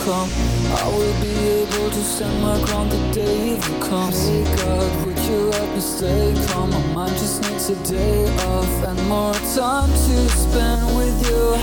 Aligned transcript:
you. 0.00 0.04
Come. 0.04 0.30
I 0.72 0.88
will 0.88 1.20
be 1.20 1.28
able 1.28 1.90
to 1.90 2.02
stand 2.02 2.42
my 2.42 2.60
ground 2.66 2.92
the 2.92 3.12
day 3.12 3.56
it 3.56 3.82
comes. 3.82 4.28
Hey 4.28 4.44
God, 4.56 5.06
would 5.06 5.18
you 5.18 5.50
help 5.52 5.70
me 5.74 5.80
stay 5.80 6.34
calm? 6.48 6.70
My 6.70 6.94
mind 6.94 7.12
just 7.12 7.42
needs 7.42 7.68
a 7.70 7.76
day 7.84 8.24
off 8.46 8.84
and 8.84 9.08
more 9.08 9.34
time 9.54 9.90
to 9.90 10.28
spend 10.28 10.96
with 10.96 11.16
you. 11.26 11.56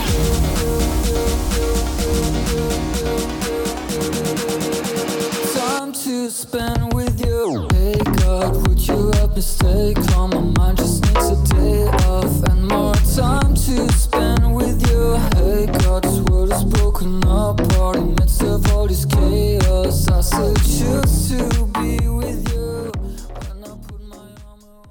Time 5.55 5.91
to 5.93 6.29
spend 6.29 6.93
with 6.93 7.26
you. 7.26 7.67
Hey 7.73 7.98
God, 8.21 8.67
would 8.67 8.88
you 8.88 9.12
help 9.15 9.35
me 9.35 9.41
stay 9.41 9.93
calm? 10.09 10.29
My 10.31 10.41
mind 10.41 10.77
just 10.77 11.04
needs 11.05 11.29
a 11.29 11.55
day 11.55 11.85
off 12.07 12.43
and 12.49 12.67
more 12.67 12.93
time 13.15 13.54
to 13.55 13.91
spend 13.93 14.55
with 14.55 14.90
you. 14.90 15.15
Hey 15.35 15.65
God, 15.84 16.04
this 16.04 16.20
world 16.29 16.51
is 16.51 16.63
broken 16.63 17.17
apart 17.23 17.56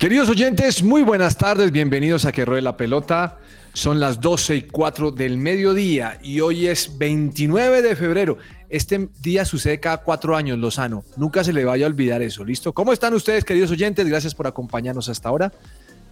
Queridos 0.06 0.28
oyentes, 0.28 0.84
muy 0.84 1.02
buenas 1.02 1.36
tardes, 1.36 1.72
bienvenidos 1.72 2.26
a 2.26 2.30
Que 2.30 2.44
Ruede 2.44 2.62
la 2.62 2.76
Pelota. 2.76 3.38
Son 3.72 3.98
las 3.98 4.20
12 4.20 4.54
y 4.54 4.62
4 4.62 5.10
del 5.10 5.36
mediodía 5.36 6.20
y 6.22 6.38
hoy 6.38 6.68
es 6.68 6.96
29 6.96 7.82
de 7.82 7.96
febrero. 7.96 8.38
Este 8.68 9.08
día 9.20 9.44
sucede 9.44 9.80
cada 9.80 10.04
cuatro 10.04 10.36
años, 10.36 10.60
Lozano. 10.60 11.02
Nunca 11.16 11.42
se 11.42 11.52
le 11.52 11.64
vaya 11.64 11.86
a 11.86 11.88
olvidar 11.88 12.22
eso, 12.22 12.44
¿listo? 12.44 12.72
¿Cómo 12.72 12.92
están 12.92 13.14
ustedes, 13.14 13.44
queridos 13.44 13.72
oyentes? 13.72 14.06
Gracias 14.06 14.32
por 14.32 14.46
acompañarnos 14.46 15.08
hasta 15.08 15.28
ahora. 15.28 15.52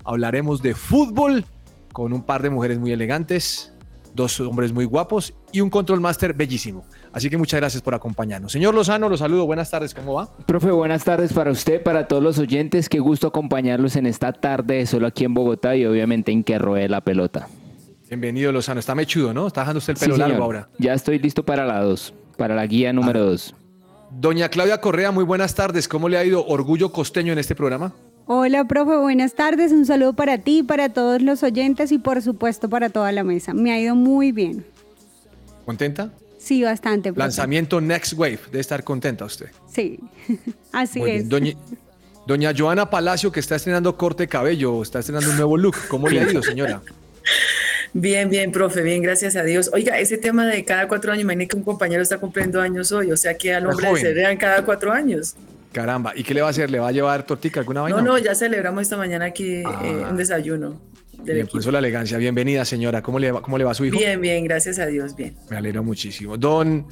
Hablaremos 0.03 0.61
de 0.61 0.75
fútbol 0.75 1.45
con 1.92 2.12
un 2.12 2.25
par 2.25 2.42
de 2.42 2.51
mujeres 2.51 2.81
muy 2.81 2.91
elegantes, 2.91 3.73
dos 4.15 4.41
hombres 4.41 4.73
muy 4.73 4.84
guapos 4.84 5.34
y 5.53 5.61
un 5.61 5.70
control 5.70 6.01
master 6.01 6.33
bellísimo. 6.33 6.84
Así 7.12 7.29
que 7.29 7.37
muchas 7.37 7.61
gracias 7.61 7.83
por 7.83 7.95
acompañarnos. 7.95 8.53
Señor 8.53 8.75
Lozano, 8.75 9.09
los 9.09 9.20
saludo. 9.20 9.47
Buenas 9.47 9.70
tardes, 9.70 9.93
¿cómo 9.95 10.15
va? 10.15 10.29
Profe, 10.47 10.70
buenas 10.70 11.05
tardes 11.05 11.33
para 11.33 11.51
usted, 11.51 11.83
para 11.83 12.09
todos 12.09 12.23
los 12.23 12.39
oyentes. 12.39 12.89
Qué 12.89 13.01
gusto 13.01 13.27
acompañarlos 13.27 13.97
en 13.97 14.07
esta 14.07 14.33
tarde 14.33 14.87
solo 14.87 15.07
aquí 15.07 15.25
en 15.25 15.35
Bogotá 15.35 15.77
y 15.77 15.85
obviamente 15.85 16.33
en 16.33 16.45
que 16.45 16.59
ruede 16.59 16.89
la 16.89 17.01
pelota. 17.01 17.48
Bienvenido, 18.09 18.53
Lozano. 18.53 18.81
Está 18.81 18.95
mechudo, 18.95 19.35
¿no? 19.35 19.47
Está 19.47 19.62
dejando 19.62 19.79
usted 19.79 19.92
el 19.95 19.97
Sí, 19.98 20.05
pelo 20.05 20.17
largo 20.17 20.45
ahora. 20.45 20.69
Ya 20.79 20.95
estoy 20.95 21.19
listo 21.19 21.45
para 21.45 21.65
la 21.67 21.81
2, 21.81 22.15
para 22.37 22.55
la 22.55 22.67
guía 22.67 22.92
número 22.92 23.25
2. 23.25 23.55
Doña 24.12 24.48
Claudia 24.48 24.81
Correa, 24.81 25.11
muy 25.11 25.25
buenas 25.25 25.57
tardes. 25.57 25.89
¿Cómo 25.89 26.09
le 26.09 26.17
ha 26.19 26.25
ido 26.25 26.47
Orgullo 26.47 26.92
Costeño 26.92 27.33
en 27.33 27.39
este 27.41 27.57
programa? 27.57 27.92
Hola, 28.27 28.64
profe, 28.64 28.97
buenas 28.97 29.34
tardes. 29.34 29.70
Un 29.72 29.84
saludo 29.84 30.14
para 30.14 30.39
ti, 30.39 30.62
para 30.62 30.89
todos 30.89 31.20
los 31.20 31.42
oyentes 31.42 31.92
y 31.92 31.98
por 31.98 32.22
supuesto 32.22 32.70
para 32.70 32.89
toda 32.89 33.12
la 33.12 33.22
mesa. 33.22 33.53
Me 33.53 33.70
ha 33.72 33.78
ido 33.78 33.94
muy 33.94 34.33
bien. 34.33 34.64
¿Contenta? 35.67 36.11
Sí, 36.39 36.62
bastante. 36.62 37.12
profe. 37.12 37.20
Lanzamiento 37.20 37.80
Next 37.80 38.14
Wave. 38.14 38.41
Debe 38.47 38.61
estar 38.61 38.83
contenta 38.83 39.27
usted. 39.27 39.48
Sí, 39.70 40.00
así 40.72 41.00
Muy 41.00 41.11
es. 41.11 41.28
Doña, 41.28 41.52
Doña 42.27 42.52
Joana 42.56 42.89
Palacio, 42.89 43.30
que 43.30 43.41
está 43.41 43.56
estrenando 43.56 43.97
corte 43.97 44.23
de 44.23 44.29
cabello, 44.29 44.83
está 44.83 45.01
estrenando 45.01 45.29
un 45.30 45.36
nuevo 45.36 45.57
look. 45.58 45.77
¿Cómo 45.89 46.08
le 46.08 46.20
ha 46.20 46.30
ido, 46.30 46.42
señora? 46.42 46.83
Bien, 47.96 48.29
bien, 48.29 48.51
profe, 48.51 48.83
bien, 48.83 49.02
gracias 49.02 49.36
a 49.36 49.45
Dios. 49.45 49.70
Oiga, 49.73 50.01
ese 50.01 50.18
tema 50.18 50.46
de 50.46 50.64
cada 50.64 50.89
cuatro 50.89 51.13
años, 51.13 51.23
imagínate 51.23 51.46
que 51.51 51.57
un 51.57 51.63
compañero 51.63 52.02
está 52.02 52.18
cumpliendo 52.18 52.61
años 52.61 52.90
hoy, 52.90 53.13
o 53.13 53.17
sea 53.17 53.39
que 53.39 53.55
al 53.55 53.68
hombre 53.68 53.95
se 54.01 54.13
vean 54.13 54.36
cada 54.36 54.64
cuatro 54.64 54.92
años. 54.92 55.36
Caramba. 55.74 56.12
¿Y 56.17 56.23
qué 56.23 56.33
le 56.33 56.40
va 56.40 56.46
a 56.46 56.51
hacer? 56.51 56.70
¿Le 56.70 56.79
va 56.79 56.89
a 56.89 56.92
llevar 56.92 57.24
tortica 57.27 57.61
alguna 57.61 57.83
vaina? 57.83 57.98
No, 57.98 58.02
no, 58.02 58.18
ya 58.18 58.35
celebramos 58.35 58.80
esta 58.83 58.96
mañana 58.96 59.27
aquí 59.27 59.62
Ah. 59.67 59.80
eh, 59.85 60.07
un 60.11 60.17
desayuno 60.17 60.80
del 61.17 61.24
Bien, 61.24 61.36
equipo. 61.39 61.52
por 61.52 61.61
eso 61.61 61.70
la 61.73 61.80
elegancia. 61.80 62.17
Bienvenida, 62.17 62.64
señora. 62.64 63.02
¿Cómo 63.02 63.18
le 63.18 63.33
va, 63.33 63.42
cómo 63.42 63.58
le 63.58 63.64
va 63.64 63.73
a 63.73 63.74
su 63.74 63.84
hijo? 63.84 63.98
Bien, 63.98 64.20
bien, 64.20 64.45
gracias 64.45 64.79
a 64.79 64.86
Dios, 64.86 65.14
bien. 65.17 65.34
Me 65.51 65.57
alegro 65.57 65.83
muchísimo. 65.83 66.36
Don 66.36 66.86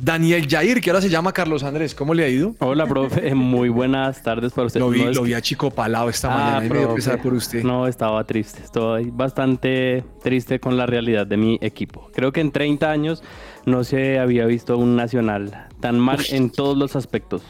Daniel 0.00 0.48
Jair, 0.48 0.80
que 0.80 0.90
ahora 0.90 1.00
se 1.00 1.08
llama 1.08 1.32
Carlos 1.32 1.62
Andrés. 1.62 1.94
¿Cómo 1.94 2.14
le 2.14 2.24
ha 2.24 2.28
ido? 2.28 2.56
Hola, 2.58 2.84
profe. 2.84 3.32
Muy 3.34 3.68
buenas 3.68 4.20
tardes 4.24 4.52
para 4.52 4.66
usted. 4.66 4.80
Lo 4.80 4.90
vi, 4.90 5.04
No, 5.04 5.12
lo 5.12 5.22
vi 5.22 5.34
a 5.34 5.40
Chico 5.40 5.70
Palado 5.70 6.08
esta 6.08 6.32
Ah, 6.34 6.36
mañana 6.54 6.66
y 6.66 6.70
me 6.70 6.78
dio 6.80 6.94
pesar 6.96 7.22
por 7.22 7.32
usted. 7.32 7.62
No, 7.62 7.86
estaba 7.86 8.24
triste. 8.24 8.60
Estoy 8.64 9.10
bastante 9.12 10.02
triste 10.22 10.58
con 10.58 10.76
la 10.76 10.86
realidad 10.86 11.26
de 11.28 11.36
mi 11.36 11.58
equipo. 11.60 12.10
Creo 12.12 12.32
que 12.32 12.40
en 12.40 12.50
30 12.50 12.90
años 12.90 13.22
no 13.66 13.84
se 13.84 14.18
había 14.18 14.46
visto 14.46 14.76
un 14.78 14.96
nacional 14.96 15.66
tan 15.80 15.98
mal 15.98 16.18
en 16.30 16.50
todos 16.50 16.76
los 16.76 16.96
aspectos. 16.96 17.42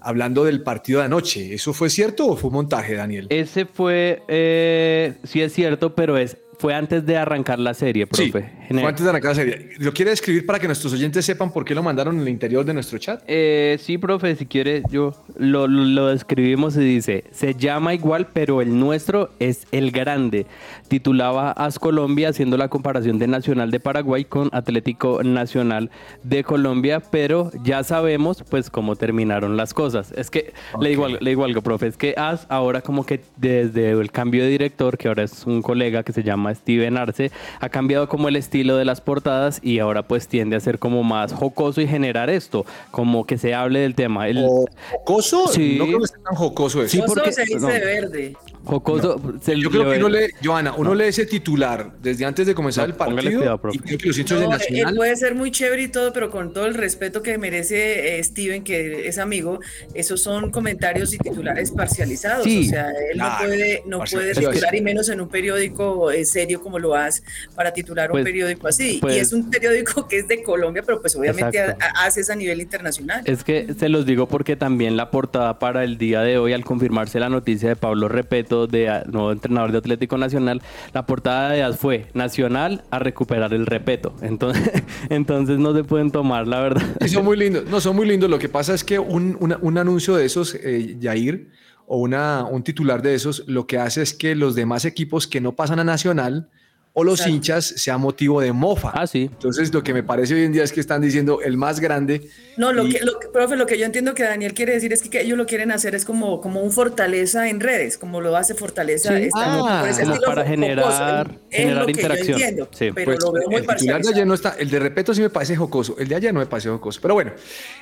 hablando 0.00 0.44
del 0.44 0.62
partido 0.62 1.00
de 1.00 1.06
anoche. 1.06 1.52
¿Eso 1.52 1.72
fue 1.72 1.90
cierto 1.90 2.28
o 2.28 2.36
fue 2.36 2.48
un 2.50 2.54
montaje, 2.54 2.94
Daniel? 2.94 3.26
Ese 3.30 3.66
fue, 3.66 4.22
eh, 4.28 5.14
sí 5.24 5.42
es 5.42 5.52
cierto, 5.52 5.96
pero 5.96 6.16
es 6.16 6.36
fue 6.62 6.76
antes 6.76 7.04
de 7.04 7.16
arrancar 7.16 7.58
la 7.58 7.74
serie, 7.74 8.06
profe. 8.06 8.48
Fue 8.80 8.88
antes 8.88 9.04
de 9.04 9.10
arrancar 9.10 9.30
la 9.30 9.34
serie. 9.34 9.70
¿Lo 9.78 9.92
quiere 9.92 10.12
escribir 10.12 10.46
para 10.46 10.58
que 10.58 10.66
nuestros 10.66 10.92
oyentes 10.92 11.24
sepan 11.24 11.52
por 11.52 11.64
qué 11.64 11.74
lo 11.74 11.82
mandaron 11.82 12.16
en 12.16 12.22
el 12.22 12.28
interior 12.28 12.64
de 12.64 12.74
nuestro 12.74 12.98
chat? 12.98 13.22
Eh, 13.26 13.78
sí, 13.80 13.98
profe, 13.98 14.36
si 14.36 14.46
quiere, 14.46 14.82
yo 14.90 15.14
lo, 15.36 15.66
lo, 15.66 15.84
lo 15.84 16.06
describimos 16.08 16.76
y 16.76 16.80
dice, 16.80 17.24
se 17.32 17.54
llama 17.54 17.94
igual, 17.94 18.28
pero 18.32 18.62
el 18.62 18.78
nuestro 18.78 19.30
es 19.38 19.66
el 19.72 19.90
grande. 19.90 20.46
Titulaba 20.88 21.52
As 21.52 21.78
Colombia 21.78 22.28
haciendo 22.30 22.56
la 22.56 22.68
comparación 22.68 23.18
de 23.18 23.26
Nacional 23.26 23.70
de 23.70 23.80
Paraguay 23.80 24.24
con 24.24 24.48
Atlético 24.52 25.22
Nacional 25.22 25.90
de 26.22 26.44
Colombia, 26.44 27.00
pero 27.00 27.50
ya 27.64 27.82
sabemos 27.84 28.44
pues 28.48 28.70
cómo 28.70 28.96
terminaron 28.96 29.56
las 29.56 29.74
cosas. 29.74 30.12
Es 30.16 30.30
que 30.30 30.52
le, 30.80 30.90
digo, 30.90 31.08
le 31.08 31.30
digo 31.30 31.44
algo, 31.44 31.62
profe, 31.62 31.88
es 31.88 31.96
que 31.96 32.14
As 32.16 32.46
ahora 32.48 32.80
como 32.80 33.04
que 33.04 33.20
desde 33.36 33.90
el 33.90 34.10
cambio 34.10 34.44
de 34.44 34.50
director, 34.50 34.96
que 34.96 35.08
ahora 35.08 35.24
es 35.24 35.46
un 35.46 35.62
colega 35.62 36.02
que 36.02 36.12
se 36.12 36.22
llama 36.22 36.54
Steven 36.54 36.96
Arce, 36.96 37.30
ha 37.60 37.68
cambiado 37.68 38.08
como 38.08 38.28
el 38.28 38.36
estilo 38.36 38.61
de 38.62 38.84
las 38.84 39.00
portadas 39.00 39.58
y 39.62 39.78
ahora 39.78 40.02
pues 40.02 40.28
tiende 40.28 40.56
a 40.56 40.60
ser 40.60 40.78
como 40.78 41.02
más 41.02 41.32
jocoso 41.32 41.80
y 41.80 41.86
generar 41.86 42.30
esto, 42.30 42.64
como 42.90 43.26
que 43.26 43.38
se 43.38 43.54
hable 43.54 43.80
del 43.80 43.94
tema. 43.94 44.28
El, 44.28 44.44
¿Jocoso? 44.90 45.48
Sí. 45.48 45.76
No 45.78 45.86
creo 45.86 46.00
que 46.00 46.06
sea 46.06 46.18
tan 46.22 46.34
jocoso 46.34 46.82
eso. 46.82 46.90
Sí, 46.90 47.02
porque- 47.06 47.32
se 47.32 47.42
dice 47.44 47.60
no. 47.60 47.66
de 47.68 47.80
verde. 47.80 48.36
Jocoso, 48.64 49.20
se- 49.42 49.58
Yo 49.58 49.70
creo 49.70 49.90
que 49.90 49.98
uno 49.98 50.08
lee, 50.08 50.26
Joana, 50.42 50.74
uno 50.76 50.94
lee 50.94 51.04
ese 51.06 51.26
titular 51.26 51.92
desde 52.00 52.24
antes 52.24 52.46
de 52.46 52.54
comenzar 52.54 52.86
No, 52.88 52.92
el 52.92 52.96
partido 52.98 53.38
cuidado, 53.38 53.58
profe. 53.58 53.76
y 53.78 53.80
creo 53.80 53.98
que 53.98 54.06
los 54.08 54.18
hinchas 54.18 54.38
de 54.40 54.46
No, 54.46 54.52
él 54.52 54.58
Nacional 54.58 54.94
puede 54.96 55.16
ser 55.16 55.34
muy 55.34 55.50
chévere 55.50 55.82
y 55.82 55.88
todo, 55.88 56.12
pero 56.12 56.30
con 56.30 56.52
todo 56.52 56.66
el 56.66 56.74
respeto 56.74 57.22
que 57.22 57.36
merece 57.38 58.18
eh, 58.18 58.24
Steven, 58.24 58.62
que 58.62 59.08
es 59.08 59.18
amigo, 59.18 59.58
esos 59.94 60.20
son 60.22 60.50
comentarios 60.50 61.12
y 61.12 61.18
titulares 61.18 61.70
parcializados. 61.72 62.44
Sí. 62.44 62.66
O 62.66 62.70
sea, 62.70 62.90
él 62.90 63.18
no 63.18 63.24
Claro, 63.24 63.46
puede, 63.46 63.82
no 63.86 63.98
puede 63.98 64.30
es 64.30 64.38
que- 64.38 64.46
titular, 64.46 64.74
y 64.74 64.80
menos 64.80 65.08
en 65.08 65.20
un 65.20 65.28
periódico 65.28 66.10
eh, 66.10 66.24
serio 66.24 66.60
como 66.60 66.78
lo 66.78 66.94
hace 66.94 67.22
para 67.56 67.72
titular 67.72 68.10
un 68.10 68.12
Pues- 68.12 68.24
periódico 68.24 68.68
así. 68.68 68.98
pues- 69.00 69.16
y 69.16 69.18
es 69.18 69.32
un 69.32 69.50
periódico 69.50 70.06
que 70.08 70.18
es 70.18 70.28
de 70.28 70.42
Colombia, 70.42 70.82
pero 70.86 71.00
pues 71.00 71.16
obviamente 71.16 71.58
Exacto. 71.58 71.84
ha- 71.96 72.04
haces 72.06 72.30
a 72.30 72.36
nivel 72.36 72.60
internacional. 72.60 73.22
Es 73.24 73.42
que 73.44 73.74
se 73.78 73.88
los 73.88 74.06
digo 74.06 74.28
porque 74.28 74.56
también 74.56 74.96
la 74.96 75.10
portada 75.10 75.58
para 75.58 75.82
el 75.84 75.98
día 75.98 76.20
de 76.22 76.38
hoy, 76.38 76.52
al 76.52 76.64
confirmarse 76.64 77.18
la 77.18 77.28
noticia 77.28 77.68
de 77.68 77.76
Pablo 77.76 78.08
Repeto, 78.08 78.51
de 78.66 78.88
ah, 78.88 79.04
nuevo 79.06 79.32
entrenador 79.32 79.72
de 79.72 79.78
Atlético 79.78 80.18
Nacional, 80.18 80.62
la 80.92 81.06
portada 81.06 81.50
de 81.50 81.62
AS 81.62 81.78
fue 81.78 82.06
Nacional 82.14 82.84
a 82.90 82.98
recuperar 82.98 83.52
el 83.54 83.66
Repeto. 83.66 84.14
Entonces, 84.22 84.82
entonces 85.08 85.58
no 85.58 85.74
se 85.74 85.84
pueden 85.84 86.10
tomar, 86.10 86.46
la 86.46 86.60
verdad. 86.60 86.82
Sí, 87.00 87.08
son 87.08 87.24
muy 87.24 87.36
lindos. 87.36 87.64
No, 87.70 87.80
son 87.80 87.96
muy 87.96 88.06
lindos. 88.06 88.30
Lo 88.30 88.38
que 88.38 88.48
pasa 88.48 88.74
es 88.74 88.84
que 88.84 88.98
un, 88.98 89.36
un 89.40 89.78
anuncio 89.78 90.14
de 90.14 90.24
esos, 90.24 90.54
eh, 90.54 90.96
Yair, 91.00 91.50
o 91.86 91.98
una, 91.98 92.44
un 92.44 92.62
titular 92.62 93.02
de 93.02 93.14
esos, 93.14 93.44
lo 93.46 93.66
que 93.66 93.78
hace 93.78 94.02
es 94.02 94.14
que 94.14 94.34
los 94.34 94.54
demás 94.54 94.84
equipos 94.84 95.26
que 95.26 95.40
no 95.40 95.52
pasan 95.52 95.78
a 95.78 95.84
Nacional 95.84 96.48
o 96.94 97.04
los 97.04 97.20
Exacto. 97.20 97.34
hinchas 97.34 97.64
sea 97.76 97.96
motivo 97.96 98.40
de 98.42 98.52
mofa. 98.52 98.90
Ah, 98.94 99.06
sí. 99.06 99.22
Entonces, 99.32 99.72
lo 99.72 99.82
que 99.82 99.94
me 99.94 100.02
parece 100.02 100.34
hoy 100.34 100.44
en 100.44 100.52
día 100.52 100.62
es 100.62 100.72
que 100.72 100.80
están 100.80 101.00
diciendo 101.00 101.40
el 101.42 101.56
más 101.56 101.80
grande. 101.80 102.28
No, 102.58 102.72
lo 102.72 102.86
y- 102.86 102.92
que, 102.92 103.00
lo 103.04 103.18
que- 103.18 103.28
profe, 103.28 103.56
lo 103.56 103.64
que 103.66 103.78
yo 103.78 103.86
entiendo 103.86 104.14
que 104.14 104.24
Daniel 104.24 104.52
quiere 104.52 104.74
decir 104.74 104.92
es 104.92 105.00
que, 105.00 105.08
que 105.08 105.22
ellos 105.22 105.38
lo 105.38 105.46
quieren 105.46 105.70
hacer 105.72 105.94
es 105.94 106.04
como, 106.04 106.40
como 106.42 106.60
un 106.60 106.70
fortaleza 106.70 107.48
en 107.48 107.60
redes, 107.60 107.96
como 107.96 108.20
lo 108.20 108.36
hace 108.36 108.54
fortaleza. 108.54 109.16
Sí. 109.16 109.22
esta- 109.24 109.40
Ah, 109.78 109.80
por 109.80 109.88
ese 109.88 110.02
como 110.02 110.14
para 110.20 110.42
jocoso, 110.42 110.50
generar- 110.50 111.38
es 111.50 111.56
generar 111.56 111.80
lo 111.80 111.86
que 111.86 111.92
yo 111.94 111.98
interacción. 112.00 112.40
entiendo, 112.40 112.68
Sí. 112.72 112.90
pero 112.94 113.04
Pues, 113.06 113.18
lo 113.24 113.32
veo 113.32 113.48
muy 113.48 113.56
el 113.62 113.66
titular 113.66 114.02
de 114.02 114.08
ayer 114.10 114.26
no 114.26 114.34
está, 114.34 114.54
el 114.58 114.68
de 114.70 114.78
Repeto 114.78 115.14
sí 115.14 115.22
me 115.22 115.30
parece 115.30 115.56
jocoso, 115.56 115.96
el 115.98 116.08
de 116.08 116.14
ayer 116.16 116.34
no 116.34 116.40
me 116.40 116.46
parece 116.46 116.68
jocoso. 116.68 117.00
Pero 117.00 117.14
bueno, 117.14 117.32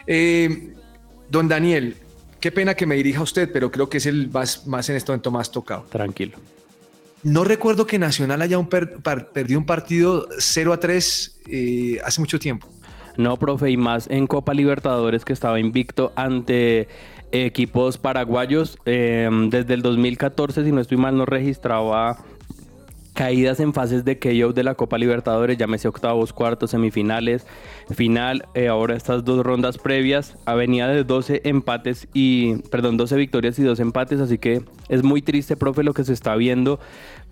eh, 0.07 0.73
don 1.29 1.49
Daniel, 1.49 1.97
qué 2.39 2.53
pena 2.53 2.75
que 2.75 2.87
me 2.87 2.95
dirija 2.95 3.19
a 3.19 3.23
usted, 3.25 3.51
pero 3.53 3.73
creo 3.73 3.89
que 3.91 3.99
es 3.99 4.07
el 4.07 4.31
más, 4.31 4.67
más 4.69 4.89
en 4.89 4.95
este 4.97 5.11
momento 5.11 5.31
más 5.33 5.51
tocado. 5.51 5.85
Tranquilo. 5.91 6.39
No 7.23 7.45
recuerdo 7.45 7.87
que 7.87 7.99
Nacional 7.99 8.41
haya 8.43 8.59
un 8.59 8.69
per- 8.69 8.95
par- 9.03 9.31
perdido 9.33 9.61
un 9.61 9.67
partido 9.67 10.27
0 10.39 10.73
a 10.73 10.81
3 10.81 11.41
eh, 11.49 11.99
hace 12.05 12.21
mucho 12.21 12.39
tiempo. 12.39 12.67
No, 13.17 13.37
profe, 13.37 13.71
y 13.71 13.77
más 13.77 14.09
en 14.11 14.27
Copa 14.27 14.55
Libertadores 14.55 15.25
que 15.25 15.33
estaba 15.35 15.61
invicto 15.61 16.13
ante 16.17 16.89
equipos 17.33 17.99
paraguayos. 17.99 18.79
eh, 18.87 19.29
desde 19.49 19.75
el 19.75 19.83
2014, 19.83 20.65
si 20.65 20.73
no 20.73 20.81
estoy 20.81 20.97
mal, 20.97 21.17
no 21.17 21.27
registraba 21.27 22.25
caídas 23.21 23.61
en 23.61 23.75
fases 23.75 24.03
de 24.07 24.19
KO 24.19 24.55
de 24.55 24.65
la 24.65 24.77
Copa 24.77 24.97
Libertadores, 24.97 25.59
llámese 25.59 25.87
octavos, 25.89 26.33
cuartos, 26.33 26.71
semifinales, 26.71 27.47
final, 27.91 28.47
eh, 28.55 28.69
ahora 28.69 28.97
estas 28.97 29.27
dos 29.27 29.45
rondas 29.45 29.77
previas, 29.77 30.39
venía 30.57 30.89
de 30.89 31.05
12 31.05 31.43
empates 31.45 32.09
y, 32.15 32.55
perdón, 32.71 32.97
12 32.97 33.17
victorias 33.17 33.59
y 33.59 33.63
dos 33.63 33.79
empates, 33.79 34.21
así 34.21 34.39
que 34.39 34.63
es 34.89 35.03
muy 35.03 35.21
triste, 35.21 35.55
profe, 35.59 35.83
lo 35.83 35.93
que 35.93 36.05
se 36.05 36.15
está 36.15 36.35
viendo, 36.35 36.81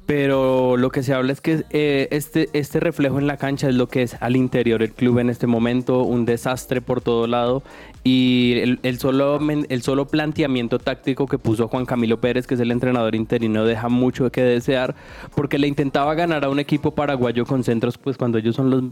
pero 0.05 0.77
lo 0.77 0.91
que 0.91 1.03
se 1.03 1.15
habla 1.15 1.33
es 1.33 1.41
que 1.41 1.65
eh, 1.71 2.09
este, 2.11 2.51
este 2.53 2.81
reflejo 2.81 3.19
en 3.19 3.27
la 3.27 3.39
cancha 3.39 3.71
es 3.71 3.75
lo 3.75 3.89
que 3.89 4.03
es 4.03 4.15
al 4.21 4.37
interior 4.37 4.83
el 4.83 4.93
club 4.93 5.21
en 5.21 5.31
este 5.31 5.47
momento, 5.47 6.03
un 6.03 6.27
desastre 6.27 6.83
por 6.83 7.01
todo 7.01 7.27
lado 7.27 7.63
y 8.09 8.79
el, 8.83 8.99
solo, 8.99 9.39
el 9.69 9.83
solo 9.83 10.07
planteamiento 10.07 10.79
táctico 10.79 11.27
que 11.27 11.37
puso 11.37 11.69
Juan 11.69 11.85
Camilo 11.85 12.19
Pérez, 12.19 12.47
que 12.47 12.55
es 12.55 12.61
el 12.61 12.71
entrenador 12.71 13.15
interino, 13.15 13.67
deja 13.67 13.91
mucho 13.91 14.31
que 14.33 14.43
desear 14.43 14.95
porque 15.35 15.59
le 15.59 15.69
intentaba 15.69 16.15
ganar 16.15 16.43
a 16.45 16.49
un 16.49 16.59
equipo 16.59 16.93
paraguayo 16.93 17.45
con 17.45 17.65
centros, 17.65 17.99
pues 17.99 18.17
cuando 18.17 18.39
ellos 18.39 18.57
son 18.57 18.71
los, 18.71 18.83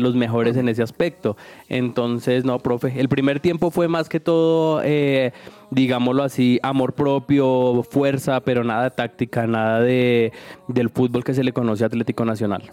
los 0.00 0.16
mejores 0.16 0.56
en 0.56 0.68
ese 0.68 0.82
aspecto. 0.82 1.36
Entonces, 1.68 2.44
no, 2.44 2.58
profe, 2.58 2.98
el 2.98 3.08
primer 3.08 3.38
tiempo 3.38 3.70
fue 3.70 3.86
más 3.86 4.08
que 4.08 4.18
todo, 4.18 4.82
eh, 4.82 5.32
digámoslo 5.70 6.24
así, 6.24 6.58
amor 6.64 6.94
propio, 6.94 7.84
fuerza, 7.88 8.40
pero 8.40 8.64
nada 8.64 8.90
táctica, 8.90 9.46
nada 9.46 9.82
de, 9.82 10.32
del 10.66 10.90
fútbol 10.90 11.22
que 11.22 11.32
se 11.32 11.44
le 11.44 11.52
conoce 11.52 11.84
a 11.84 11.86
Atlético 11.86 12.24
Nacional. 12.24 12.72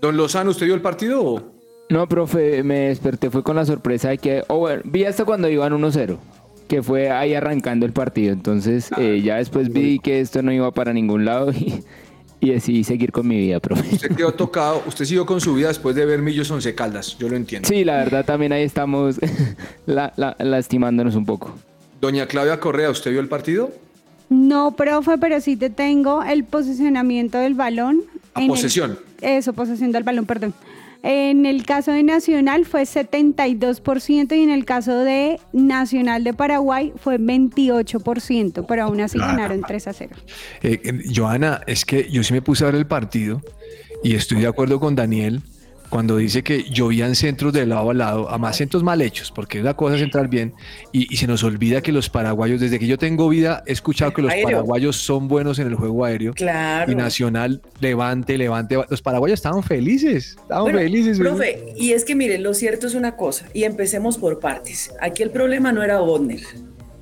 Don 0.00 0.16
Lozano, 0.16 0.50
¿usted 0.50 0.64
vio 0.64 0.74
el 0.74 0.82
partido? 0.82 1.53
No, 1.90 2.08
profe, 2.08 2.62
me 2.62 2.88
desperté, 2.88 3.30
fue 3.30 3.42
con 3.42 3.56
la 3.56 3.64
sorpresa 3.66 4.08
de 4.08 4.18
que, 4.18 4.42
oh, 4.48 4.58
bueno, 4.58 4.82
vi 4.84 5.04
hasta 5.04 5.24
cuando 5.24 5.48
iban 5.48 5.72
1-0, 5.72 6.16
que 6.66 6.82
fue 6.82 7.10
ahí 7.10 7.34
arrancando 7.34 7.84
el 7.86 7.92
partido. 7.92 8.32
Entonces, 8.32 8.90
eh, 8.98 9.20
ya 9.22 9.36
después 9.36 9.72
vi 9.72 9.98
que 9.98 10.20
esto 10.20 10.42
no 10.42 10.50
iba 10.52 10.70
para 10.72 10.92
ningún 10.92 11.24
lado 11.26 11.52
y, 11.52 11.84
y 12.40 12.50
decidí 12.50 12.84
seguir 12.84 13.12
con 13.12 13.28
mi 13.28 13.36
vida, 13.36 13.60
profe. 13.60 13.94
Usted 13.96 14.16
quedó 14.16 14.32
tocado, 14.32 14.82
usted 14.86 15.04
siguió 15.04 15.26
con 15.26 15.40
su 15.40 15.54
vida 15.54 15.68
después 15.68 15.94
de 15.94 16.06
ver 16.06 16.22
Millos 16.22 16.50
Once 16.50 16.74
Caldas, 16.74 17.16
yo 17.18 17.28
lo 17.28 17.36
entiendo. 17.36 17.68
Sí, 17.68 17.84
la 17.84 17.98
verdad 17.98 18.24
también 18.24 18.52
ahí 18.52 18.62
estamos 18.62 19.16
la- 19.86 20.12
la- 20.16 20.36
lastimándonos 20.38 21.14
un 21.16 21.26
poco. 21.26 21.54
Doña 22.00 22.26
Claudia 22.26 22.58
Correa, 22.60 22.90
¿usted 22.90 23.10
vio 23.10 23.20
el 23.20 23.28
partido? 23.28 23.70
No, 24.30 24.72
profe, 24.74 25.18
pero 25.18 25.38
sí 25.42 25.56
te 25.56 25.68
tengo 25.70 26.22
el 26.24 26.44
posicionamiento 26.44 27.38
del 27.38 27.54
balón. 27.54 28.00
A 28.32 28.38
en 28.40 28.44
el- 28.44 28.48
posesión. 28.50 28.98
eso, 29.20 29.52
posesión 29.52 29.92
del 29.92 30.02
balón, 30.02 30.24
perdón. 30.24 30.54
En 31.06 31.44
el 31.44 31.66
caso 31.66 31.92
de 31.92 32.02
Nacional 32.02 32.64
fue 32.64 32.84
72% 32.84 34.34
y 34.34 34.42
en 34.42 34.48
el 34.48 34.64
caso 34.64 34.96
de 35.00 35.38
Nacional 35.52 36.24
de 36.24 36.32
Paraguay 36.32 36.94
fue 36.96 37.18
28%, 37.18 38.64
pero 38.66 38.84
aún 38.84 39.02
así 39.02 39.18
ganaron 39.18 39.60
3 39.60 39.86
a 39.88 39.92
0. 39.92 40.16
Eh, 40.62 40.80
eh, 40.82 41.02
Joana, 41.14 41.60
es 41.66 41.84
que 41.84 42.10
yo 42.10 42.24
sí 42.24 42.32
me 42.32 42.40
puse 42.40 42.64
a 42.64 42.68
ver 42.68 42.76
el 42.76 42.86
partido 42.86 43.42
y 44.02 44.14
estoy 44.14 44.40
de 44.40 44.46
acuerdo 44.46 44.80
con 44.80 44.94
Daniel 44.94 45.42
cuando 45.94 46.16
dice 46.16 46.42
que 46.42 46.64
llovían 46.64 47.14
centros 47.14 47.52
de 47.52 47.66
lado 47.66 47.88
a 47.88 47.94
lado, 47.94 48.28
a 48.28 48.36
más 48.36 48.56
centros 48.56 48.82
mal 48.82 49.00
hechos, 49.00 49.30
porque 49.30 49.60
una 49.60 49.74
cosa 49.74 49.94
es 49.94 50.02
entrar 50.02 50.26
bien 50.26 50.52
y, 50.90 51.06
y 51.14 51.18
se 51.18 51.28
nos 51.28 51.44
olvida 51.44 51.82
que 51.82 51.92
los 51.92 52.10
paraguayos, 52.10 52.60
desde 52.60 52.80
que 52.80 52.88
yo 52.88 52.98
tengo 52.98 53.28
vida, 53.28 53.62
he 53.64 53.70
escuchado 53.70 54.12
que 54.12 54.20
los 54.20 54.32
Aéreo. 54.32 54.48
paraguayos 54.48 54.96
son 54.96 55.28
buenos 55.28 55.60
en 55.60 55.68
el 55.68 55.76
juego 55.76 56.04
aéreo. 56.04 56.34
Claro. 56.34 56.90
Y 56.90 56.96
Nacional, 56.96 57.62
levante, 57.78 58.36
levante. 58.36 58.76
Los 58.90 59.02
paraguayos 59.02 59.34
estaban 59.36 59.62
felices, 59.62 60.36
estaban 60.36 60.64
Bueno, 60.64 60.80
felices. 60.80 61.16
Profe, 61.16 61.64
y 61.76 61.92
es 61.92 62.04
que 62.04 62.16
miren, 62.16 62.42
lo 62.42 62.54
cierto 62.54 62.88
es 62.88 62.96
una 62.96 63.14
cosa, 63.14 63.46
y 63.54 63.62
empecemos 63.62 64.18
por 64.18 64.40
partes. 64.40 64.90
Aquí 65.00 65.22
el 65.22 65.30
problema 65.30 65.70
no 65.70 65.84
era 65.84 66.00
Bodner. 66.00 66.40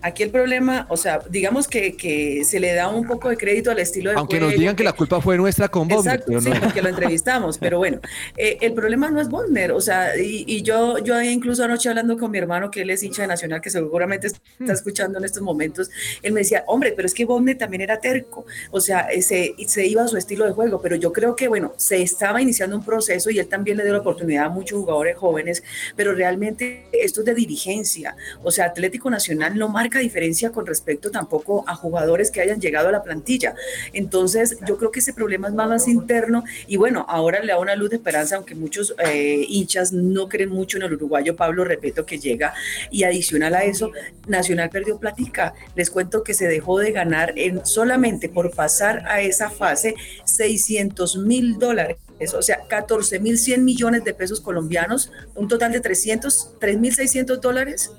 Aquí 0.02 0.22
el 0.22 0.30
problema, 0.30 0.86
o 0.88 0.96
sea, 0.96 1.20
digamos 1.30 1.68
que, 1.68 1.96
que 1.96 2.44
se 2.44 2.60
le 2.60 2.74
da 2.74 2.88
un 2.88 3.06
poco 3.06 3.28
de 3.28 3.36
crédito 3.36 3.70
al 3.70 3.78
estilo 3.78 4.10
de 4.10 4.16
Aunque 4.16 4.36
nos 4.40 4.48
juego, 4.48 4.60
digan 4.60 4.76
que 4.76 4.84
la 4.84 4.92
culpa 4.92 5.20
fue 5.20 5.36
nuestra 5.36 5.68
con 5.68 5.88
Bob, 5.88 6.00
Exacto, 6.00 6.26
pero 6.28 6.40
sí, 6.40 6.50
no. 6.50 6.60
porque 6.60 6.82
lo 6.82 6.88
entrevistamos, 6.88 7.58
pero 7.58 7.78
bueno, 7.78 8.00
eh, 8.36 8.58
el 8.60 8.72
problema 8.74 9.10
no 9.10 9.20
es 9.20 9.28
Bodner, 9.28 9.72
o 9.72 9.80
sea, 9.80 10.16
y, 10.16 10.44
y 10.46 10.62
yo, 10.62 10.98
yo 10.98 11.20
incluso 11.22 11.64
anoche 11.64 11.88
hablando 11.88 12.16
con 12.18 12.30
mi 12.30 12.38
hermano, 12.38 12.70
que 12.70 12.82
él 12.82 12.90
es 12.90 13.02
hincha 13.02 13.22
de 13.22 13.28
Nacional, 13.28 13.60
que 13.60 13.70
seguramente 13.70 14.28
Hmm. 14.58 14.64
está 14.64 14.72
escuchando 14.72 15.18
en 15.18 15.24
estos 15.24 15.42
momentos, 15.42 15.90
él 16.22 16.32
me 16.32 16.40
decía, 16.40 16.64
hombre, 16.66 16.92
pero 16.94 17.06
es 17.06 17.14
que 17.14 17.24
Bodner 17.24 17.56
también 17.58 17.82
era 17.82 17.98
terco, 18.00 18.44
o 18.70 18.80
sea, 18.80 19.08
eh, 19.10 19.22
se, 19.22 19.54
se 19.66 19.86
iba 19.86 20.02
a 20.02 20.08
su 20.08 20.16
estilo 20.16 20.44
de 20.44 20.52
juego, 20.52 20.80
pero 20.80 20.96
yo 20.96 21.12
creo 21.12 21.34
que, 21.36 21.48
bueno, 21.48 21.72
se 21.76 22.02
estaba 22.02 22.40
iniciando 22.40 22.76
un 22.76 22.84
proceso 22.84 23.30
y 23.30 23.38
él 23.38 23.48
también 23.48 23.76
le 23.76 23.84
dio 23.84 23.92
la 23.92 24.00
oportunidad 24.00 24.46
a 24.46 24.48
muchos 24.48 24.78
jugadores 24.78 25.16
jóvenes, 25.16 25.62
pero 25.96 26.14
realmente 26.14 26.86
esto 26.92 27.20
es 27.20 27.26
de 27.26 27.34
dirigencia, 27.34 28.16
o 28.42 28.50
sea, 28.50 28.66
Atlético 28.66 29.10
Nacional 29.10 29.56
no 29.56 29.68
marca 29.68 29.91
marca 29.92 29.98
diferencia 29.98 30.50
con 30.50 30.64
respecto 30.64 31.10
tampoco 31.10 31.64
a 31.66 31.74
jugadores 31.74 32.30
que 32.30 32.40
hayan 32.40 32.60
llegado 32.60 32.88
a 32.88 32.92
la 32.92 33.02
plantilla. 33.02 33.54
Entonces, 33.92 34.56
yo 34.66 34.78
creo 34.78 34.90
que 34.90 35.00
ese 35.00 35.12
problema 35.12 35.48
es 35.48 35.54
más, 35.54 35.68
más 35.68 35.88
interno 35.88 36.44
y 36.66 36.76
bueno, 36.76 37.04
ahora 37.08 37.40
le 37.40 37.48
da 37.48 37.58
una 37.58 37.76
luz 37.76 37.90
de 37.90 37.96
esperanza, 37.96 38.36
aunque 38.36 38.54
muchos 38.54 38.94
eh, 39.04 39.44
hinchas 39.46 39.92
no 39.92 40.28
creen 40.28 40.48
mucho 40.48 40.78
en 40.78 40.84
el 40.84 40.94
uruguayo 40.94 41.36
Pablo 41.36 41.64
Repeto 41.64 42.06
que 42.06 42.18
llega 42.18 42.54
y 42.90 43.04
adicional 43.04 43.54
a 43.54 43.64
eso, 43.64 43.90
Nacional 44.26 44.70
perdió 44.70 44.98
platica. 44.98 45.52
Les 45.74 45.90
cuento 45.90 46.22
que 46.22 46.32
se 46.32 46.48
dejó 46.48 46.78
de 46.78 46.92
ganar 46.92 47.34
en 47.36 47.66
solamente 47.66 48.28
por 48.28 48.54
pasar 48.54 49.04
a 49.06 49.20
esa 49.20 49.50
fase 49.50 49.94
600 50.24 51.18
mil 51.18 51.58
dólares 51.58 51.98
o 52.36 52.42
sea, 52.42 52.60
14 52.68 53.18
mil 53.18 53.36
100 53.36 53.64
millones 53.64 54.04
de 54.04 54.14
pesos 54.14 54.40
colombianos, 54.40 55.10
un 55.34 55.48
total 55.48 55.72
de 55.72 55.80
300, 55.80 56.52
3 56.60 56.78
mil 56.78 56.94
600 56.94 57.40
dólares 57.40 57.90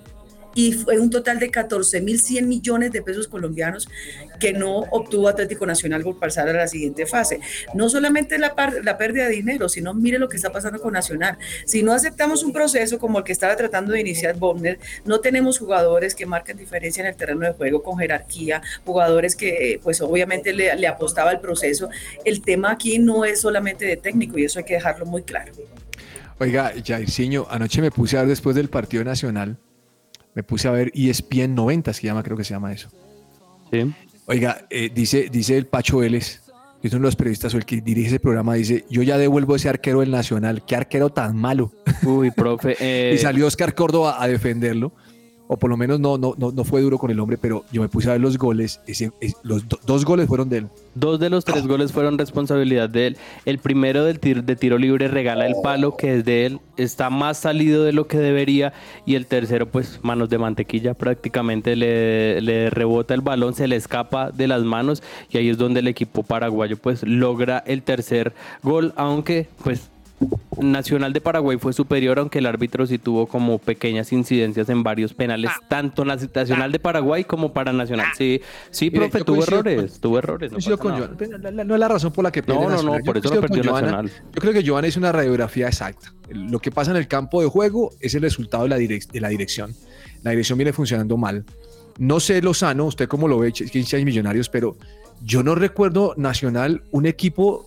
y 0.56 0.74
fue 0.74 1.00
un 1.00 1.10
total 1.10 1.40
de 1.40 1.52
14.100 1.52 2.46
millones 2.46 2.92
de 2.92 3.02
pesos 3.02 3.28
colombianos 3.28 3.88
que 4.40 4.54
no 4.54 4.80
obtuvo 4.92 5.28
Atlético 5.28 5.66
Nacional 5.66 6.04
por 6.04 6.20
pasar 6.20 6.50
a 6.50 6.54
la 6.54 6.68
siguiente 6.68 7.06
fase. 7.06 7.40
No 7.74 7.90
solamente 7.90 8.38
la, 8.38 8.54
la 8.84 8.98
pérdida 8.98 9.26
de 9.26 9.32
dinero, 9.32 9.70
sino 9.70 9.94
mire 9.94 10.20
lo 10.20 10.30
que 10.30 10.38
está 10.38 10.52
pasando 10.52 10.80
con 10.80 10.94
Nacional. 10.94 11.38
Si 11.66 11.84
no 11.84 11.92
aceptamos 11.92 12.44
un 12.44 12.54
proceso 12.54 13.00
como 13.00 13.20
el 13.20 13.24
que 13.24 13.32
estaba 13.32 13.56
tratando 13.56 13.94
de 13.94 14.00
iniciar 14.00 14.38
Bobner, 14.38 14.80
no 15.06 15.20
tenemos 15.20 15.60
jugadores 15.60 16.16
que 16.16 16.26
marquen 16.26 16.58
diferencia 16.58 17.02
en 17.02 17.08
el 17.08 17.16
terreno 17.16 17.42
de 17.42 17.54
juego 17.54 17.84
con 17.84 17.98
jerarquía, 17.98 18.62
jugadores 18.86 19.36
que 19.36 19.80
pues 19.84 20.02
obviamente 20.02 20.54
le, 20.54 20.88
apostaba 20.88 21.32
el 21.32 21.40
proceso. 21.40 21.90
El 22.24 22.42
tema 22.42 22.72
aquí 22.72 23.00
no 23.00 23.26
es 23.26 23.42
solamente 23.42 23.86
de 23.86 23.98
técnico 23.98 24.38
y 24.38 24.46
eso 24.46 24.60
hay 24.60 24.66
que 24.66 24.76
dejarlo 24.76 25.06
muy 25.06 25.24
claro. 25.24 25.52
Oiga, 26.40 26.74
Jairzinho, 26.86 27.48
anoche 27.50 27.82
me 27.82 27.92
puse 27.92 28.18
a 28.18 28.22
ver 28.22 28.30
después 28.30 28.56
del 28.56 28.70
partido 28.70 29.04
nacional 29.04 29.58
me 30.36 30.44
puse 30.44 30.68
a 30.68 30.72
ver 30.72 30.92
ESPN 30.96 31.56
90, 31.56 31.94
se 31.94 32.04
llama, 32.04 32.24
creo 32.24 32.38
que 32.38 32.44
se 32.44 32.54
llama 32.54 32.72
eso. 32.72 32.90
Sí. 33.72 33.94
Oiga, 34.26 34.66
eh, 34.70 34.90
dice, 34.94 35.30
dice 35.32 35.58
el 35.58 35.68
Pacho 35.68 35.98
Vélez, 35.98 36.42
que 36.82 36.88
es 36.88 36.94
uno 36.94 37.02
de 37.02 37.08
los 37.08 37.16
periodistas 37.16 37.54
o 37.54 37.58
el 37.58 37.66
que 37.66 37.82
dirige 37.82 38.08
ese 38.08 38.20
programa, 38.20 38.54
dice, 38.56 38.86
yo 38.90 39.04
ya 39.04 39.18
devuelvo 39.18 39.56
ese 39.56 39.70
arquero 39.70 40.00
del 40.00 40.12
Nacional, 40.12 40.64
qué 40.66 40.76
arquero 40.76 41.10
tan 41.10 41.36
malo. 41.36 41.72
Uy, 42.04 42.32
profe. 42.32 43.12
y 43.14 43.18
salió 43.18 43.48
Oscar 43.48 43.76
Córdoba 43.76 44.22
a 44.22 44.28
defenderlo 44.28 44.94
o 45.48 45.58
por 45.58 45.70
lo 45.70 45.78
menos 45.78 46.00
no, 46.00 46.18
no, 46.18 46.34
no, 46.38 46.52
no 46.52 46.64
fue 46.64 46.82
duro 46.82 46.98
con 46.98 47.12
el 47.12 47.20
hombre, 47.20 47.38
pero 47.38 47.64
yo 47.72 47.82
me 47.82 47.90
puse 47.90 48.10
a 48.10 48.14
ver 48.14 48.22
los 48.22 48.38
goles, 48.38 48.80
los 49.44 49.64
dos 49.86 50.06
goles 50.06 50.28
fueron 50.28 50.50
de 50.50 50.60
él. 50.60 50.68
Dos 50.96 51.20
de 51.20 51.30
los 51.30 51.44
tres 51.44 51.68
goles 51.68 51.92
fueron 51.92 52.18
responsabilidad 52.18 52.90
de 52.90 53.08
él. 53.08 53.18
El 53.46 53.58
primero 53.58 54.04
del 54.06 54.20
de 54.20 54.56
tiro 54.56 54.78
libre 54.78 55.08
regala 55.08 55.46
el 55.46 55.56
palo, 55.62 55.98
que 55.98 56.16
es 56.16 56.26
de 56.26 56.46
él, 56.46 56.60
está 56.78 57.10
más 57.10 57.38
salido 57.38 57.84
de 57.84 57.94
lo 57.94 58.08
que 58.08 58.18
debería, 58.18 58.74
y 59.06 59.16
el 59.16 59.26
tercero, 59.26 59.68
pues 59.68 60.00
manos 60.02 60.30
de 60.30 60.38
mantequilla, 60.38 60.94
prácticamente 60.94 61.76
le, 61.76 62.42
le 62.42 62.70
rebota 62.70 63.14
el 63.14 63.22
balón, 63.22 63.54
se 63.54 63.68
le 63.68 63.76
escapa 63.76 64.32
de 64.32 64.48
las 64.48 64.64
manos, 64.64 65.04
y 65.30 65.38
ahí 65.38 65.50
es 65.50 65.58
donde 65.58 65.82
el 65.82 65.88
equipo 65.88 66.24
paraguayo 66.24 66.78
pues 66.78 67.04
logra 67.04 67.60
el 67.66 67.84
tercer 67.84 68.34
gol, 68.62 68.94
aunque 68.96 69.48
pues 69.64 69.90
Nacional 70.62 71.14
de 71.14 71.22
Paraguay 71.22 71.58
fue 71.58 71.74
superior, 71.74 72.20
aunque 72.20 72.40
el 72.40 72.46
árbitro 72.46 72.86
sí 72.86 72.98
tuvo 72.98 73.28
como 73.28 73.58
pequeñas 73.60 74.12
incidencias 74.14 74.70
en 74.70 74.84
varios 74.84 75.14
penales, 75.14 75.52
Ah. 75.54 75.66
tanto 75.68 76.06
Nacional 76.06 76.72
de 76.72 76.80
Paraguay 76.80 77.24
como 77.24 77.54
para 77.54 77.74
Nacional. 77.74 78.08
Sí, 78.18 78.42
sí, 78.70 78.86
Mire, 78.92 79.10
profe, 79.10 79.24
tuvo 79.26 79.44
errores, 79.44 79.92
con- 79.94 80.02
tuvo 80.02 80.18
errores. 80.20 80.52
no 80.68 80.78
con. 80.78 81.00
La- 81.42 81.52
la- 81.52 81.64
No 81.64 81.74
es 81.74 81.80
la 81.80 81.88
razón 81.88 82.12
por 82.14 82.24
la 82.24 82.32
que 82.32 82.44
pierde 82.44 82.62
No, 82.62 82.70
no, 82.70 82.70
no, 82.70 82.76
Nacional. 82.76 83.00
Yo 83.02 83.06
por 83.06 83.18
eso 83.18 83.36
lo 83.36 83.42
perdió 83.42 83.64
Joana. 83.64 83.88
Nacional. 83.92 84.12
Yo 84.34 84.42
creo 84.42 84.54
que 84.54 84.68
Joana 84.68 84.88
es 84.88 84.98
una 84.98 85.12
radiografía 85.12 85.68
exacta. 85.68 86.14
Lo 86.30 86.60
que 86.60 86.72
pasa 86.72 86.92
en 86.92 86.98
el 86.98 87.08
campo 87.08 87.42
de 87.42 87.48
juego 87.48 87.92
es 88.00 88.14
el 88.16 88.22
resultado 88.22 88.64
de 88.64 88.70
la, 88.70 88.78
direc- 88.80 89.10
de 89.12 89.22
la 89.22 89.30
dirección. 89.30 89.74
La 90.24 90.32
dirección 90.32 90.58
viene 90.58 90.72
funcionando 90.74 91.18
mal. 91.18 91.44
No 91.98 92.20
sé, 92.20 92.42
Lozano, 92.42 92.86
usted 92.86 93.08
cómo 93.08 93.28
lo 93.28 93.40
ve, 93.40 93.52
Ch- 93.52 93.70
15 93.70 93.98
hay 93.98 94.06
millonarios, 94.06 94.50
pero 94.50 94.76
yo 95.24 95.44
no 95.44 95.54
recuerdo 95.56 96.14
Nacional 96.18 96.84
un 96.92 97.06
equipo 97.06 97.66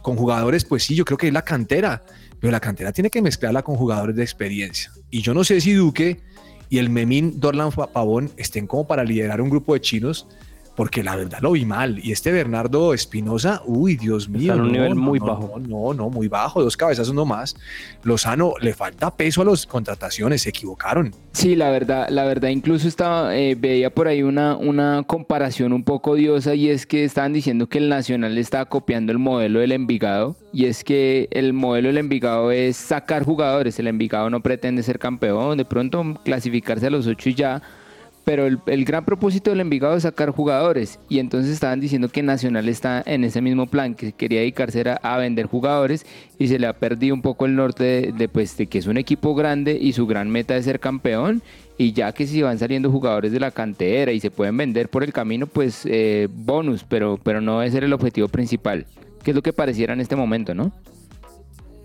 con 0.00 0.16
jugadores, 0.16 0.64
pues 0.64 0.84
sí, 0.84 0.94
yo 0.94 1.04
creo 1.04 1.18
que 1.18 1.28
es 1.28 1.32
la 1.32 1.42
cantera, 1.42 2.04
pero 2.40 2.50
la 2.50 2.60
cantera 2.60 2.92
tiene 2.92 3.10
que 3.10 3.22
mezclarla 3.22 3.62
con 3.62 3.76
jugadores 3.76 4.16
de 4.16 4.22
experiencia. 4.22 4.90
Y 5.10 5.22
yo 5.22 5.34
no 5.34 5.44
sé 5.44 5.60
si 5.60 5.72
Duque 5.72 6.20
y 6.68 6.78
el 6.78 6.90
Memín 6.90 7.38
Dorlan 7.38 7.70
Pavón 7.70 8.30
estén 8.36 8.66
como 8.66 8.86
para 8.86 9.04
liderar 9.04 9.40
un 9.40 9.50
grupo 9.50 9.74
de 9.74 9.80
chinos, 9.80 10.26
porque 10.74 11.02
la 11.02 11.16
verdad 11.16 11.38
lo 11.40 11.52
vi 11.52 11.64
mal. 11.64 12.00
Y 12.02 12.12
este 12.12 12.32
Bernardo 12.32 12.94
Espinosa, 12.94 13.62
uy, 13.66 13.96
Dios 13.96 14.28
mío. 14.28 14.54
en 14.54 14.60
un 14.60 14.66
no, 14.68 14.72
nivel 14.72 14.94
no, 14.94 15.02
muy 15.02 15.18
no, 15.18 15.26
bajo. 15.26 15.58
No, 15.58 15.68
no, 15.68 15.94
no, 15.94 16.10
muy 16.10 16.28
bajo, 16.28 16.62
dos 16.62 16.76
cabezas 16.76 17.12
no 17.12 17.24
más. 17.24 17.56
Lozano, 18.02 18.54
le 18.60 18.72
falta 18.74 19.14
peso 19.14 19.42
a 19.42 19.44
las 19.44 19.66
contrataciones, 19.66 20.42
se 20.42 20.50
equivocaron. 20.50 21.14
Sí, 21.32 21.56
la 21.56 21.70
verdad, 21.70 22.08
la 22.10 22.24
verdad, 22.24 22.48
incluso 22.50 22.88
estaba, 22.88 23.36
eh, 23.36 23.54
veía 23.54 23.90
por 23.90 24.08
ahí 24.08 24.22
una, 24.22 24.56
una 24.56 25.02
comparación 25.06 25.72
un 25.72 25.82
poco 25.82 26.12
odiosa 26.12 26.54
y 26.54 26.68
es 26.68 26.86
que 26.86 27.04
estaban 27.04 27.32
diciendo 27.32 27.68
que 27.68 27.78
el 27.78 27.88
Nacional 27.88 28.36
estaba 28.38 28.66
copiando 28.66 29.12
el 29.12 29.18
modelo 29.18 29.60
del 29.60 29.72
Envigado 29.72 30.36
y 30.52 30.66
es 30.66 30.84
que 30.84 31.28
el 31.30 31.52
modelo 31.52 31.88
del 31.88 31.98
Envigado 31.98 32.50
es 32.50 32.76
sacar 32.76 33.24
jugadores, 33.24 33.78
el 33.78 33.86
Envigado 33.86 34.28
no 34.30 34.42
pretende 34.42 34.82
ser 34.82 34.98
campeón, 34.98 35.56
de 35.56 35.64
pronto 35.64 36.02
clasificarse 36.24 36.86
a 36.86 36.90
los 36.90 37.06
ocho 37.06 37.30
y 37.30 37.34
ya, 37.34 37.62
pero 38.24 38.46
el, 38.46 38.58
el 38.66 38.84
gran 38.84 39.04
propósito 39.04 39.50
del 39.50 39.60
Envigado 39.60 39.96
es 39.96 40.04
sacar 40.04 40.30
jugadores 40.30 40.98
y 41.08 41.18
entonces 41.18 41.52
estaban 41.52 41.80
diciendo 41.80 42.08
que 42.08 42.22
Nacional 42.22 42.68
está 42.68 43.02
en 43.04 43.24
ese 43.24 43.40
mismo 43.40 43.66
plan, 43.66 43.94
que 43.94 44.12
quería 44.12 44.40
dedicarse 44.40 44.80
era 44.80 45.00
a 45.02 45.16
vender 45.18 45.46
jugadores 45.46 46.06
y 46.38 46.48
se 46.48 46.58
le 46.58 46.66
ha 46.66 46.72
perdido 46.72 47.14
un 47.14 47.22
poco 47.22 47.46
el 47.46 47.56
norte 47.56 47.84
de, 47.84 48.12
de, 48.12 48.28
pues, 48.28 48.56
de 48.56 48.66
que 48.66 48.78
es 48.78 48.86
un 48.86 48.96
equipo 48.96 49.34
grande 49.34 49.78
y 49.80 49.92
su 49.92 50.06
gran 50.06 50.30
meta 50.30 50.56
es 50.56 50.64
ser 50.64 50.80
campeón 50.80 51.42
y 51.78 51.92
ya 51.92 52.12
que 52.12 52.26
si 52.26 52.42
van 52.42 52.58
saliendo 52.58 52.90
jugadores 52.90 53.32
de 53.32 53.40
la 53.40 53.50
cantera 53.50 54.12
y 54.12 54.20
se 54.20 54.30
pueden 54.30 54.56
vender 54.56 54.88
por 54.88 55.02
el 55.02 55.12
camino, 55.12 55.46
pues 55.46 55.82
eh, 55.84 56.28
bonus, 56.30 56.84
pero, 56.84 57.18
pero 57.22 57.40
no 57.40 57.58
debe 57.58 57.72
ser 57.72 57.84
el 57.84 57.92
objetivo 57.92 58.28
principal, 58.28 58.86
que 59.22 59.32
es 59.32 59.34
lo 59.34 59.42
que 59.42 59.52
pareciera 59.52 59.92
en 59.92 60.00
este 60.00 60.16
momento, 60.16 60.54
¿no? 60.54 60.72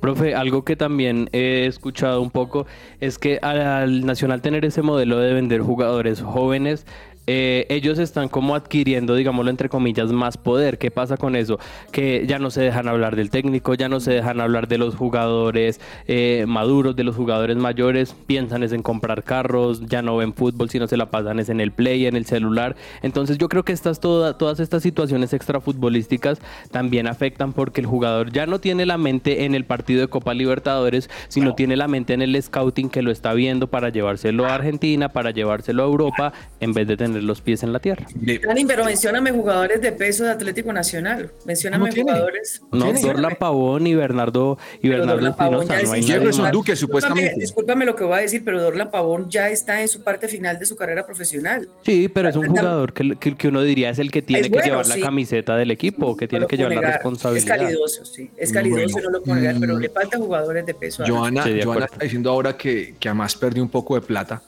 Profe, 0.08 0.36
algo 0.36 0.64
que 0.64 0.78
también 0.78 1.30
he 1.34 1.66
escuchado 1.66 2.22
un 2.22 2.32
poco 2.32 2.66
es 3.02 3.18
que 3.18 3.40
al 3.42 4.06
Nacional 4.06 4.42
tener 4.42 4.64
ese 4.64 4.82
modelo 4.82 5.20
de 5.20 5.34
vender 5.34 5.60
jugadores 5.60 6.22
jóvenes, 6.22 6.86
eh, 7.28 7.66
ellos 7.70 8.00
están 8.00 8.30
como 8.30 8.56
adquiriendo, 8.56 9.14
digámoslo 9.16 9.52
entre 9.52 9.70
comillas, 9.70 10.12
más 10.12 10.38
poder. 10.38 10.78
¿Qué 10.78 10.92
pasa 10.92 11.18
con 11.18 11.36
eso? 11.36 11.60
Que 11.92 12.26
ya 12.28 12.40
no 12.40 12.50
se 12.50 12.62
dejan 12.62 12.88
hablar 12.88 13.16
del 13.16 13.30
técnico, 13.30 13.74
ya 13.74 13.90
no 13.90 14.00
se 14.00 14.12
dejan 14.14 14.40
hablar 14.42 14.68
de 14.68 14.78
los 14.78 14.96
jugadores 14.96 15.80
eh, 16.08 16.46
maduros, 16.48 16.96
de 16.96 17.04
los 17.04 17.16
jugadores 17.16 17.58
mayores, 17.58 18.16
piensan 18.26 18.64
es 18.64 18.72
en 18.72 18.82
comprar 18.82 19.24
carros, 19.24 19.82
ya 19.88 20.02
no 20.02 20.18
ven 20.18 20.34
fútbol, 20.34 20.70
sino 20.70 20.88
se 20.88 20.98
la 20.98 21.12
pasan 21.12 21.40
es 21.40 21.50
en 21.50 21.60
el 21.60 21.72
play, 21.72 22.06
en 22.06 22.16
el 22.16 22.26
celular. 22.26 22.76
Entonces 23.02 23.38
yo 23.38 23.50
creo 23.50 23.64
que 23.64 23.74
estas 23.74 24.00
toda- 24.00 24.38
todas 24.38 24.60
estas 24.60 24.82
situaciones 24.84 25.34
extrafutbolísticas 25.34 26.40
también 26.72 27.08
afectan 27.08 27.52
porque 27.54 27.82
el 27.82 27.88
jugador 27.88 28.32
ya 28.32 28.46
no 28.46 28.60
tiene 28.60 28.86
la 28.86 28.98
mente 28.98 29.44
en 29.46 29.54
el 29.54 29.66
partido 29.66 30.02
de 30.02 30.08
Copa 30.08 30.34
Libertadores, 30.34 31.10
sino 31.28 31.56
tiene 31.56 31.76
la 31.76 31.88
mente 31.90 32.14
en 32.14 32.22
el 32.22 32.42
scouting 32.42 32.90
que 32.90 33.02
lo 33.02 33.12
está 33.12 33.34
viendo 33.34 33.68
para 33.68 33.90
llevárselo 33.90 34.46
a 34.46 34.56
Argentina, 34.56 35.10
para 35.10 35.32
llevárselo 35.32 35.84
a 35.84 35.88
Europa, 35.88 36.34
en 36.62 36.74
vez 36.74 36.88
de 36.88 36.96
tener 36.96 37.17
los 37.22 37.42
pies 37.42 37.64
en 37.64 37.74
la 37.74 37.80
tierra. 37.80 38.06
Dani, 38.16 38.66
pero 38.66 38.86
mencióname 38.86 39.32
jugadores 39.32 39.82
de 39.82 39.92
peso 39.92 40.24
de 40.24 40.32
Atlético 40.32 40.72
Nacional. 40.74 41.32
Mencióname 41.46 41.82
¿Cómo 41.84 41.94
tiene? 41.94 42.12
jugadores. 42.12 42.62
No. 42.72 42.94
Dorlan 42.94 43.36
Pavón 43.40 43.88
y 43.88 43.96
Bernardo 43.96 44.58
y 44.82 44.90
Pero 44.90 45.06
Bernardo 45.06 45.28
Espinosa, 45.30 45.66
no 45.66 45.72
hay 45.74 45.84
es 45.84 45.90
nadie 45.90 46.04
Jefferson 46.04 46.44
más. 46.44 46.52
Duque, 46.52 46.72
Discúlpame- 46.74 46.78
supuestamente. 46.78 47.36
Discúlpame 47.40 47.86
lo 47.86 47.96
que 47.96 48.04
voy 48.04 48.14
a 48.18 48.22
decir, 48.22 48.42
pero 48.44 48.62
Dorlan 48.62 48.92
Pavón 48.92 49.30
ya 49.30 49.50
está 49.50 49.82
en 49.82 49.88
su 49.88 50.04
parte 50.04 50.28
final 50.28 50.60
de 50.60 50.66
su 50.66 50.76
carrera 50.76 51.06
profesional. 51.06 51.68
Sí, 51.86 52.08
pero 52.10 52.30
es 52.30 52.36
un 52.36 52.48
jugador 52.48 52.94
que, 52.94 53.16
que, 53.20 53.36
que 53.36 53.48
uno 53.48 53.62
diría 53.62 53.90
es 53.90 54.00
el 54.00 54.12
que 54.12 54.22
tiene 54.22 54.42
Es 54.42 54.48
que 54.48 54.54
bueno, 54.54 54.66
llevar 54.68 54.86
sí. 54.86 55.00
la 55.00 55.06
camiseta 55.06 55.56
del 55.58 55.72
equipo, 55.72 56.16
que 56.18 56.28
tiene 56.28 56.44
No 56.44 56.48
que 56.48 56.58
llevar 56.58 56.76
la 56.76 56.92
responsabilidad. 56.94 57.56
Es 57.56 57.60
calidoso, 57.62 58.06
sí. 58.06 58.30
Es 58.38 58.52
calidoso, 58.52 58.94
Bueno, 58.94 59.10
no 59.12 59.18
lo 59.18 59.24
puedo 59.24 59.40
negar, 59.40 59.56
pero 59.60 59.76
mm, 59.76 59.80
le 59.80 59.90
faltan 59.90 60.22
jugadores 60.22 60.66
de 60.66 60.74
peso. 60.74 61.04
a- 61.04 61.08
Joana, 61.08 61.44
Sí, 61.44 61.54
de 61.54 61.64
Joana 61.64 61.86
está 61.86 62.04
diciendo 62.04 62.30
ahora 62.32 62.58
que, 62.58 62.96
que 63.00 63.10
además 63.10 63.36
perdió 63.36 63.64
un 63.64 63.70
poco 63.70 63.96
de 63.96 64.02
plata. 64.02 64.42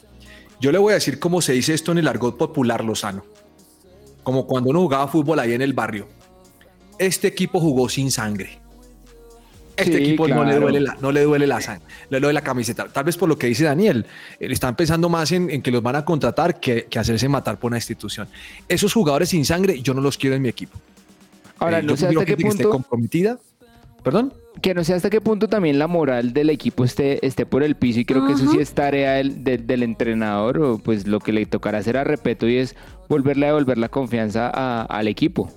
Yo 0.60 0.72
le 0.72 0.78
voy 0.78 0.92
a 0.92 0.96
decir 0.96 1.20
cómo 1.20 1.42
se 1.42 1.54
dice 1.54 1.74
esto 1.74 1.92
en 1.92 2.00
el 2.00 2.08
argot 2.08 2.38
popular 2.38 2.84
lozano. 2.84 3.24
Como 4.24 4.46
cuando 4.46 4.70
uno 4.70 4.82
jugaba 4.82 5.08
fútbol 5.08 5.39
ahí 5.39 5.54
en 5.54 5.62
el 5.62 5.74
barrio. 5.74 6.08
Este 6.98 7.28
equipo 7.28 7.60
jugó 7.60 7.88
sin 7.88 8.12
sangre. 8.12 8.60
Este 9.78 9.94
Sí, 9.98 10.04
equipo 10.04 10.28
no, 10.28 10.44
le 10.44 10.56
duele 10.60 10.82
la, 10.82 10.98
no 11.00 11.10
le 11.13 11.22
duele 11.24 11.48
la 11.48 11.62
sangre, 11.62 11.86
le 12.10 12.20
duele 12.20 12.34
la 12.34 12.42
camiseta. 12.42 12.89
Tal 12.89 13.06
vez 13.06 13.16
por 13.16 13.30
lo 13.30 13.38
que 13.38 13.48
dice 13.48 13.63
Daniel, 13.63 14.06
eh, 14.38 14.48
están 14.51 14.75
pensando 14.75 15.08
más 15.08 15.32
en, 15.32 15.50
en 15.50 15.62
que 15.62 15.72
los 15.72 15.82
van 15.82 15.96
a 15.96 16.04
contratar 16.04 16.60
que, 16.60 16.88
que 16.89 17.00
hacerse 17.00 17.30
matar 17.30 17.58
por 17.58 17.70
una 17.70 17.78
institución. 17.78 18.28
Esos 18.68 18.92
jugadores 18.94 19.30
sin 19.30 19.46
sangre, 19.46 19.82
yo 19.82 19.94
no 19.94 20.01
los 20.01 20.18
quiero 20.18 20.36
en 20.36 20.42
mi 20.42 20.50
equipo. 20.50 20.78
Ahora, 21.60 21.80
Eh, 21.80 21.84
no 21.84 21.96
sé 21.96 22.08
hasta 22.08 22.25
qué 22.25 22.36
que 22.36 22.48
esté 22.48 22.63
punto... 22.63 22.70
comprometida. 22.72 23.39
¿Perdón? 24.03 24.34
que 24.62 24.74
no 24.74 24.84
sé 24.84 24.94
hasta 24.94 25.10
qué 25.10 25.22
punto 25.22 25.48
también 25.48 25.79
la 25.79 25.88
moral 25.88 26.34
del 26.34 26.50
equipo 26.50 26.84
esté, 26.84 27.25
esté 27.25 27.46
por 27.46 27.63
el 27.63 27.75
piso 27.75 28.01
y 28.01 28.06
creo 28.06 28.27
que 28.27 28.34
eso 28.34 28.50
sí 28.51 28.58
es 28.60 28.74
tarea 28.74 29.13
del, 29.13 29.44
del- 29.46 29.65
del 29.65 29.84
entrenador 29.84 30.60
o 30.60 30.77
pues 30.79 31.08
lo 31.08 31.20
que 31.22 31.32
le 31.32 31.46
tocará 31.46 31.77
hacer 31.77 31.96
a 31.96 32.03
Repeto 32.03 32.46
y 32.48 32.58
es 32.58 32.75
volverle 33.08 33.46
a 33.46 33.50
devolver 33.50 33.77
la 33.77 33.88
confianza 33.88 34.51
a- 34.53 34.82
al 34.82 35.08
equipo. 35.08 35.50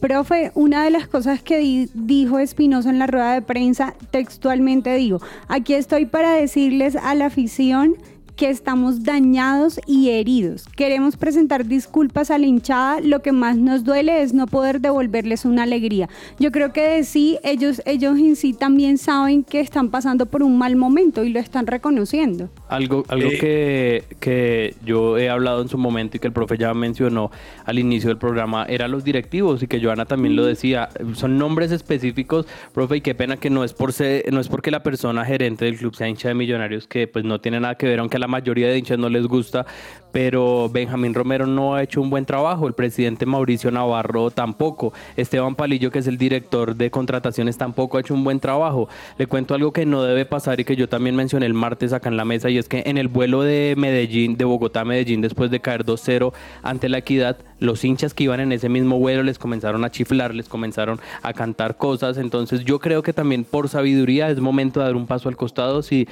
Profe, 0.00 0.50
una 0.54 0.82
de 0.84 0.90
las 0.90 1.06
cosas 1.06 1.42
que 1.42 1.58
di- 1.58 1.90
dijo 1.94 2.38
Espinosa 2.38 2.88
en 2.90 2.98
la 2.98 3.06
rueda 3.06 3.34
de 3.34 3.42
prensa, 3.42 3.94
textualmente 4.10 4.94
digo, 4.94 5.20
aquí 5.46 5.74
estoy 5.74 6.06
para 6.06 6.32
decirles 6.32 6.96
a 6.96 7.14
la 7.14 7.26
afición 7.26 7.94
que 8.40 8.48
estamos 8.48 9.04
dañados 9.04 9.78
y 9.86 10.08
heridos. 10.08 10.64
Queremos 10.74 11.18
presentar 11.18 11.66
disculpas 11.66 12.30
a 12.30 12.38
la 12.38 12.46
hinchada. 12.46 13.02
Lo 13.02 13.20
que 13.20 13.32
más 13.32 13.58
nos 13.58 13.84
duele 13.84 14.22
es 14.22 14.32
no 14.32 14.46
poder 14.46 14.80
devolverles 14.80 15.44
una 15.44 15.64
alegría. 15.64 16.08
Yo 16.38 16.50
creo 16.50 16.72
que 16.72 16.80
de 16.80 17.04
sí, 17.04 17.38
ellos, 17.44 17.82
ellos 17.84 18.18
en 18.18 18.36
sí 18.36 18.54
también 18.54 18.96
saben 18.96 19.44
que 19.44 19.60
están 19.60 19.90
pasando 19.90 20.24
por 20.24 20.42
un 20.42 20.56
mal 20.56 20.74
momento 20.74 21.22
y 21.22 21.28
lo 21.28 21.38
están 21.38 21.66
reconociendo. 21.66 22.48
Algo, 22.70 23.04
algo 23.08 23.28
Eh. 23.28 23.38
que, 23.38 24.04
que 24.20 24.74
yo 24.86 25.18
he 25.18 25.28
hablado 25.28 25.60
en 25.60 25.68
su 25.68 25.76
momento 25.76 26.16
y 26.16 26.20
que 26.20 26.28
el 26.28 26.32
profe 26.32 26.56
ya 26.56 26.72
mencionó 26.72 27.30
al 27.66 27.78
inicio 27.78 28.08
del 28.08 28.16
programa 28.16 28.64
eran 28.70 28.90
los 28.90 29.04
directivos 29.04 29.62
y 29.62 29.66
que 29.66 29.82
Joana 29.82 30.06
también 30.06 30.34
lo 30.34 30.46
decía. 30.46 30.88
Son 31.12 31.36
nombres 31.36 31.72
específicos, 31.72 32.46
profe, 32.72 32.96
y 32.96 33.00
qué 33.02 33.14
pena 33.14 33.36
que 33.36 33.50
no 33.50 33.64
es 33.64 33.74
por 33.74 33.92
ser, 33.92 34.32
no 34.32 34.40
es 34.40 34.48
porque 34.48 34.70
la 34.70 34.82
persona 34.82 35.26
gerente 35.26 35.66
del 35.66 35.76
club 35.76 35.94
sea 35.94 36.08
hincha 36.08 36.28
de 36.28 36.34
millonarios, 36.34 36.86
que 36.86 37.06
pues 37.06 37.26
no 37.26 37.38
tiene 37.38 37.60
nada 37.60 37.74
que 37.74 37.84
ver, 37.86 37.98
aunque 37.98 38.16
a 38.16 38.20
la 38.20 38.29
mayoría 38.30 38.68
de 38.68 38.78
hinchas 38.78 38.98
no 38.98 39.08
les 39.10 39.26
gusta, 39.26 39.66
pero 40.12 40.68
Benjamín 40.68 41.14
Romero 41.14 41.46
no 41.46 41.74
ha 41.74 41.82
hecho 41.82 42.00
un 42.00 42.10
buen 42.10 42.24
trabajo, 42.24 42.66
el 42.66 42.74
presidente 42.74 43.26
Mauricio 43.26 43.70
Navarro 43.70 44.30
tampoco, 44.30 44.92
Esteban 45.16 45.54
Palillo, 45.54 45.90
que 45.90 46.00
es 46.00 46.06
el 46.06 46.18
director 46.18 46.74
de 46.74 46.90
contrataciones, 46.90 47.58
tampoco 47.58 47.96
ha 47.96 48.00
hecho 48.00 48.14
un 48.14 48.24
buen 48.24 48.40
trabajo. 48.40 48.88
Le 49.18 49.26
cuento 49.26 49.54
algo 49.54 49.72
que 49.72 49.86
no 49.86 50.02
debe 50.02 50.24
pasar 50.24 50.60
y 50.60 50.64
que 50.64 50.76
yo 50.76 50.88
también 50.88 51.16
mencioné 51.16 51.46
el 51.46 51.54
martes 51.54 51.92
acá 51.92 52.08
en 52.08 52.16
la 52.16 52.24
mesa, 52.24 52.50
y 52.50 52.58
es 52.58 52.68
que 52.68 52.82
en 52.86 52.98
el 52.98 53.08
vuelo 53.08 53.42
de 53.42 53.74
Medellín, 53.76 54.36
de 54.36 54.44
Bogotá 54.44 54.80
a 54.80 54.84
Medellín, 54.84 55.20
después 55.20 55.50
de 55.50 55.60
caer 55.60 55.84
2-0 55.84 56.32
ante 56.62 56.88
la 56.88 56.98
equidad, 56.98 57.36
los 57.58 57.84
hinchas 57.84 58.14
que 58.14 58.24
iban 58.24 58.40
en 58.40 58.52
ese 58.52 58.68
mismo 58.68 58.98
vuelo 58.98 59.22
les 59.22 59.38
comenzaron 59.38 59.84
a 59.84 59.90
chiflar, 59.90 60.34
les 60.34 60.48
comenzaron 60.48 60.98
a 61.22 61.32
cantar 61.32 61.76
cosas, 61.76 62.16
entonces 62.16 62.64
yo 62.64 62.78
creo 62.78 63.02
que 63.02 63.12
también 63.12 63.44
por 63.44 63.68
sabiduría 63.68 64.30
es 64.30 64.40
momento 64.40 64.80
de 64.80 64.86
dar 64.86 64.96
un 64.96 65.06
paso 65.06 65.28
al 65.28 65.36
costado 65.36 65.82
si 65.82 66.08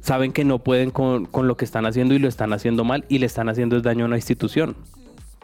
saben 0.00 0.32
que 0.32 0.44
no 0.44 0.58
pueden 0.60 0.90
con, 0.90 1.26
con 1.26 1.46
lo 1.48 1.56
que 1.56 1.64
están 1.64 1.86
haciendo 1.86 2.14
y 2.14 2.18
lo 2.18 2.28
están 2.28 2.52
haciendo 2.52 2.84
mal 2.84 3.04
y 3.08 3.18
le 3.18 3.26
están 3.26 3.48
haciendo 3.48 3.80
daño 3.80 4.04
a 4.04 4.08
una 4.08 4.16
institución. 4.16 4.76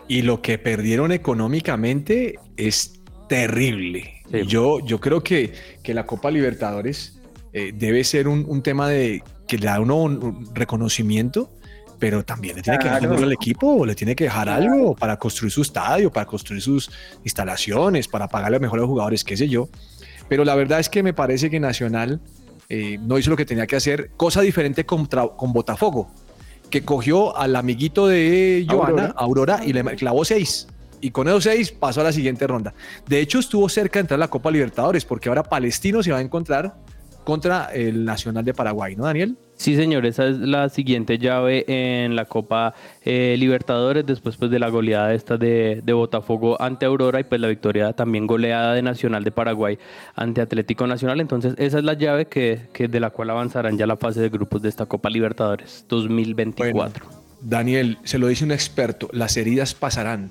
Y 0.08 0.22
lo 0.22 0.42
que 0.42 0.58
perdieron 0.58 1.12
económicamente 1.12 2.38
es 2.56 3.00
terrible. 3.28 4.22
Sí. 4.30 4.46
Yo, 4.46 4.80
yo 4.80 5.00
creo 5.00 5.22
que, 5.22 5.52
que 5.82 5.94
la 5.94 6.06
Copa 6.06 6.30
Libertadores 6.30 7.20
eh, 7.52 7.72
debe 7.74 8.04
ser 8.04 8.28
un, 8.28 8.44
un 8.48 8.62
tema 8.62 8.88
de 8.88 9.22
que 9.46 9.58
le 9.58 9.66
da 9.66 9.80
uno 9.80 10.02
un, 10.02 10.22
un 10.22 10.54
reconocimiento, 10.54 11.50
pero 11.98 12.24
también 12.24 12.56
le 12.56 12.62
tiene 12.62 12.78
que 12.78 12.84
dejar 12.84 13.06
al 13.06 13.32
equipo, 13.32 13.86
le 13.86 13.94
tiene 13.94 14.14
que 14.14 14.24
dejar 14.24 14.48
algo 14.48 14.94
para 14.94 15.16
construir 15.18 15.52
su 15.52 15.62
estadio, 15.62 16.10
para 16.10 16.26
construir 16.26 16.60
sus 16.60 16.90
instalaciones, 17.22 18.08
para 18.08 18.28
pagarle 18.28 18.56
a 18.56 18.58
los 18.58 18.62
mejores 18.62 18.86
jugadores, 18.86 19.24
qué 19.24 19.36
sé 19.36 19.48
yo. 19.48 19.68
Pero 20.28 20.44
la 20.44 20.54
verdad 20.54 20.80
es 20.80 20.88
que 20.88 21.02
me 21.02 21.12
parece 21.12 21.50
que 21.50 21.60
Nacional 21.60 22.20
eh, 22.68 22.98
no 23.00 23.18
hizo 23.18 23.30
lo 23.30 23.36
que 23.36 23.44
tenía 23.44 23.66
que 23.66 23.76
hacer, 23.76 24.10
cosa 24.16 24.40
diferente 24.40 24.84
contra, 24.84 25.28
con 25.28 25.52
Botafogo, 25.52 26.10
que 26.70 26.84
cogió 26.84 27.36
al 27.36 27.56
amiguito 27.56 28.06
de 28.06 28.66
Joana, 28.68 29.14
Aurora, 29.16 29.60
y 29.64 29.72
le 29.72 29.84
clavó 29.96 30.24
seis. 30.24 30.66
Y 31.00 31.10
con 31.10 31.28
esos 31.28 31.44
seis 31.44 31.70
pasó 31.70 32.00
a 32.00 32.04
la 32.04 32.12
siguiente 32.12 32.46
ronda. 32.46 32.72
De 33.06 33.20
hecho, 33.20 33.38
estuvo 33.38 33.68
cerca 33.68 33.98
de 33.98 34.02
entrar 34.02 34.18
a 34.18 34.24
la 34.24 34.28
Copa 34.28 34.50
Libertadores, 34.50 35.04
porque 35.04 35.28
ahora 35.28 35.42
Palestino 35.42 36.02
se 36.02 36.10
va 36.10 36.18
a 36.18 36.22
encontrar 36.22 36.74
contra 37.24 37.66
el 37.72 38.04
Nacional 38.04 38.44
de 38.44 38.54
Paraguay, 38.54 38.96
¿no, 38.96 39.04
Daniel? 39.04 39.36
Sí, 39.56 39.76
señor, 39.76 40.04
esa 40.04 40.26
es 40.26 40.38
la 40.38 40.68
siguiente 40.68 41.18
llave 41.18 41.64
en 41.68 42.16
la 42.16 42.24
Copa 42.24 42.74
eh, 43.04 43.36
Libertadores, 43.38 44.04
después 44.04 44.36
pues, 44.36 44.50
de 44.50 44.58
la 44.58 44.68
goleada 44.68 45.14
esta 45.14 45.36
de, 45.36 45.80
de 45.82 45.92
Botafogo 45.92 46.60
ante 46.60 46.86
Aurora 46.86 47.20
y 47.20 47.24
pues 47.24 47.40
la 47.40 47.48
victoria 47.48 47.92
también 47.92 48.26
goleada 48.26 48.74
de 48.74 48.82
Nacional 48.82 49.22
de 49.22 49.30
Paraguay 49.30 49.78
ante 50.16 50.40
Atlético 50.40 50.86
Nacional. 50.86 51.20
Entonces 51.20 51.54
esa 51.58 51.78
es 51.78 51.84
la 51.84 51.94
llave 51.94 52.26
que, 52.26 52.62
que 52.72 52.88
de 52.88 53.00
la 53.00 53.10
cual 53.10 53.30
avanzarán 53.30 53.78
ya 53.78 53.86
la 53.86 53.96
fase 53.96 54.20
de 54.20 54.28
grupos 54.28 54.60
de 54.62 54.68
esta 54.68 54.86
Copa 54.86 55.08
Libertadores 55.08 55.84
2024. 55.88 57.06
Daniel, 57.40 57.98
se 58.04 58.18
lo 58.18 58.26
dice 58.26 58.44
un 58.44 58.52
experto, 58.52 59.08
las 59.12 59.36
heridas 59.36 59.74
pasarán 59.74 60.30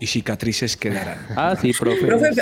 y 0.00 0.06
cicatrices 0.06 0.76
quedarán. 0.76 1.18
Ah, 1.36 1.56
sí, 1.60 1.72
profe. 1.72 2.06
Profe, 2.06 2.28
es 2.28 2.36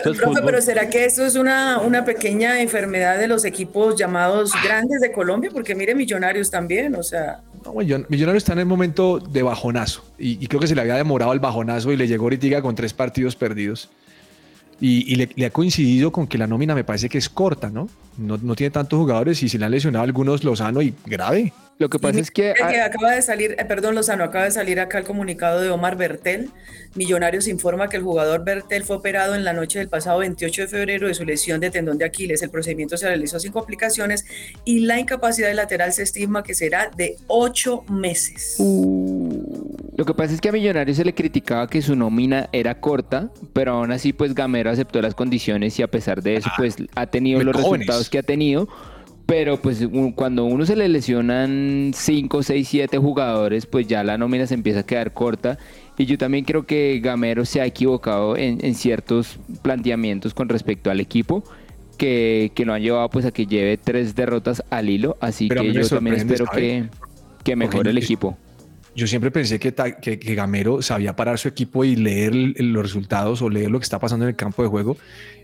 pero 0.44 0.60
¿será 0.60 0.90
que 0.90 1.04
esto 1.04 1.24
es 1.24 1.36
una, 1.36 1.78
una 1.80 2.04
pequeña 2.04 2.60
enfermedad 2.60 3.18
de 3.18 3.28
los 3.28 3.44
equipos 3.44 3.96
llamados 3.96 4.52
grandes 4.62 5.00
de 5.00 5.10
Colombia? 5.12 5.50
Porque 5.52 5.74
mire, 5.74 5.94
Millonarios 5.94 6.50
también, 6.50 6.94
o 6.94 7.02
sea, 7.02 7.40
No, 7.64 7.72
Millon- 7.74 8.04
Millonarios 8.08 8.42
está 8.42 8.52
en 8.52 8.58
el 8.60 8.66
momento 8.66 9.18
de 9.18 9.42
bajonazo 9.42 10.04
y, 10.18 10.42
y 10.42 10.46
creo 10.48 10.60
que 10.60 10.66
se 10.66 10.74
le 10.74 10.82
había 10.82 10.96
demorado 10.96 11.32
el 11.32 11.40
bajonazo 11.40 11.90
y 11.92 11.96
le 11.96 12.06
llegó 12.06 12.24
ahorita 12.24 12.60
con 12.62 12.74
tres 12.74 12.92
partidos 12.92 13.36
perdidos. 13.36 13.88
Y, 14.78 15.10
y 15.10 15.16
le, 15.16 15.30
le 15.34 15.46
ha 15.46 15.50
coincidido 15.50 16.12
con 16.12 16.26
que 16.26 16.36
la 16.36 16.46
nómina 16.46 16.74
me 16.74 16.84
parece 16.84 17.08
que 17.08 17.16
es 17.16 17.30
corta, 17.30 17.70
¿no? 17.70 17.88
No, 18.18 18.38
no 18.42 18.54
tiene 18.54 18.70
tantos 18.70 18.98
jugadores 18.98 19.42
y 19.42 19.48
se 19.48 19.58
le 19.58 19.64
han 19.64 19.70
lesionado 19.70 20.04
algunos 20.04 20.44
Lozano 20.44 20.82
y 20.82 20.92
grave. 21.06 21.54
Lo 21.78 21.90
que 21.90 21.98
pasa 21.98 22.20
es 22.20 22.30
que... 22.30 22.54
Ah, 22.62 22.86
acaba 22.86 23.12
de 23.12 23.20
salir, 23.20 23.54
eh, 23.58 23.64
perdón 23.66 23.94
Lozano, 23.94 24.24
acaba 24.24 24.44
de 24.44 24.50
salir 24.50 24.80
acá 24.80 24.98
el 24.98 25.04
comunicado 25.04 25.60
de 25.60 25.68
Omar 25.68 25.96
Bertel. 25.96 26.50
Millonarios 26.94 27.48
informa 27.48 27.88
que 27.88 27.98
el 27.98 28.02
jugador 28.02 28.44
Bertel 28.44 28.82
fue 28.82 28.96
operado 28.96 29.34
en 29.34 29.44
la 29.44 29.52
noche 29.52 29.78
del 29.80 29.88
pasado 29.88 30.20
28 30.20 30.62
de 30.62 30.68
febrero 30.68 31.08
de 31.08 31.12
su 31.12 31.26
lesión 31.26 31.60
de 31.60 31.70
tendón 31.70 31.98
de 31.98 32.06
Aquiles. 32.06 32.42
El 32.42 32.48
procedimiento 32.48 32.96
se 32.96 33.06
realizó 33.06 33.38
sin 33.38 33.52
complicaciones 33.52 34.24
y 34.64 34.80
la 34.80 34.98
incapacidad 34.98 35.52
lateral 35.52 35.92
se 35.92 36.02
estima 36.02 36.42
que 36.42 36.54
será 36.54 36.90
de 36.96 37.16
ocho 37.26 37.84
meses. 37.90 38.56
Lo 38.58 40.04
que 40.04 40.14
pasa 40.14 40.32
es 40.32 40.40
que 40.40 40.48
a 40.48 40.52
Millonarios 40.52 40.96
se 40.96 41.04
le 41.04 41.14
criticaba 41.14 41.68
que 41.68 41.82
su 41.82 41.94
nómina 41.94 42.48
era 42.52 42.80
corta, 42.80 43.30
pero 43.52 43.72
aún 43.72 43.92
así 43.92 44.14
pues 44.14 44.34
Gamero 44.34 44.70
aceptó 44.70 45.02
las 45.02 45.14
condiciones 45.14 45.78
y 45.78 45.82
a 45.82 45.88
pesar 45.88 46.22
de 46.22 46.36
eso 46.36 46.50
pues 46.56 46.76
ha 46.94 47.06
tenido 47.06 47.42
los 47.42 47.54
jóvenes. 47.54 47.86
resultados 47.86 48.08
que 48.08 48.18
ha 48.18 48.22
tenido. 48.22 48.66
Pero 49.26 49.60
pues 49.60 49.80
un- 49.80 50.12
cuando 50.12 50.44
uno 50.44 50.64
se 50.64 50.76
le 50.76 50.88
lesionan 50.88 51.90
5, 51.94 52.42
6, 52.44 52.68
7 52.68 52.96
jugadores, 52.98 53.66
pues 53.66 53.88
ya 53.88 54.04
la 54.04 54.16
nómina 54.16 54.46
se 54.46 54.54
empieza 54.54 54.80
a 54.80 54.86
quedar 54.86 55.12
corta. 55.12 55.58
Y 55.98 56.06
yo 56.06 56.16
también 56.16 56.44
creo 56.44 56.64
que 56.64 57.00
Gamero 57.02 57.44
se 57.44 57.60
ha 57.60 57.66
equivocado 57.66 58.36
en, 58.36 58.64
en 58.64 58.74
ciertos 58.74 59.38
planteamientos 59.62 60.32
con 60.32 60.48
respecto 60.48 60.90
al 60.90 61.00
equipo. 61.00 61.42
Que, 61.98 62.52
que 62.54 62.66
lo 62.66 62.74
han 62.74 62.82
llevado 62.82 63.08
pues 63.08 63.24
a 63.24 63.30
que 63.30 63.46
lleve 63.46 63.78
tres 63.78 64.14
derrotas 64.14 64.62
al 64.68 64.90
hilo. 64.90 65.16
Así 65.20 65.48
Pero 65.48 65.62
que 65.62 65.72
yo 65.72 65.88
también 65.88 66.16
espero 66.16 66.44
que, 66.44 66.84
que 67.42 67.56
mejore 67.56 67.88
el 67.90 67.98
equipo. 67.98 68.36
Yo 68.94 69.06
siempre 69.06 69.30
pensé 69.30 69.58
que, 69.58 69.74
que, 70.02 70.18
que 70.18 70.34
Gamero 70.34 70.82
sabía 70.82 71.16
parar 71.16 71.38
su 71.38 71.48
equipo 71.48 71.84
y 71.84 71.96
leer 71.96 72.34
los 72.34 72.82
resultados 72.82 73.40
o 73.42 73.48
leer 73.48 73.70
lo 73.70 73.78
que 73.78 73.84
está 73.84 73.98
pasando 73.98 74.26
en 74.26 74.30
el 74.30 74.36
campo 74.36 74.62
de 74.62 74.68
juego. 74.68 74.98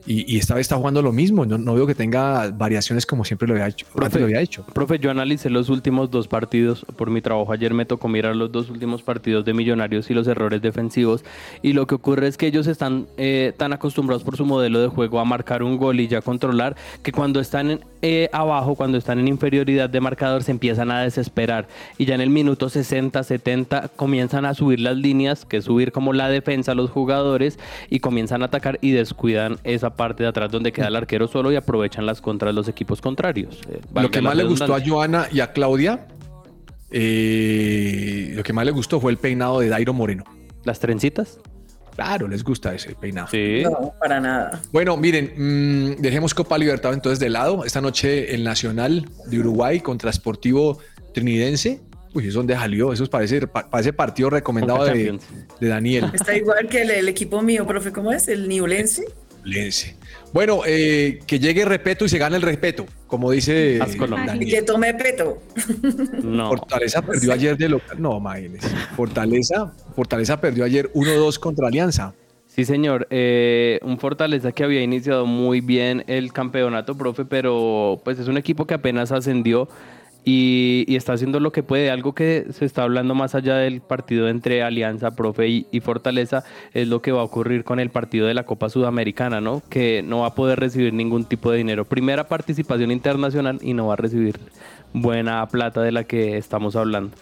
Y, 0.06 0.32
y 0.32 0.38
esta 0.38 0.54
vez 0.54 0.62
está 0.62 0.76
jugando 0.76 1.02
lo 1.02 1.12
mismo. 1.12 1.46
No, 1.46 1.58
no 1.58 1.74
veo 1.74 1.86
que 1.86 1.94
tenga 1.94 2.50
variaciones 2.50 3.06
como 3.06 3.24
siempre 3.24 3.48
lo 3.48 3.54
había 3.54 3.68
hecho. 3.68 3.86
Profe, 3.94 4.18
lo 4.18 4.24
había 4.26 4.40
hecho. 4.40 4.64
Profe, 4.72 4.98
yo 4.98 5.10
analicé 5.10 5.50
los 5.50 5.68
últimos 5.68 6.10
dos 6.10 6.28
partidos. 6.28 6.84
Por 6.96 7.10
mi 7.10 7.20
trabajo 7.20 7.52
ayer 7.52 7.74
me 7.74 7.84
tocó 7.84 8.08
mirar 8.08 8.36
los 8.36 8.50
dos 8.50 8.70
últimos 8.70 9.02
partidos 9.02 9.44
de 9.44 9.54
Millonarios 9.54 10.10
y 10.10 10.14
los 10.14 10.26
errores 10.26 10.62
defensivos. 10.62 11.24
Y 11.62 11.72
lo 11.72 11.86
que 11.86 11.94
ocurre 11.94 12.26
es 12.26 12.36
que 12.36 12.46
ellos 12.46 12.66
están 12.66 13.06
eh, 13.16 13.52
tan 13.56 13.72
acostumbrados 13.72 14.24
por 14.24 14.36
su 14.36 14.44
modelo 14.44 14.80
de 14.80 14.88
juego 14.88 15.20
a 15.20 15.24
marcar 15.24 15.62
un 15.62 15.76
gol 15.76 16.00
y 16.00 16.08
ya 16.08 16.20
controlar, 16.20 16.76
que 17.02 17.12
cuando 17.12 17.40
están 17.40 17.70
en, 17.70 17.80
eh, 18.02 18.28
abajo, 18.32 18.74
cuando 18.74 18.98
están 18.98 19.18
en 19.18 19.28
inferioridad 19.28 19.88
de 19.88 20.00
marcador, 20.00 20.42
se 20.42 20.50
empiezan 20.50 20.90
a 20.90 21.02
desesperar. 21.02 21.68
Y 21.98 22.04
ya 22.04 22.14
en 22.14 22.20
el 22.20 22.30
minuto 22.30 22.68
60, 22.68 23.22
70 23.22 23.88
comienzan 23.94 24.44
a 24.44 24.54
subir 24.54 24.80
las 24.80 24.96
líneas, 24.96 25.44
que 25.44 25.58
es 25.58 25.64
subir 25.64 25.92
como 25.92 26.12
la 26.12 26.28
defensa 26.28 26.72
a 26.72 26.74
los 26.74 26.90
jugadores, 26.90 27.58
y 27.90 28.00
comienzan 28.00 28.42
a 28.42 28.46
atacar 28.46 28.78
y 28.80 28.90
descuidan 28.90 29.58
esa 29.64 29.91
parte 29.94 30.22
de 30.22 30.28
atrás 30.28 30.50
donde 30.50 30.72
queda 30.72 30.88
el 30.88 30.96
arquero 30.96 31.28
solo 31.28 31.52
y 31.52 31.57
aprovechan 31.57 32.05
las 32.07 32.20
contras 32.20 32.50
de 32.50 32.55
los 32.55 32.68
equipos 32.68 33.00
contrarios. 33.00 33.59
Eh, 33.68 33.81
Lo 33.94 34.11
que 34.11 34.20
más 34.22 34.37
le 34.37 34.44
gustó 34.44 34.74
a. 34.74 34.81
Joana 34.85 35.26
y 35.33 35.40
a 35.40 35.52
Claudia, 35.52 36.07
eh, 36.90 38.31
lo 38.35 38.42
que 38.42 38.52
más 38.52 38.64
le 38.64 38.70
gustó 38.70 39.00
fue 39.00 39.11
el 39.12 39.18
peinado 39.18 39.61
de 39.61 39.68
Dairo 39.68 39.92
Moreno. 39.92 40.24
¿Las 40.64 40.78
trencitas? 40.78 41.38
Claro, 41.94 42.26
les 42.28 42.42
gusta 42.42 42.74
ese 42.74 42.94
peinado. 42.94 43.28
Sí. 43.31 43.62
No, 43.64 43.92
para 44.00 44.18
nada. 44.20 44.61
Bueno, 44.72 44.96
miren, 44.96 45.33
mm, 45.37 46.00
dejemos 46.00 46.33
Copa 46.35 46.57
Libertad 46.57 46.94
entonces 46.94 47.18
de 47.18 47.28
lado. 47.28 47.64
Esta 47.64 47.81
noche 47.81 48.35
el 48.35 48.44
Nacional 48.44 49.09
de 49.26 49.38
Uruguay 49.40 49.81
contra 49.81 50.11
Sportivo 50.12 50.78
Trinidense. 51.12 51.81
Uy, 52.14 52.28
¿eso 52.28 52.38
dónde 52.38 52.55
salió? 52.55 52.92
Eso 52.92 53.07
parece, 53.09 53.46
pa- 53.46 53.68
parece 53.68 53.92
partido 53.92 54.28
recomendado 54.31 54.85
de 54.85 55.18
Daniel. 55.61 56.11
Está 56.12 56.37
igual 56.37 56.68
que 56.68 56.83
el, 56.83 56.90
el 56.90 57.09
equipo 57.09 57.40
mío, 57.42 57.66
profe, 57.66 57.90
¿cómo 57.92 58.12
es? 58.12 58.28
El 58.28 58.48
Niulense. 58.48 59.05
Lense. 59.44 59.96
Bueno, 60.33 60.61
eh, 60.66 61.20
que 61.26 61.38
llegue 61.38 61.64
respeto 61.64 62.05
y 62.05 62.09
se 62.09 62.18
gane 62.18 62.37
el 62.37 62.42
respeto, 62.42 62.87
como 63.07 63.31
dice. 63.31 63.81
Y 64.40 64.46
que 64.46 64.62
tome 64.62 64.94
peto. 64.94 65.42
No. 66.22 66.48
Fortaleza 66.48 67.02
perdió 67.02 67.33
ayer 67.33 67.57
de 67.57 67.68
local. 67.68 68.00
No, 68.00 68.18
imagínese. 68.18 68.68
Fortaleza, 68.96 69.72
Fortaleza 69.94 70.40
perdió 70.40 70.64
ayer 70.64 70.90
1-2 70.92 71.38
contra 71.38 71.68
Alianza. 71.68 72.14
Sí, 72.46 72.64
señor. 72.64 73.07
Eh, 73.11 73.81
un 73.83 73.98
Fortaleza 73.98 74.52
que 74.52 74.64
había 74.64 74.83
iniciado 74.83 75.26
muy 75.26 75.61
bien 75.61 76.05
el 76.07 76.33
campeonato, 76.33 76.96
profe, 76.96 77.24
pero 77.24 78.00
pues 78.05 78.18
es 78.18 78.28
un 78.28 78.37
equipo 78.37 78.66
que 78.66 78.74
apenas 78.74 79.11
ascendió 79.11 79.68
y, 80.24 80.85
y 80.87 80.96
está 80.96 81.14
haciendo 81.14 81.40
lo 81.40 81.52
que 81.52 81.62
puede. 81.62 81.90
Algo 81.90 82.14
que 82.14 82.46
se 82.52 82.64
está 82.64 82.82
hablando 82.82 83.14
más 83.14 83.35
allá 83.35 83.56
del 83.56 83.80
partido 83.80 84.28
entre 84.28 84.62
Alianza, 84.62 85.12
profe, 85.12 85.48
y, 85.48 85.66
y 85.70 85.80
Fortaleza 85.80 86.44
es 86.72 86.88
lo 86.88 87.02
que 87.02 87.12
va 87.12 87.20
a 87.20 87.24
ocurrir 87.24 87.64
con 87.64 87.80
el 87.80 87.90
partido 87.90 88.26
de 88.26 88.35
la 88.35 88.44
Copa 88.44 88.68
Sudamericana, 88.68 89.40
¿no? 89.40 89.62
Que 89.68 90.02
no 90.02 90.20
va 90.20 90.28
a 90.28 90.35
poder 90.35 90.61
recibir 90.61 90.92
ningún 90.92 91.24
tipo 91.24 91.50
de 91.50 91.58
dinero. 91.58 91.85
Primera 91.85 92.28
participación 92.28 92.90
internacional 92.90 93.58
y 93.62 93.74
no 93.74 93.88
va 93.88 93.94
a 93.94 93.96
recibir 93.96 94.38
buena 94.92 95.46
plata 95.48 95.82
de 95.82 95.92
la 95.92 96.04
que 96.04 96.37
estamos 96.37 96.76
hablando. 96.76 97.16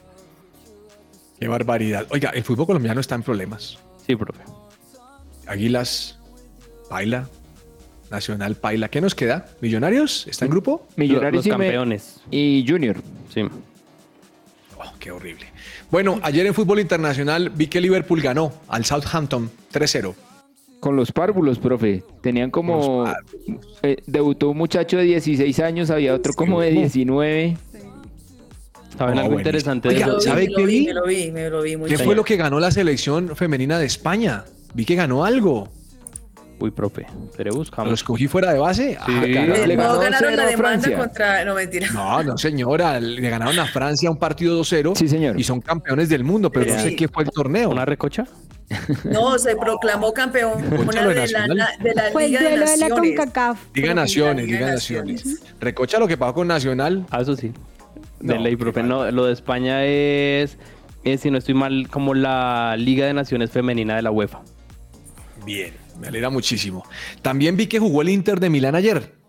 Qué 1.38 1.48
barbaridad. 1.48 2.06
Oiga, 2.10 2.30
el 2.30 2.44
fútbol 2.44 2.66
colombiano 2.66 3.00
está 3.00 3.14
en 3.14 3.22
problemas. 3.22 3.78
Sí, 4.06 4.14
profe. 4.14 4.42
Águilas, 5.46 6.18
Paila, 6.90 7.28
Nacional, 8.10 8.56
Paila. 8.56 8.88
¿Qué 8.88 9.00
nos 9.00 9.14
queda? 9.14 9.46
¿Millonarios? 9.60 10.26
¿Está 10.28 10.44
en 10.44 10.50
grupo? 10.50 10.86
Millonarios 10.96 11.46
los 11.46 11.56
campeones. 11.56 12.20
y 12.30 12.64
Junior. 12.66 12.96
Sí. 13.32 13.42
Oh, 14.76 14.92
qué 14.98 15.10
horrible. 15.10 15.46
Bueno, 15.90 16.18
ayer 16.22 16.46
en 16.46 16.54
fútbol 16.54 16.80
internacional 16.80 17.50
vi 17.50 17.66
que 17.68 17.80
Liverpool 17.80 18.20
ganó 18.20 18.52
al 18.68 18.84
Southampton 18.84 19.50
3-0. 19.72 20.14
Con 20.80 20.96
los 20.96 21.12
párvulos, 21.12 21.58
profe. 21.58 22.02
Tenían 22.22 22.50
como... 22.50 23.04
Eh, 23.82 23.98
debutó 24.06 24.50
un 24.50 24.56
muchacho 24.58 24.96
de 24.96 25.04
16 25.04 25.60
años, 25.60 25.90
había 25.90 26.14
otro 26.14 26.32
como 26.32 26.60
de 26.60 26.70
19. 26.70 27.56
¿Saben 28.96 29.18
Oh, 29.18 29.20
algo 29.20 29.34
buenísimo. 29.34 29.38
interesante 29.38 29.88
Oiga, 29.88 30.06
de 30.14 30.20
¿sabe 30.20 30.48
qué 30.48 30.64
vi, 30.66 30.80
vi? 30.80 30.86
me 30.86 30.94
lo 30.94 31.06
vi, 31.06 31.30
me 31.30 31.48
lo 31.50 31.62
vi 31.62 31.76
muy 31.76 31.88
¿Qué 31.88 31.94
bien. 31.96 32.04
fue 32.06 32.14
lo 32.16 32.24
que 32.24 32.36
ganó 32.36 32.58
la 32.60 32.70
selección 32.70 33.36
femenina 33.36 33.78
de 33.78 33.86
España? 33.86 34.44
Vi 34.74 34.84
que 34.84 34.94
ganó 34.94 35.24
algo. 35.24 35.68
Uy, 36.60 36.70
profe, 36.70 37.06
pero 37.36 37.50
¿Lo 37.52 37.56
buscamos. 37.58 37.92
escogí 37.94 38.28
fuera 38.28 38.52
de 38.52 38.58
base? 38.58 38.98
Ah, 39.00 39.06
Sí. 39.06 39.32
caramba. 39.32 39.56
Le 39.66 39.76
no 39.76 39.82
ganó 39.82 39.98
ganaron 40.00 40.18
0 40.30 40.36
la 40.36 40.42
a 40.42 40.46
demanda 40.46 40.56
Francia. 40.82 40.98
contra... 40.98 41.44
No, 41.46 41.54
mentira. 41.54 41.86
No, 41.92 42.22
no, 42.22 42.36
señora. 42.38 43.00
Le 43.00 43.30
ganaron 43.30 43.58
a 43.58 43.66
Francia 43.66 44.10
un 44.10 44.18
partido 44.18 44.60
2-0. 44.60 44.94
Sí, 44.94 45.08
señor. 45.08 45.40
Y 45.40 45.44
son 45.44 45.60
campeones 45.62 46.08
del 46.10 46.22
mundo, 46.22 46.50
pero 46.50 46.72
no 46.74 46.78
sé 46.80 46.94
qué 46.96 47.08
fue 47.08 47.24
el 47.24 47.30
torneo. 47.30 47.70
¿Una 47.70 47.84
recocha? 47.86 48.24
No, 49.04 49.36
se 49.38 49.56
proclamó 49.56 50.12
campeón 50.12 50.62
una 50.72 51.02
lo 51.02 51.08
de 51.08 51.26
la, 51.28 51.46
de 51.80 51.94
la 51.94 52.08
el 52.08 52.14
Liga 52.30 52.40
de 52.40 52.48
duelo 52.50 52.66
de 52.66 52.76
la 52.76 52.88
Naciones. 52.88 53.16
CONCACAF. 53.16 53.58
Liga 53.74 53.94
Naciones, 53.94 54.44
Liga 54.46 54.58
Liga 54.58 54.66
de 54.68 54.74
Naciones. 54.74 55.42
Recocha 55.60 55.98
lo 55.98 56.06
que 56.06 56.16
pasó 56.16 56.34
con 56.34 56.46
Nacional. 56.46 57.04
Ah, 57.10 57.22
eso 57.22 57.34
sí. 57.36 57.52
De 58.20 58.34
No, 58.34 58.40
ley, 58.42 58.54
profe. 58.56 58.82
No, 58.84 59.10
lo 59.10 59.24
de 59.24 59.32
España 59.32 59.84
es, 59.86 60.56
es, 61.04 61.20
si 61.20 61.30
no 61.32 61.38
estoy 61.38 61.54
mal, 61.54 61.88
como 61.90 62.14
la 62.14 62.76
Liga 62.78 63.06
de 63.06 63.14
Naciones 63.14 63.50
Femenina 63.50 63.96
de 63.96 64.02
la 64.02 64.10
UEFA. 64.12 64.40
Bien, 65.44 65.72
me 66.00 66.08
alegra 66.08 66.30
muchísimo. 66.30 66.84
También 67.22 67.56
vi 67.56 67.66
que 67.66 67.78
jugó 67.78 68.02
el 68.02 68.08
Inter 68.08 68.40
de 68.40 68.50
Milán 68.50 68.74
ayer. 68.74 69.19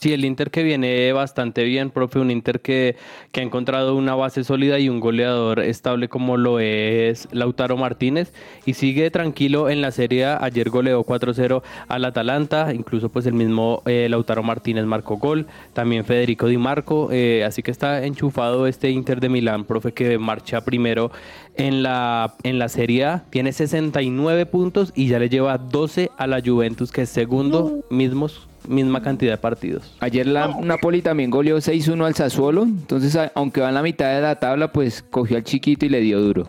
Sí, 0.00 0.14
el 0.14 0.24
Inter 0.24 0.50
que 0.50 0.62
viene 0.62 1.12
bastante 1.12 1.62
bien, 1.62 1.90
profe, 1.90 2.20
un 2.20 2.30
Inter 2.30 2.62
que, 2.62 2.96
que 3.32 3.40
ha 3.40 3.42
encontrado 3.42 3.94
una 3.94 4.14
base 4.14 4.44
sólida 4.44 4.78
y 4.78 4.88
un 4.88 4.98
goleador 4.98 5.60
estable 5.60 6.08
como 6.08 6.38
lo 6.38 6.58
es 6.58 7.28
Lautaro 7.32 7.76
Martínez 7.76 8.32
y 8.64 8.72
sigue 8.72 9.10
tranquilo 9.10 9.68
en 9.68 9.82
la 9.82 9.90
serie. 9.90 10.24
A. 10.24 10.42
Ayer 10.42 10.70
goleó 10.70 11.04
4-0 11.04 11.62
al 11.86 12.04
Atalanta, 12.06 12.72
incluso 12.72 13.10
pues 13.10 13.26
el 13.26 13.34
mismo 13.34 13.82
eh, 13.84 14.06
Lautaro 14.08 14.42
Martínez 14.42 14.86
marcó 14.86 15.18
gol, 15.18 15.46
también 15.74 16.06
Federico 16.06 16.46
Di 16.46 16.56
Marco, 16.56 17.10
eh, 17.12 17.44
así 17.44 17.62
que 17.62 17.70
está 17.70 18.02
enchufado 18.06 18.66
este 18.66 18.88
Inter 18.88 19.20
de 19.20 19.28
Milán, 19.28 19.66
profe, 19.66 19.92
que 19.92 20.16
marcha 20.16 20.62
primero 20.62 21.12
en 21.56 21.82
la, 21.82 22.36
en 22.42 22.58
la 22.58 22.70
Serie 22.70 23.04
A, 23.04 23.24
tiene 23.28 23.52
69 23.52 24.46
puntos 24.46 24.94
y 24.96 25.08
ya 25.08 25.18
le 25.18 25.28
lleva 25.28 25.58
12 25.58 26.10
a 26.16 26.26
la 26.26 26.40
Juventus, 26.42 26.90
que 26.90 27.02
es 27.02 27.10
segundo, 27.10 27.84
mismos, 27.90 28.48
misma 28.68 29.02
cantidad 29.02 29.32
de 29.32 29.38
partidos. 29.38 29.96
Ayer 30.00 30.26
la 30.26 30.48
Napoli 30.60 31.02
también 31.02 31.30
goleó 31.30 31.58
6-1 31.58 32.04
al 32.06 32.14
Sassuolo. 32.14 32.62
Entonces, 32.64 33.16
aunque 33.34 33.60
va 33.60 33.68
en 33.68 33.74
la 33.74 33.82
mitad 33.82 34.14
de 34.14 34.20
la 34.20 34.36
tabla, 34.36 34.72
pues 34.72 35.02
cogió 35.10 35.36
al 35.36 35.44
chiquito 35.44 35.86
y 35.86 35.88
le 35.88 36.00
dio 36.00 36.20
duro. 36.20 36.48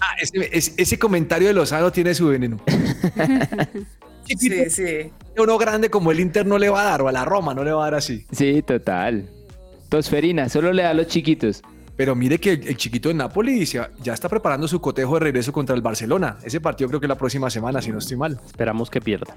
Ah, 0.00 0.14
ese, 0.20 0.48
ese- 0.52 0.74
ese 0.76 0.98
comentario 0.98 1.48
de 1.48 1.54
Lozano 1.54 1.90
tiene 1.92 2.14
su 2.14 2.28
veneno. 2.28 2.60
Sí, 4.26 4.70
sí. 4.70 5.12
Uno 5.36 5.58
grande 5.58 5.90
como 5.90 6.10
el 6.10 6.20
Inter 6.20 6.46
no 6.46 6.56
le 6.56 6.70
va 6.70 6.80
a 6.80 6.84
dar, 6.84 7.02
o 7.02 7.08
a 7.08 7.12
la 7.12 7.24
Roma 7.24 7.52
no 7.54 7.62
le 7.62 7.72
va 7.72 7.82
a 7.82 7.84
dar 7.90 7.94
así. 7.96 8.24
Sí, 8.32 8.62
total. 8.62 9.28
Tosferina, 9.90 10.48
solo 10.48 10.72
le 10.72 10.82
da 10.82 10.90
a 10.90 10.94
los 10.94 11.08
chiquitos. 11.08 11.62
Pero 11.96 12.14
mire 12.14 12.38
que 12.38 12.52
el, 12.52 12.76
chiquito 12.76 13.08
de 13.08 13.14
Napoli 13.14 13.64
ya 13.66 13.90
está 14.14 14.28
preparando 14.28 14.66
su 14.66 14.80
cotejo 14.80 15.14
de 15.14 15.20
regreso 15.20 15.52
contra 15.52 15.76
el 15.76 15.82
Barcelona. 15.82 16.38
Ese 16.42 16.60
partido 16.60 16.88
creo 16.88 17.00
que 17.00 17.06
la 17.06 17.16
próxima 17.16 17.50
semana, 17.50 17.80
si 17.82 17.92
no 17.92 17.98
estoy 17.98 18.16
mal. 18.16 18.40
Esperamos 18.46 18.90
que 18.90 19.00
pierda. 19.00 19.36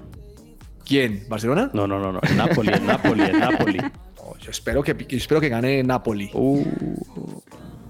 ¿Quién? 0.88 1.26
¿Barcelona? 1.28 1.70
No, 1.74 1.86
no, 1.86 1.98
no, 1.98 2.12
no. 2.12 2.20
El 2.22 2.34
Napoli, 2.34 2.72
el 2.72 2.86
Napoli, 2.86 3.22
el 3.22 3.38
Napoli. 3.38 3.76
No, 3.76 4.38
yo 4.40 4.50
espero 4.50 4.82
que, 4.82 4.96
yo 5.06 5.18
espero 5.18 5.38
que 5.38 5.50
gane 5.50 5.82
Napoli. 5.82 6.30
Uh, 6.32 6.64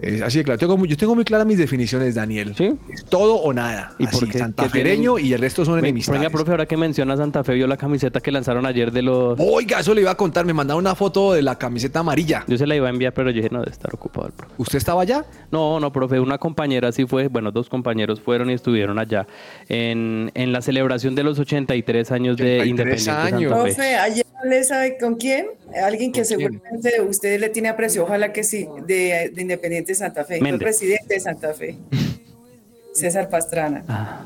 Es 0.00 0.22
así 0.22 0.38
de 0.38 0.44
claro. 0.44 0.58
Tengo 0.58 0.84
yo 0.87 0.96
tengo 0.96 1.14
muy 1.14 1.24
claras 1.24 1.46
mis 1.46 1.58
definiciones, 1.58 2.14
Daniel. 2.14 2.54
¿Sí? 2.56 2.74
Es 2.92 3.04
todo 3.04 3.37
o 3.37 3.52
nada. 3.52 3.94
¿Y 3.98 4.06
Así, 4.06 4.16
por 4.16 4.26
qué? 4.26 4.32
¿Qué 4.32 4.38
santafereño 4.38 5.14
tienen? 5.16 5.30
y 5.30 5.34
el 5.34 5.40
resto 5.40 5.64
son 5.64 5.74
Venga, 5.74 5.88
enemistades. 5.88 6.30
profe, 6.30 6.50
ahora 6.52 6.66
que 6.66 6.76
menciona 6.76 7.16
Santa 7.16 7.42
Fe, 7.44 7.54
vio 7.54 7.66
la 7.66 7.76
camiseta 7.76 8.20
que 8.20 8.30
lanzaron 8.30 8.64
ayer 8.66 8.92
de 8.92 9.02
los... 9.02 9.38
Oiga, 9.40 9.80
eso 9.80 9.94
le 9.94 10.02
iba 10.02 10.11
a 10.12 10.16
contar. 10.16 10.44
Me 10.44 10.52
mandaron 10.54 10.80
una 10.82 10.94
foto 10.94 11.32
de 11.32 11.42
la 11.42 11.56
camiseta 11.58 12.00
amarilla. 12.00 12.44
Yo 12.46 12.56
se 12.56 12.66
la 12.66 12.76
iba 12.76 12.87
a 12.87 12.90
enviar, 12.90 13.12
pero 13.12 13.30
yo 13.30 13.37
dije, 13.37 13.48
no, 13.50 13.58
debe 13.61 13.72
estar 13.72 13.92
ocupado 13.94 14.28
el 14.28 14.32
profe. 14.32 14.54
¿Usted 14.58 14.78
estaba 14.78 15.02
allá? 15.02 15.24
No, 15.50 15.80
no, 15.80 15.92
profe, 15.92 16.20
una 16.20 16.38
compañera 16.38 16.92
sí 16.92 17.06
fue, 17.06 17.28
bueno, 17.28 17.50
dos 17.50 17.68
compañeros 17.68 18.20
fueron 18.20 18.50
y 18.50 18.54
estuvieron 18.54 18.98
allá 18.98 19.26
en, 19.68 20.30
en 20.34 20.52
la 20.52 20.62
celebración 20.62 21.14
de 21.14 21.24
los 21.24 21.38
83 21.38 22.12
años 22.12 22.37
de 22.37 22.61
83 22.61 22.68
Independiente 22.68 23.11
años. 23.37 23.50
Santa 23.52 23.64
Fe. 23.64 23.74
Profe, 23.74 23.94
ayer 23.96 24.26
hablé, 24.42 24.64
¿sabe 24.64 24.96
con 24.98 25.16
quién? 25.16 25.46
Alguien 25.84 26.12
que 26.12 26.24
seguramente 26.24 27.00
usted 27.06 27.38
le 27.40 27.48
tiene 27.50 27.68
aprecio, 27.68 28.04
ojalá 28.04 28.32
que 28.32 28.44
sí, 28.44 28.66
de, 28.87 29.30
de 29.34 29.42
Independiente 29.42 29.88
Santa 29.94 30.24
Fe. 30.24 30.38
Fue 30.38 30.59
presidente 30.59 31.14
de 31.14 31.20
Santa 31.20 31.53
Fe. 31.55 31.79
César 32.94 33.29
Pastrana. 33.29 33.85
Ah, 33.88 34.22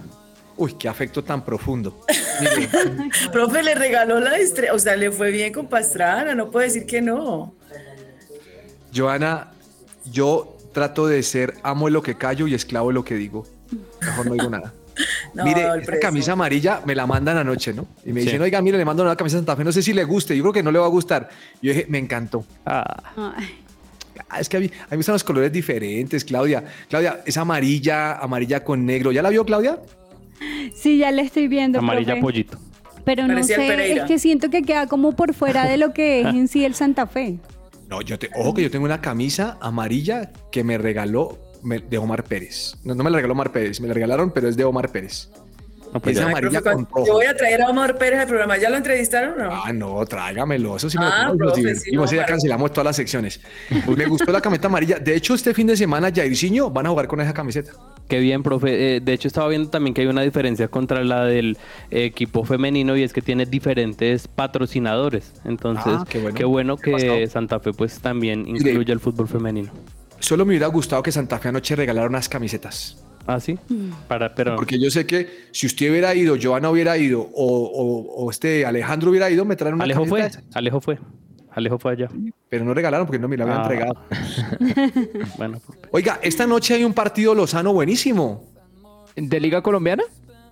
Uy, 0.57 0.75
qué 0.75 0.89
afecto 0.89 1.25
tan 1.25 1.45
profundo. 1.45 1.99
Profe, 3.33 3.63
le 3.63 3.75
regaló 3.75 4.21
la 4.21 4.37
estrella, 4.37 4.75
o 4.75 4.79
sea, 4.79 4.97
le 4.97 5.11
fue 5.11 5.31
bien 5.31 5.53
con 5.53 5.67
Pastrana, 5.67 6.35
no 6.35 6.51
puede 6.51 6.67
decir 6.67 6.85
que 6.87 7.01
no. 7.01 7.55
Joana, 8.95 9.51
yo 10.11 10.57
trato 10.73 11.07
de 11.07 11.23
ser 11.23 11.55
amo 11.63 11.87
de 11.87 11.93
lo 11.93 12.03
que 12.03 12.17
callo 12.17 12.47
y 12.47 12.55
esclavo 12.55 12.89
de 12.89 12.95
lo 12.95 13.05
que 13.05 13.15
digo. 13.15 13.47
Mejor 14.01 14.27
no 14.27 14.33
digo 14.35 14.51
nada. 14.51 14.73
No, 15.35 15.45
mire, 15.47 15.63
el 15.67 15.81
esta 15.81 15.99
camisa 15.99 16.33
amarilla 16.33 16.83
me 16.85 16.95
la 16.95 17.07
mandan 17.07 17.39
anoche, 17.39 17.73
¿no? 17.73 17.87
Y 18.05 18.13
me 18.13 18.21
Sí. 18.21 18.27
dicen, 18.27 18.43
oiga, 18.43 18.61
mire, 18.61 18.77
le 18.77 18.85
mando 18.85 19.03
una 19.03 19.17
camisa 19.17 19.37
de 19.37 19.41
Santa 19.41 19.57
Fe, 19.57 19.65
no 19.65 19.73
sé 19.73 19.81
si 19.83 19.95
le 19.95 20.05
guste. 20.05 20.37
Yo 20.37 20.43
creo 20.43 20.53
que 20.53 20.63
no 20.63 20.71
le 20.71 20.79
va 20.79 20.85
a 20.85 20.91
gustar. 20.91 21.31
Yo 21.63 21.73
dije, 21.73 21.87
me 21.89 21.97
encantó. 21.97 22.45
ah, 22.67 23.33
Ay, 23.35 23.62
Ah, 24.29 24.41
es 24.41 24.49
que 24.49 24.57
a 24.57 24.61
mí, 24.61 24.67
a 24.67 24.69
mí 24.69 24.87
me 24.91 24.97
gustan 24.99 25.15
los 25.15 25.25
colores 25.25 25.53
diferentes, 25.53 26.25
Claudia. 26.25 26.65
Claudia, 26.89 27.21
es 27.25 27.37
amarilla, 27.37 28.15
amarilla 28.19 28.65
con 28.65 28.85
negro. 28.85 29.13
¿Ya 29.13 29.23
la 29.23 29.31
vio, 29.31 29.45
Claudia? 29.45 29.79
Sí, 30.75 30.99
ya 30.99 31.11
le 31.11 31.23
estoy 31.23 31.49
viendo. 31.49 31.79
amarilla 31.79 32.15
profe. 32.15 32.21
pollito. 32.21 32.59
Pero 33.05 33.27
no 33.27 33.35
Parecía 33.35 33.57
sé, 33.57 33.93
es 33.93 34.03
que 34.05 34.19
siento 34.19 34.49
que 34.49 34.63
queda 34.63 34.87
como 34.87 35.17
por 35.17 35.35
fuera 35.35 35.65
de 35.65 35.77
lo 35.77 35.93
que 35.93 36.21
es 36.21 36.27
en 36.27 36.47
sí 36.47 36.65
el 36.65 36.75
Santa 36.75 37.07
Fe. 37.07 37.39
No, 37.89 38.01
yo 38.01 38.19
te, 38.19 38.31
ojo 38.37 38.55
que 38.55 38.63
yo 38.63 38.71
tengo 38.71 38.85
una 38.85 39.01
camisa 39.01 39.59
amarilla 39.61 40.33
que 40.51 40.63
me 40.63 40.79
regaló 40.79 41.39
de 41.63 41.99
Omar 41.99 42.25
Pérez. 42.25 42.77
No, 42.85 42.95
no 42.95 43.03
me 43.03 43.11
la 43.11 43.17
regaló 43.17 43.33
Omar 43.33 43.53
Pérez, 43.53 43.81
me 43.81 43.89
la 43.89 43.95
regalaron, 43.95 44.31
pero 44.33 44.49
es 44.49 44.57
de 44.57 44.65
Omar 44.65 44.91
Pérez. 44.91 45.31
No, 45.93 46.01
pues 46.01 46.17
Es 46.17 46.23
amarilla 46.25 46.63
con 46.63 46.87
rojo. 46.87 47.07
Yo 47.07 47.13
voy 47.15 47.27
a 47.27 47.37
traer 47.37 47.61
a 47.63 47.69
Omar 47.69 47.99
Pérez 47.99 48.21
al 48.21 48.27
programa, 48.27 48.57
¿ya 48.57 48.71
lo 48.71 48.77
entrevistaron 48.79 49.39
o 49.41 49.45
no? 49.45 49.51
Ah, 49.65 49.73
no, 49.75 50.05
tráigamelo. 50.07 50.77
Eso 50.77 50.89
sí 50.89 50.97
me 50.99 51.05
Ah, 51.05 51.33
lo 51.37 51.55
sí, 51.55 51.61
divertimos. 51.61 52.07
no, 52.07 52.17
ya 52.17 52.23
para- 52.23 52.33
cancelamos 52.33 52.71
todas 52.73 52.87
las 52.87 52.97
secciones. 52.97 53.41
Pues 53.85 53.99
me 53.99 54.07
gustó 54.07 54.33
la 54.33 54.41
camiseta 54.41 54.69
amarilla. 54.69 54.99
De 54.99 55.15
hecho, 55.15 55.35
este 55.35 55.53
fin 55.53 55.67
de 55.67 55.77
semana, 55.77 56.11
Jairzinho 56.15 56.71
van 56.71 56.87
a 56.87 56.91
jugar 56.91 57.09
con 57.09 57.21
esa 57.21 57.35
camiseta. 57.35 57.73
Qué 58.09 58.21
bien, 58.21 58.43
profe. 58.43 58.97
Eh, 58.97 59.01
de 59.01 59.13
hecho, 59.13 59.29
estaba 59.29 59.49
viendo 59.49 59.69
también 59.69 59.93
que 59.93 60.01
hay 60.01 60.07
una 60.07 60.23
diferencia 60.23 60.69
contra 60.69 61.05
la 61.05 61.25
del 61.27 61.59
equipo 61.91 62.45
femenino 62.45 62.97
y 62.97 63.03
es 63.03 63.13
que 63.13 63.21
tiene 63.21 63.45
diferentes 63.45 64.29
patrocinadores. 64.29 65.33
Entonces, 65.45 65.85
Ah, 65.95 66.05
qué 66.09 66.19
qué 66.35 66.45
bueno. 66.45 66.77
bueno, 66.77 66.77
¿Qué 66.79 66.93
que? 66.93 67.27
Santa 67.27 67.61
Fe 67.61 67.73
pues 67.73 68.01
también 68.01 68.47
incluya 68.49 68.95
el 68.95 69.01
fútbol 69.01 69.29
femenino. 69.29 69.71
Solo 70.21 70.45
me 70.47 70.51
hubiera 70.53 70.69
gustado 70.69 71.03
que 71.03 71.11
Santa 71.13 71.39
Fe 71.39 71.49
anoche 71.49 71.75
regalara 71.77 72.07
unas 72.07 72.29
camisetas. 72.29 73.02
¿Ah, 73.27 73.39
sí? 73.41 73.59
Para, 74.09 74.35
pero... 74.35 74.57
Porque 74.57 74.79
yo 74.81 74.91
sé 74.91 75.07
que 75.07 75.47
si 75.53 75.67
usted 75.67 75.91
hubiera 75.91 76.15
ido, 76.15 76.37
Joana 76.43 76.71
hubiera 76.71 76.97
ido 76.99 77.21
o, 77.21 77.47
o- 77.47 78.25
o 78.25 78.31
este 78.31 78.67
Alejandro 78.67 79.11
hubiera 79.11 79.31
ido, 79.31 79.45
me 79.45 79.55
traen 79.57 79.75
una 79.77 79.85
Alejo 79.85 80.05
fue. 80.07 80.29
Alejo 80.55 80.81
fue. 80.81 80.99
Alejo 81.53 81.79
fue 81.79 81.93
allá. 81.93 82.09
Pero 82.49 82.65
no 82.65 82.73
regalaron 82.75 83.07
porque 83.07 83.19
no 83.19 83.29
me 83.29 83.37
la 83.37 83.45
habían 83.45 83.59
Ah. 83.59 83.63
entregado. 83.63 83.95
Bueno, 85.39 85.59
profe. 85.61 85.81
Oiga, 85.91 86.19
esta 86.23 86.47
noche 86.47 86.75
hay 86.75 86.85
un 86.85 86.95
partido 86.95 87.35
Lozano 87.35 87.73
buenísimo. 87.73 88.45
¿De 89.17 89.39
Liga 89.41 89.63
Colombiana? 89.63 90.03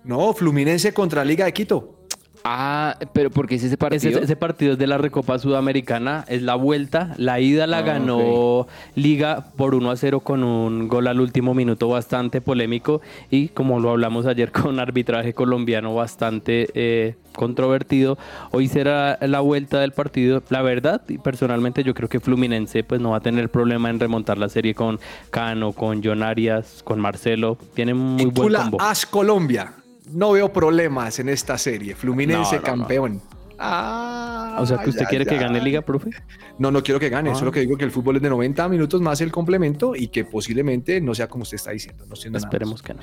No, 0.03 0.33
Fluminense 0.33 0.93
contra 0.93 1.23
Liga 1.25 1.45
de 1.45 1.53
Quito. 1.53 2.00
Ah, 2.43 2.97
pero 3.13 3.29
¿por 3.29 3.47
qué 3.47 3.55
es 3.55 3.63
ese 3.63 3.77
partido? 3.77 4.09
Ese, 4.09 4.23
ese 4.23 4.35
partido 4.35 4.73
es 4.73 4.79
de 4.79 4.87
la 4.87 4.97
Recopa 4.97 5.37
Sudamericana, 5.39 6.25
es 6.27 6.41
la 6.41 6.55
vuelta. 6.55 7.13
La 7.17 7.39
ida 7.39 7.67
la 7.67 7.79
Ah, 7.79 7.83
ganó 7.83 8.67
Liga 8.95 9.45
por 9.55 9.75
1 9.75 9.91
a 9.91 9.95
0 9.95 10.19
con 10.19 10.43
un 10.43 10.87
gol 10.87 11.07
al 11.07 11.19
último 11.19 11.53
minuto 11.53 11.87
bastante 11.87 12.41
polémico 12.41 13.01
y 13.29 13.47
como 13.49 13.79
lo 13.79 13.89
hablamos 13.89 14.25
ayer 14.25 14.51
con 14.51 14.79
arbitraje 14.79 15.33
colombiano 15.33 15.93
bastante 15.95 16.69
eh, 16.73 17.15
controvertido. 17.33 18.17
Hoy 18.51 18.67
será 18.67 19.17
la 19.21 19.39
vuelta 19.39 19.79
del 19.79 19.91
partido. 19.93 20.43
La 20.49 20.61
verdad, 20.61 21.01
y 21.07 21.17
personalmente 21.17 21.83
yo 21.83 21.93
creo 21.93 22.09
que 22.09 22.19
Fluminense 22.19 22.83
pues 22.83 23.01
no 23.01 23.11
va 23.11 23.17
a 23.17 23.21
tener 23.21 23.49
problema 23.49 23.89
en 23.89 23.99
remontar 23.99 24.37
la 24.37 24.49
serie 24.49 24.75
con 24.75 24.99
Cano, 25.29 25.73
con 25.73 26.03
John 26.03 26.23
Arias, 26.23 26.81
con 26.83 26.99
Marcelo. 26.99 27.57
Tienen 27.73 27.97
muy 27.97 28.25
buen 28.25 28.33
Titula 28.33 28.59
combo. 28.63 28.81
As 28.81 29.05
Colombia. 29.05 29.73
No 30.09 30.31
veo 30.31 30.51
problemas 30.51 31.19
en 31.19 31.29
esta 31.29 31.57
serie. 31.57 31.95
Fluminense 31.95 32.55
No, 32.57 32.61
no, 32.61 32.67
no. 32.75 32.81
campeón. 32.81 33.21
Ah. 33.59 34.57
O 34.59 34.65
sea, 34.65 34.79
que 34.79 34.89
usted 34.89 35.05
quiere 35.05 35.25
que 35.25 35.37
gane. 35.37 35.61
Liga, 35.61 35.81
profe. 35.81 36.09
No, 36.57 36.71
no 36.71 36.81
quiero 36.81 36.99
que 36.99 37.09
gane, 37.09 37.29
Ah. 37.31 37.35
solo 37.35 37.51
que 37.51 37.59
digo 37.59 37.77
que 37.77 37.85
el 37.85 37.91
fútbol 37.91 38.15
es 38.15 38.21
de 38.21 38.29
90 38.29 38.67
minutos 38.69 38.99
más 39.01 39.21
el 39.21 39.31
complemento 39.31 39.95
y 39.95 40.07
que 40.07 40.25
posiblemente 40.25 40.99
no 40.99 41.13
sea 41.13 41.27
como 41.27 41.43
usted 41.43 41.55
está 41.55 41.71
diciendo. 41.71 42.05
No. 42.07 42.37
Esperemos 42.37 42.81
que 42.81 42.93
no. 42.95 43.01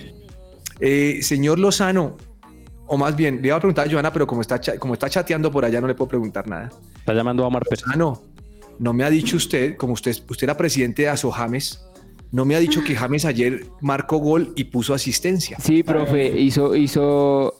Eh, 0.81 1.21
señor 1.23 1.59
Lozano, 1.59 2.17
o 2.87 2.97
más 2.97 3.15
bien, 3.15 3.41
le 3.41 3.49
iba 3.49 3.57
a 3.57 3.61
preguntar 3.61 3.87
a 3.87 3.91
Joana, 3.91 4.13
pero 4.13 4.27
como 4.27 4.41
está, 4.41 4.61
como 4.79 4.95
está 4.95 5.09
chateando 5.09 5.51
por 5.53 5.65
allá, 5.65 5.81
no 5.81 5.87
le 5.87 5.95
puedo 5.95 6.09
preguntar 6.09 6.49
nada. 6.49 6.71
Está 6.99 7.15
llamando 7.15 7.45
a 7.45 7.47
Omar 7.47 7.65
Pérez. 7.65 7.85
Lozano, 7.87 8.23
no 8.81 8.93
me 8.93 9.05
ha 9.05 9.11
dicho 9.11 9.37
usted, 9.37 9.77
como 9.77 9.93
usted, 9.93 10.17
usted 10.29 10.45
era 10.45 10.57
presidente 10.57 11.03
de 11.03 11.09
Aso 11.09 11.31
James, 11.31 11.85
no 12.33 12.45
me 12.45 12.55
ha 12.55 12.59
dicho 12.59 12.83
que 12.85 12.95
James 12.95 13.25
ayer 13.25 13.65
marcó 13.81 14.19
gol 14.19 14.53
y 14.57 14.65
puso 14.65 14.95
asistencia. 14.95 15.57
Sí, 15.61 15.83
profe, 15.83 16.39
hizo, 16.41 16.75
hizo, 16.77 17.55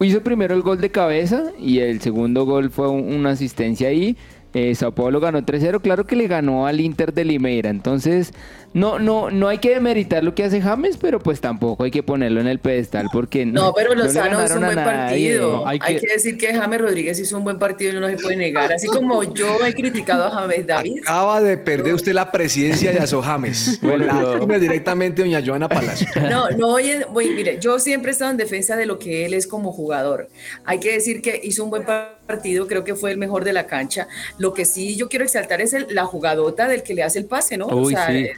hizo 0.00 0.22
primero 0.22 0.54
el 0.54 0.62
gol 0.62 0.80
de 0.80 0.90
cabeza 0.90 1.52
y 1.58 1.78
el 1.80 2.00
segundo 2.00 2.44
gol 2.46 2.70
fue 2.70 2.88
un- 2.88 3.12
una 3.14 3.30
asistencia 3.30 3.88
ahí. 3.88 4.16
Eh, 4.52 4.74
Sao 4.74 4.92
Paulo 4.92 5.20
ganó 5.20 5.44
3-0, 5.44 5.80
claro 5.80 6.06
que 6.06 6.16
le 6.16 6.26
ganó 6.26 6.66
al 6.66 6.80
Inter 6.80 7.14
de 7.14 7.24
Limeira, 7.24 7.70
entonces 7.70 8.32
no, 8.72 9.00
no, 9.00 9.30
no 9.30 9.48
hay 9.48 9.58
que 9.58 9.70
demeritar 9.70 10.22
lo 10.22 10.32
que 10.34 10.44
hace 10.44 10.60
James, 10.60 10.96
pero 10.96 11.18
pues 11.18 11.40
tampoco 11.40 11.82
hay 11.82 11.90
que 11.90 12.04
ponerlo 12.04 12.40
en 12.40 12.46
el 12.46 12.60
pedestal 12.60 13.08
porque 13.12 13.44
No, 13.44 13.72
pero 13.74 13.94
le 13.96 14.04
Lozano 14.04 14.44
hizo 14.44 14.54
un 14.54 14.64
buen 14.64 14.74
partido. 14.76 15.52
No, 15.56 15.66
hay 15.66 15.78
hay, 15.82 15.98
que- 15.98 16.06
decir 16.06 16.38
que 16.38 16.54
James 16.54 16.80
Rodríguez 16.80 17.18
hizo 17.18 17.36
un 17.36 17.42
buen 17.42 17.58
partido 17.58 17.96
y 17.96 18.00
no 18.00 18.08
se 18.08 18.16
puede 18.16 18.36
negar. 18.36 18.72
Así 18.72 18.86
como 18.86 19.24
yo 19.34 19.64
he 19.66 19.74
criticado 19.74 20.24
a 20.26 20.30
James 20.30 20.66
David. 20.68 21.00
Acaba 21.02 21.40
de 21.40 21.58
perder 21.58 21.94
usted 21.94 22.12
la 22.12 22.30
presidencia 22.30 22.92
de 22.92 23.00
Aso 23.00 23.20
James. 23.22 23.80
Bueno, 23.82 24.04
La 24.06 24.18
pero- 24.46 24.58
directamente 24.60 25.22
doña 25.22 25.42
Joana 25.44 25.68
Palacio. 25.68 26.06
No, 26.30 26.48
no, 26.50 26.68
oye, 26.68 27.04
voy, 27.10 27.30
mire, 27.30 27.58
yo 27.60 27.78
siempre 27.80 28.10
he 28.10 28.12
estado 28.12 28.30
en 28.30 28.36
defensa 28.36 28.76
de 28.76 28.86
lo 28.86 28.98
que 29.00 29.26
él 29.26 29.34
es 29.34 29.46
como 29.48 29.72
jugador. 29.72 30.28
Hay 30.64 30.78
que 30.78 30.92
decir 30.92 31.22
que 31.22 31.40
hizo 31.42 31.64
un 31.64 31.70
buen 31.70 31.84
partido, 32.26 32.68
creo 32.68 32.84
que 32.84 32.94
fue 32.94 33.10
el 33.10 33.18
mejor 33.18 33.42
de 33.44 33.52
la 33.52 33.66
cancha. 33.66 34.06
Lo 34.38 34.54
que 34.54 34.64
sí 34.64 34.94
yo 34.94 35.08
quiero 35.08 35.24
exaltar 35.24 35.60
es 35.60 35.72
el- 35.72 35.88
la 35.90 36.04
jugadota 36.04 36.68
del 36.68 36.84
que 36.84 36.94
le 36.94 37.02
hace 37.02 37.18
el 37.18 37.24
pase, 37.24 37.56
¿no? 37.56 37.66
Uy, 37.66 37.86
o 37.94 37.96
sea, 37.96 38.06
sí. 38.08 38.28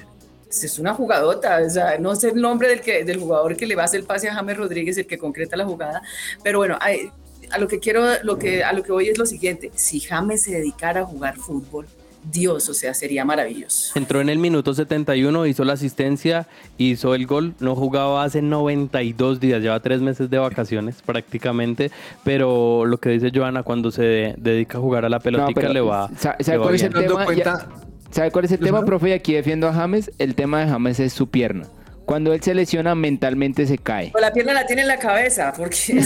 Es 0.63 0.79
una 0.79 0.95
jugadota, 0.95 1.61
o 1.67 1.71
sea, 1.71 1.99
no 1.99 2.15
sé 2.15 2.31
el 2.31 2.41
nombre 2.41 2.69
del, 2.69 2.81
que, 2.81 3.05
del 3.05 3.19
jugador 3.19 3.57
que 3.57 3.67
le 3.67 3.75
va 3.75 3.83
a 3.83 3.85
hacer 3.87 4.01
el 4.01 4.07
pase 4.07 4.29
a 4.29 4.35
James 4.35 4.57
Rodríguez, 4.57 4.99
el 4.99 5.07
que 5.07 5.19
concreta 5.19 5.57
la 5.57 5.65
jugada, 5.65 6.03
pero 6.43 6.59
bueno, 6.59 6.79
a 6.81 7.59
lo 7.59 7.69
que 7.69 7.79
quiero, 7.81 8.05
lo 8.23 8.39
que, 8.39 8.63
a 8.65 8.73
lo 8.73 8.83
que 8.83 8.93
voy 8.93 9.09
es 9.09 9.19
lo 9.19 9.27
siguiente, 9.27 9.71
si 9.75 10.01
James 10.01 10.43
se 10.43 10.53
dedicara 10.53 11.01
a 11.03 11.05
jugar 11.05 11.37
fútbol, 11.37 11.87
Dios, 12.31 12.69
o 12.69 12.75
sea, 12.75 12.95
sería 12.95 13.25
maravilloso. 13.25 13.99
Entró 13.99 14.21
en 14.21 14.29
el 14.29 14.39
minuto 14.39 14.75
71, 14.75 15.45
hizo 15.47 15.65
la 15.65 15.73
asistencia, 15.73 16.47
hizo 16.79 17.17
el 17.17 17.27
gol. 17.27 17.55
No 17.59 17.75
jugaba 17.75 18.23
hace 18.23 18.41
92 18.43 19.41
días, 19.41 19.61
lleva 19.61 19.81
tres 19.81 20.01
meses 20.03 20.31
de 20.31 20.39
vacaciones 20.39 21.03
prácticamente. 21.05 21.91
Pero 22.23 22.85
lo 22.87 22.99
que 22.99 23.09
dice 23.11 23.33
Joana, 23.35 23.65
cuando 23.65 23.91
se 23.91 24.03
de- 24.05 24.35
dedica 24.39 24.79
a 24.79 24.81
jugar 24.81 25.05
a 25.05 25.09
la 25.09 25.17
No, 25.17 25.23
pelotica, 25.25 25.61
pero, 25.63 25.73
le 25.73 25.81
va. 25.81 26.09
¿sabe- 26.17 26.37
le 26.39 26.45
sabe 26.45 26.59
va 26.59 26.63
cuál 26.65 26.75
es 26.77 26.83
el 26.85 26.93
tema? 26.95 27.25
cuenta- 27.25 27.69
¿Sabe 28.13 28.31
cuál 28.31 28.45
es 28.45 28.53
el 28.53 28.61
tema, 28.61 28.85
profe? 28.85 29.09
Y 29.09 29.13
aquí 29.13 29.33
defiendo 29.33 29.67
a 29.69 29.73
James. 29.73 30.13
El 30.19 30.35
tema 30.35 30.61
de 30.61 30.67
James 30.67 31.01
es 31.01 31.15
su 31.15 31.31
pierna. 31.31 31.67
Cuando 32.05 32.33
él 32.33 32.43
se 32.43 32.53
lesiona, 32.55 32.95
mentalmente 32.95 33.67
se 33.67 33.79
cae. 33.79 34.11
O 34.15 34.19
la 34.21 34.33
pierna 34.33 34.53
la 34.53 34.67
tiene 34.67 34.83
en 34.83 34.89
la 34.89 34.99
cabeza, 34.99 35.53
porque 35.57 35.77
Sí, 35.77 35.97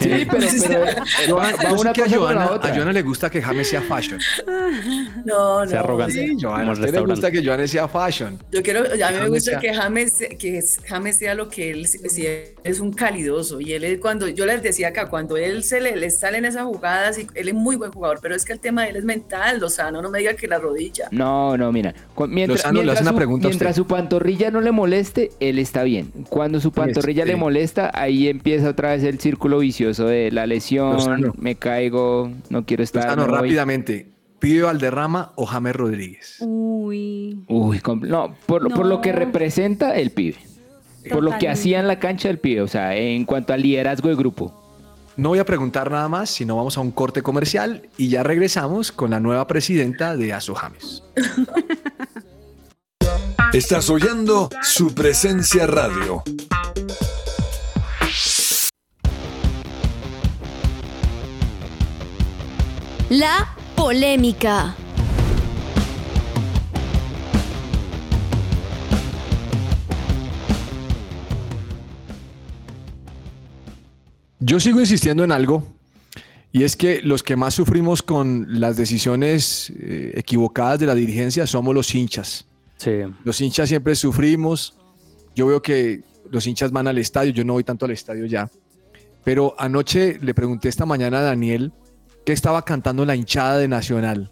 pero, 0.00 0.26
pero 0.30 1.36
Joana, 1.36 1.56
va 1.56 1.62
sé 1.70 1.74
una 1.80 1.92
que 1.92 2.02
a 2.02 2.04
cosa 2.04 2.16
por 2.16 2.34
la 2.34 2.40
Joana, 2.42 2.50
otra. 2.52 2.70
a 2.70 2.74
Joana 2.74 2.92
le 2.92 3.02
gusta 3.02 3.30
que 3.30 3.40
James 3.42 3.68
sea 3.68 3.82
fashion. 3.82 4.18
no, 5.24 5.66
Sea 5.66 5.78
no. 5.78 5.84
arrogante. 5.84 6.12
Sí, 6.14 6.36
Joana, 6.40 6.74
le 6.74 7.00
gusta 7.00 7.30
que 7.30 7.44
Joana 7.44 7.66
sea 7.66 7.88
fashion. 7.88 8.38
Yo 8.50 8.62
quiero, 8.62 8.80
a 8.80 9.10
mí 9.10 9.18
me 9.20 9.28
gusta 9.28 9.52
sea- 9.52 9.60
que 9.60 9.74
James, 9.74 10.12
que 10.38 10.60
James 10.86 11.16
sea 11.16 11.34
lo 11.34 11.48
que 11.48 11.70
él, 11.70 11.86
si 11.86 12.26
es 12.64 12.80
un 12.80 12.92
calidoso 12.92 13.60
y 13.60 13.72
él 13.72 13.84
es 13.84 13.98
cuando, 14.00 14.28
yo 14.28 14.46
les 14.46 14.62
decía 14.62 14.88
acá, 14.88 15.08
cuando 15.08 15.36
él 15.36 15.64
se 15.64 15.80
le, 15.80 15.96
le 15.96 16.10
salen 16.10 16.44
esas 16.44 16.64
jugadas, 16.64 17.18
y 17.18 17.26
él 17.34 17.48
es 17.48 17.54
muy 17.54 17.76
buen 17.76 17.92
jugador, 17.92 18.18
pero 18.22 18.34
es 18.34 18.44
que 18.44 18.52
el 18.52 18.60
tema 18.60 18.82
de 18.84 18.90
él 18.90 18.96
es 18.96 19.04
mental, 19.04 19.60
Lozano, 19.60 20.02
no 20.02 20.10
me 20.10 20.18
diga 20.18 20.34
que 20.34 20.46
la 20.48 20.58
rodilla. 20.58 21.08
No, 21.10 21.56
no, 21.56 21.72
mira. 21.72 21.94
Mientras, 22.28 22.58
Lozano, 22.60 22.82
le 22.82 22.92
hace 22.92 23.00
mientras 23.00 23.00
una 23.02 23.10
su, 23.10 23.16
pregunta 23.16 23.46
a 23.46 23.50
mientras 23.50 23.70
usted. 23.72 23.82
su 23.82 23.86
pantorrilla 23.86 24.50
no 24.50 24.60
le 24.60 24.70
moleste, 25.12 25.30
él 25.40 25.58
está 25.58 25.82
bien. 25.82 26.10
Cuando 26.28 26.60
su 26.60 26.72
pantorrilla 26.72 27.24
le 27.24 27.36
molesta, 27.36 27.90
ahí 27.94 28.28
empieza 28.28 28.68
otra 28.70 28.92
vez 28.92 29.02
el 29.04 29.18
círculo 29.18 29.58
vicioso 29.58 30.06
de 30.06 30.30
la 30.30 30.46
lesión, 30.46 30.94
Lozano. 30.94 31.34
me 31.38 31.54
caigo, 31.56 32.30
no 32.50 32.64
quiero 32.64 32.82
estar. 32.82 33.04
Lozano, 33.04 33.26
rápidamente. 33.26 34.08
¿Pibe 34.38 34.62
Valderrama 34.62 35.32
o 35.36 35.46
James 35.46 35.76
Rodríguez? 35.76 36.36
Uy. 36.40 37.38
Uy, 37.48 37.80
no, 38.02 38.34
por, 38.46 38.62
lo- 38.62 38.70
por 38.70 38.86
lo 38.86 39.00
que 39.00 39.12
No. 39.12 39.18
representa 39.20 39.94
el 39.96 40.10
pibe. 40.10 40.36
Por 41.10 41.22
lo 41.22 41.36
que 41.38 41.48
hacía 41.48 41.80
en 41.80 41.86
la 41.88 41.98
cancha 41.98 42.28
el 42.30 42.38
pibe, 42.38 42.60
o 42.62 42.68
sea, 42.68 42.96
en 42.96 43.24
cuanto 43.24 43.52
al 43.52 43.62
liderazgo 43.62 44.08
de 44.08 44.14
grupo. 44.16 44.58
No 45.16 45.28
voy 45.30 45.38
a 45.40 45.44
preguntar 45.44 45.90
nada 45.90 46.08
más, 46.08 46.30
sino 46.30 46.56
vamos 46.56 46.76
a 46.78 46.80
un 46.80 46.90
corte 46.90 47.22
comercial 47.22 47.82
y 47.98 48.08
ya 48.08 48.22
regresamos 48.22 48.90
con 48.92 49.10
la 49.10 49.20
nueva 49.20 49.46
presidenta 49.46 50.16
de 50.16 50.32
Aso 50.32 50.54
James. 50.54 51.02
Estás 53.52 53.90
oyendo 53.90 54.48
su 54.62 54.94
presencia 54.94 55.66
radio. 55.66 56.22
La 63.10 63.54
polémica. 63.76 64.74
Yo 74.40 74.58
sigo 74.60 74.80
insistiendo 74.80 75.24
en 75.24 75.30
algo 75.32 75.68
y 76.52 76.62
es 76.62 76.74
que 76.74 77.02
los 77.02 77.22
que 77.22 77.36
más 77.36 77.52
sufrimos 77.52 78.02
con 78.02 78.46
las 78.48 78.78
decisiones 78.78 79.70
eh, 79.78 80.12
equivocadas 80.14 80.78
de 80.78 80.86
la 80.86 80.94
dirigencia 80.94 81.46
somos 81.46 81.74
los 81.74 81.94
hinchas. 81.94 82.46
Los 83.24 83.40
hinchas 83.40 83.68
siempre 83.68 83.94
sufrimos. 83.94 84.76
Yo 85.34 85.46
veo 85.46 85.62
que 85.62 86.02
los 86.30 86.46
hinchas 86.46 86.72
van 86.72 86.88
al 86.88 86.98
estadio, 86.98 87.32
yo 87.32 87.44
no 87.44 87.54
voy 87.54 87.64
tanto 87.64 87.84
al 87.84 87.92
estadio 87.92 88.26
ya. 88.26 88.50
Pero 89.24 89.54
anoche 89.58 90.18
le 90.20 90.34
pregunté 90.34 90.68
esta 90.68 90.86
mañana 90.86 91.20
a 91.20 91.22
Daniel 91.22 91.72
qué 92.24 92.32
estaba 92.32 92.64
cantando 92.64 93.04
la 93.04 93.14
hinchada 93.14 93.58
de 93.58 93.68
Nacional. 93.68 94.30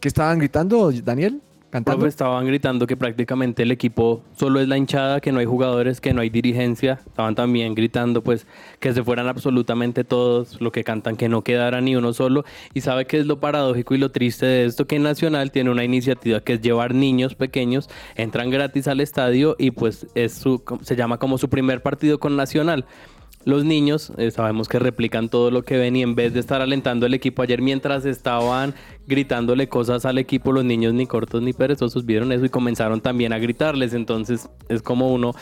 ¿Qué 0.00 0.08
estaban 0.08 0.38
gritando, 0.38 0.90
Daniel? 0.92 1.40
¿Cantando? 1.72 2.06
Estaban 2.06 2.44
gritando 2.44 2.86
que 2.86 2.98
prácticamente 2.98 3.62
el 3.62 3.70
equipo 3.70 4.22
solo 4.36 4.60
es 4.60 4.68
la 4.68 4.76
hinchada, 4.76 5.22
que 5.22 5.32
no 5.32 5.38
hay 5.38 5.46
jugadores, 5.46 6.02
que 6.02 6.12
no 6.12 6.20
hay 6.20 6.28
dirigencia. 6.28 7.00
Estaban 7.06 7.34
también 7.34 7.74
gritando 7.74 8.22
pues 8.22 8.46
que 8.78 8.92
se 8.92 9.02
fueran 9.02 9.26
absolutamente 9.26 10.04
todos, 10.04 10.60
lo 10.60 10.70
que 10.70 10.84
cantan 10.84 11.16
que 11.16 11.30
no 11.30 11.40
quedara 11.40 11.80
ni 11.80 11.96
uno 11.96 12.12
solo. 12.12 12.44
Y 12.74 12.82
sabe 12.82 13.06
que 13.06 13.18
es 13.18 13.24
lo 13.24 13.40
paradójico 13.40 13.94
y 13.94 13.98
lo 13.98 14.10
triste 14.10 14.44
de 14.44 14.66
esto, 14.66 14.86
que 14.86 14.98
Nacional 14.98 15.50
tiene 15.50 15.70
una 15.70 15.82
iniciativa 15.82 16.40
que 16.40 16.52
es 16.52 16.60
llevar 16.60 16.94
niños 16.94 17.34
pequeños, 17.34 17.88
entran 18.16 18.50
gratis 18.50 18.86
al 18.86 19.00
estadio 19.00 19.56
y 19.58 19.70
pues 19.70 20.06
es 20.14 20.34
su, 20.34 20.62
se 20.82 20.94
llama 20.94 21.16
como 21.16 21.38
su 21.38 21.48
primer 21.48 21.80
partido 21.80 22.20
con 22.20 22.36
Nacional. 22.36 22.84
Los 23.44 23.64
niños 23.64 24.12
eh, 24.18 24.30
sabemos 24.30 24.68
que 24.68 24.78
replican 24.78 25.28
todo 25.28 25.50
lo 25.50 25.64
que 25.64 25.76
ven 25.76 25.96
y 25.96 26.02
en 26.02 26.14
vez 26.14 26.32
de 26.32 26.40
estar 26.40 26.60
alentando 26.60 27.06
el 27.06 27.14
equipo 27.14 27.42
ayer 27.42 27.60
mientras 27.60 28.04
estaban 28.04 28.74
gritándole 29.06 29.68
cosas 29.68 30.04
al 30.04 30.18
equipo, 30.18 30.52
los 30.52 30.64
niños 30.64 30.94
ni 30.94 31.06
cortos 31.06 31.42
ni 31.42 31.52
perezosos 31.52 32.06
vieron 32.06 32.30
eso 32.30 32.44
y 32.44 32.48
comenzaron 32.50 33.00
también 33.00 33.32
a 33.32 33.38
gritarles. 33.38 33.94
Entonces 33.94 34.48
es 34.68 34.82
como 34.82 35.12
uno 35.12 35.34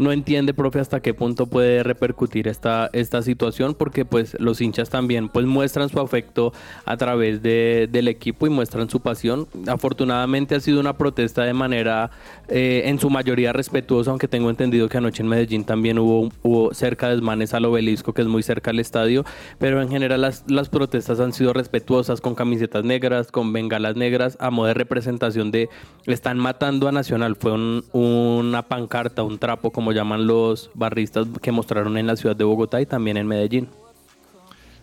no 0.00 0.12
entiende, 0.12 0.54
profe, 0.54 0.80
hasta 0.80 1.00
qué 1.00 1.12
punto 1.14 1.46
puede 1.46 1.82
repercutir 1.82 2.48
esta, 2.48 2.88
esta 2.92 3.20
situación, 3.22 3.74
porque 3.74 4.04
pues 4.04 4.34
los 4.40 4.60
hinchas 4.60 4.88
también 4.90 5.28
pues 5.28 5.46
muestran 5.46 5.88
su 5.88 6.00
afecto 6.00 6.52
a 6.86 6.96
través 6.96 7.42
de, 7.42 7.88
del 7.92 8.08
equipo 8.08 8.46
y 8.46 8.50
muestran 8.50 8.88
su 8.88 9.00
pasión. 9.00 9.46
Afortunadamente 9.68 10.54
ha 10.54 10.60
sido 10.60 10.80
una 10.80 10.94
protesta 10.94 11.42
de 11.44 11.52
manera 11.52 12.10
eh, 12.48 12.82
en 12.86 12.98
su 12.98 13.10
mayoría 13.10 13.52
respetuosa, 13.52 14.10
aunque 14.10 14.26
tengo 14.26 14.48
entendido 14.50 14.88
que 14.88 14.96
anoche 14.98 15.22
en 15.22 15.28
Medellín 15.28 15.64
también 15.64 15.98
hubo, 15.98 16.30
hubo 16.42 16.72
cerca 16.74 17.08
de 17.08 17.16
desmanes 17.16 17.52
al 17.54 17.64
obelisco, 17.66 18.12
que 18.14 18.22
es 18.22 18.28
muy 18.28 18.42
cerca 18.42 18.70
al 18.70 18.78
estadio, 18.80 19.24
pero 19.58 19.82
en 19.82 19.90
general 19.90 20.22
las, 20.22 20.44
las 20.48 20.68
protestas 20.68 21.20
han 21.20 21.32
sido 21.32 21.52
respetuosas, 21.52 22.20
con 22.20 22.34
camisetas 22.34 22.84
negras, 22.84 23.30
con 23.30 23.52
bengalas 23.52 23.96
negras, 23.96 24.36
a 24.40 24.50
modo 24.50 24.68
de 24.68 24.74
representación 24.74 25.50
de 25.50 25.68
están 26.06 26.38
matando 26.38 26.88
a 26.88 26.92
Nacional. 26.92 27.36
Fue 27.36 27.52
un- 27.52 27.84
una 27.92 28.62
pancarta, 28.62 29.22
un 29.22 29.38
trapo, 29.38 29.70
como 29.70 29.89
llaman 29.92 30.26
los 30.26 30.70
barristas, 30.74 31.26
que 31.42 31.52
mostraron 31.52 31.96
en 31.98 32.06
la 32.06 32.16
ciudad 32.16 32.36
de 32.36 32.44
Bogotá 32.44 32.80
y 32.80 32.86
también 32.86 33.16
en 33.16 33.26
Medellín. 33.26 33.68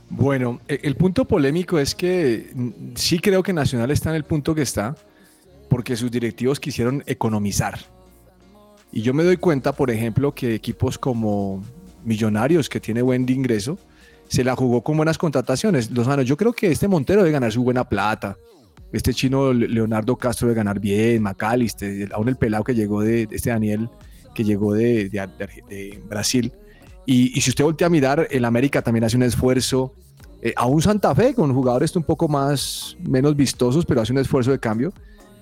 Bueno, 0.09 0.59
e- 0.67 0.79
el 0.83 0.95
punto 0.95 1.25
polémico 1.25 1.79
es 1.79 1.93
que 1.95 2.49
mm, 2.53 2.69
sí 2.95 3.19
creo 3.19 3.43
que 3.43 3.53
Nacional 3.53 3.91
está 3.91 4.09
en 4.09 4.15
el 4.15 4.23
punto 4.23 4.55
que 4.55 4.61
está 4.61 4.95
porque 5.69 5.95
sus 5.97 6.09
directivos 6.11 6.59
quisieron 6.59 7.03
economizar. 7.05 7.77
Y 8.91 9.01
yo 9.01 9.13
me 9.13 9.23
doy 9.23 9.35
cuenta, 9.37 9.73
por 9.73 9.91
ejemplo, 9.91 10.33
que 10.33 10.55
equipos 10.55 10.97
como 10.97 11.61
Millonarios, 12.05 12.69
que 12.69 12.79
tiene 12.79 13.01
buen 13.01 13.27
ingreso, 13.29 13.77
se 14.29 14.45
la 14.45 14.55
jugó 14.55 14.81
con 14.81 14.95
buenas 14.95 15.17
contrataciones. 15.17 15.91
Lozano, 15.91 16.21
yo 16.21 16.37
creo 16.37 16.53
que 16.53 16.71
este 16.71 16.87
Montero 16.87 17.19
debe 17.21 17.33
ganar 17.33 17.51
su 17.51 17.63
buena 17.63 17.83
plata. 17.87 18.37
Este 18.93 19.13
chino 19.13 19.51
Le- 19.51 19.67
Leonardo 19.67 20.15
Castro 20.15 20.47
debe 20.47 20.55
ganar 20.57 20.79
bien, 20.79 21.21
Macalister, 21.21 22.09
aún 22.13 22.29
el 22.29 22.37
pelado 22.37 22.63
que 22.63 22.73
llegó 22.73 23.01
de, 23.01 23.27
este 23.29 23.49
Daniel, 23.49 23.89
que 24.37 24.43
llegó 24.43 24.73
de, 24.75 25.09
de- 25.09 25.27
de- 25.67 25.99
Brasil. 26.07 26.53
Y, 27.07 27.35
y 27.35 27.41
si 27.41 27.49
usted 27.49 27.63
voltea 27.63 27.87
a 27.87 27.89
mirar, 27.89 28.27
el 28.29 28.45
América 28.45 28.83
también 28.83 29.03
hace 29.03 29.17
un 29.17 29.23
esfuerzo. 29.23 29.93
Eh, 30.43 30.53
aún 30.55 30.79
Santa 30.81 31.15
Fe, 31.15 31.33
con 31.33 31.51
jugadores 31.53 31.95
un 31.95 32.03
poco 32.03 32.27
más, 32.27 32.95
menos 33.01 33.35
vistosos, 33.35 33.83
pero 33.85 34.01
hace 34.01 34.11
un 34.13 34.19
esfuerzo 34.19 34.51
de 34.51 34.59
cambio. 34.59 34.93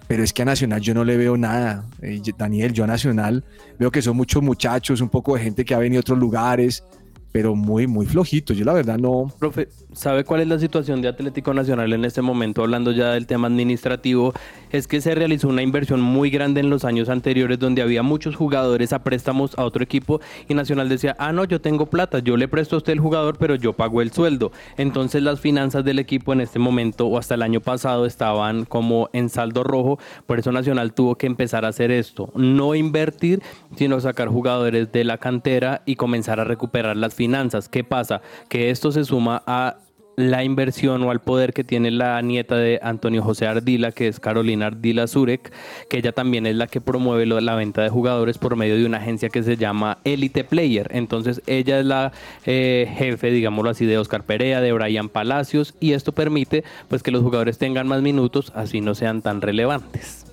Pero 0.07 0.23
es 0.23 0.31
que 0.31 0.43
a 0.43 0.45
Nacional 0.45 0.79
yo 0.79 0.93
no 0.93 1.03
le 1.03 1.17
veo 1.17 1.35
nada. 1.35 1.83
Eh, 2.01 2.21
Daniel, 2.37 2.71
yo 2.71 2.83
a 2.85 2.87
Nacional 2.87 3.43
veo 3.77 3.91
que 3.91 4.01
son 4.01 4.15
muchos 4.15 4.41
muchachos, 4.41 5.01
un 5.01 5.09
poco 5.09 5.35
de 5.35 5.41
gente 5.41 5.65
que 5.65 5.73
ha 5.73 5.79
venido 5.79 5.99
a 5.99 6.01
otros 6.01 6.19
lugares, 6.19 6.83
pero 7.31 7.53
muy, 7.55 7.85
muy 7.87 8.05
flojitos. 8.05 8.55
Yo 8.55 8.63
la 8.63 8.71
verdad 8.73 8.97
no. 8.99 9.33
Profe, 9.39 9.67
¿sabe 9.91 10.23
cuál 10.23 10.41
es 10.41 10.47
la 10.47 10.57
situación 10.59 11.01
de 11.01 11.09
Atlético 11.09 11.53
Nacional 11.53 11.91
en 11.91 12.05
este 12.05 12.21
momento? 12.21 12.61
Hablando 12.61 12.91
ya 12.93 13.11
del 13.13 13.25
tema 13.25 13.47
administrativo, 13.47 14.31
es 14.77 14.87
que 14.87 15.01
se 15.01 15.15
realizó 15.15 15.47
una 15.47 15.61
inversión 15.61 16.01
muy 16.01 16.29
grande 16.29 16.59
en 16.59 16.69
los 16.69 16.85
años 16.85 17.09
anteriores 17.09 17.59
donde 17.59 17.81
había 17.81 18.03
muchos 18.03 18.35
jugadores 18.35 18.93
a 18.93 19.03
préstamos 19.03 19.57
a 19.57 19.63
otro 19.63 19.83
equipo 19.83 20.19
y 20.47 20.53
Nacional 20.53 20.89
decía, 20.89 21.15
ah, 21.19 21.31
no, 21.31 21.45
yo 21.45 21.61
tengo 21.61 21.85
plata, 21.85 22.19
yo 22.19 22.35
le 22.37 22.47
presto 22.47 22.75
a 22.75 22.79
usted 22.79 22.93
el 22.93 22.99
jugador, 22.99 23.37
pero 23.37 23.55
yo 23.55 23.73
pago 23.73 24.01
el 24.01 24.11
sueldo. 24.11 24.51
Entonces 24.77 25.23
las 25.23 25.39
finanzas 25.39 25.85
del 25.85 25.99
equipo 25.99 26.33
en 26.33 26.41
este 26.41 26.59
momento 26.59 27.07
o 27.07 27.17
hasta 27.17 27.35
el 27.35 27.41
año 27.41 27.61
pasado 27.61 28.05
estaban 28.05 28.65
como 28.65 29.09
en 29.13 29.29
saldo 29.29 29.63
rojo, 29.63 29.99
por 30.25 30.39
eso 30.39 30.51
Nacional 30.51 30.93
tuvo 30.93 31.15
que 31.15 31.27
empezar 31.27 31.65
a 31.65 31.69
hacer 31.69 31.91
esto, 31.91 32.29
no 32.35 32.75
invertir, 32.75 33.41
sino 33.75 33.99
sacar 33.99 34.27
jugadores 34.27 34.91
de 34.91 35.03
la 35.03 35.17
cantera 35.17 35.81
y 35.85 35.95
comenzar 35.95 36.39
a 36.39 36.43
recuperar 36.43 36.97
las 36.97 37.15
finanzas. 37.15 37.69
¿Qué 37.69 37.83
pasa? 37.83 38.21
Que 38.49 38.69
esto 38.69 38.91
se 38.91 39.05
suma 39.05 39.43
a 39.47 39.77
la 40.15 40.43
inversión 40.43 41.03
o 41.03 41.11
al 41.11 41.21
poder 41.21 41.53
que 41.53 41.63
tiene 41.63 41.91
la 41.91 42.21
nieta 42.21 42.55
de 42.55 42.79
Antonio 42.81 43.21
José 43.21 43.47
Ardila, 43.47 43.91
que 43.91 44.07
es 44.07 44.19
Carolina 44.19 44.67
Ardila 44.67 45.07
Zurek, 45.07 45.51
que 45.89 45.97
ella 45.97 46.11
también 46.11 46.45
es 46.45 46.55
la 46.55 46.67
que 46.67 46.81
promueve 46.81 47.25
la 47.25 47.55
venta 47.55 47.81
de 47.81 47.89
jugadores 47.89 48.37
por 48.37 48.55
medio 48.55 48.75
de 48.75 48.85
una 48.85 48.97
agencia 48.97 49.29
que 49.29 49.43
se 49.43 49.57
llama 49.57 49.97
Elite 50.03 50.43
Player. 50.43 50.89
Entonces 50.93 51.41
ella 51.47 51.79
es 51.79 51.85
la 51.85 52.11
eh, 52.45 52.91
jefe, 52.97 53.31
digámoslo 53.31 53.69
así, 53.69 53.85
de 53.85 53.97
Oscar 53.97 54.23
Perea, 54.23 54.61
de 54.61 54.71
Brian 54.71 55.09
Palacios, 55.09 55.75
y 55.79 55.93
esto 55.93 56.13
permite 56.13 56.63
pues 56.87 57.03
que 57.03 57.11
los 57.11 57.21
jugadores 57.21 57.57
tengan 57.57 57.87
más 57.87 58.01
minutos, 58.01 58.51
así 58.55 58.81
no 58.81 58.95
sean 58.95 59.21
tan 59.21 59.41
relevantes. 59.41 60.25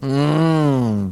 Mm, 0.00 1.10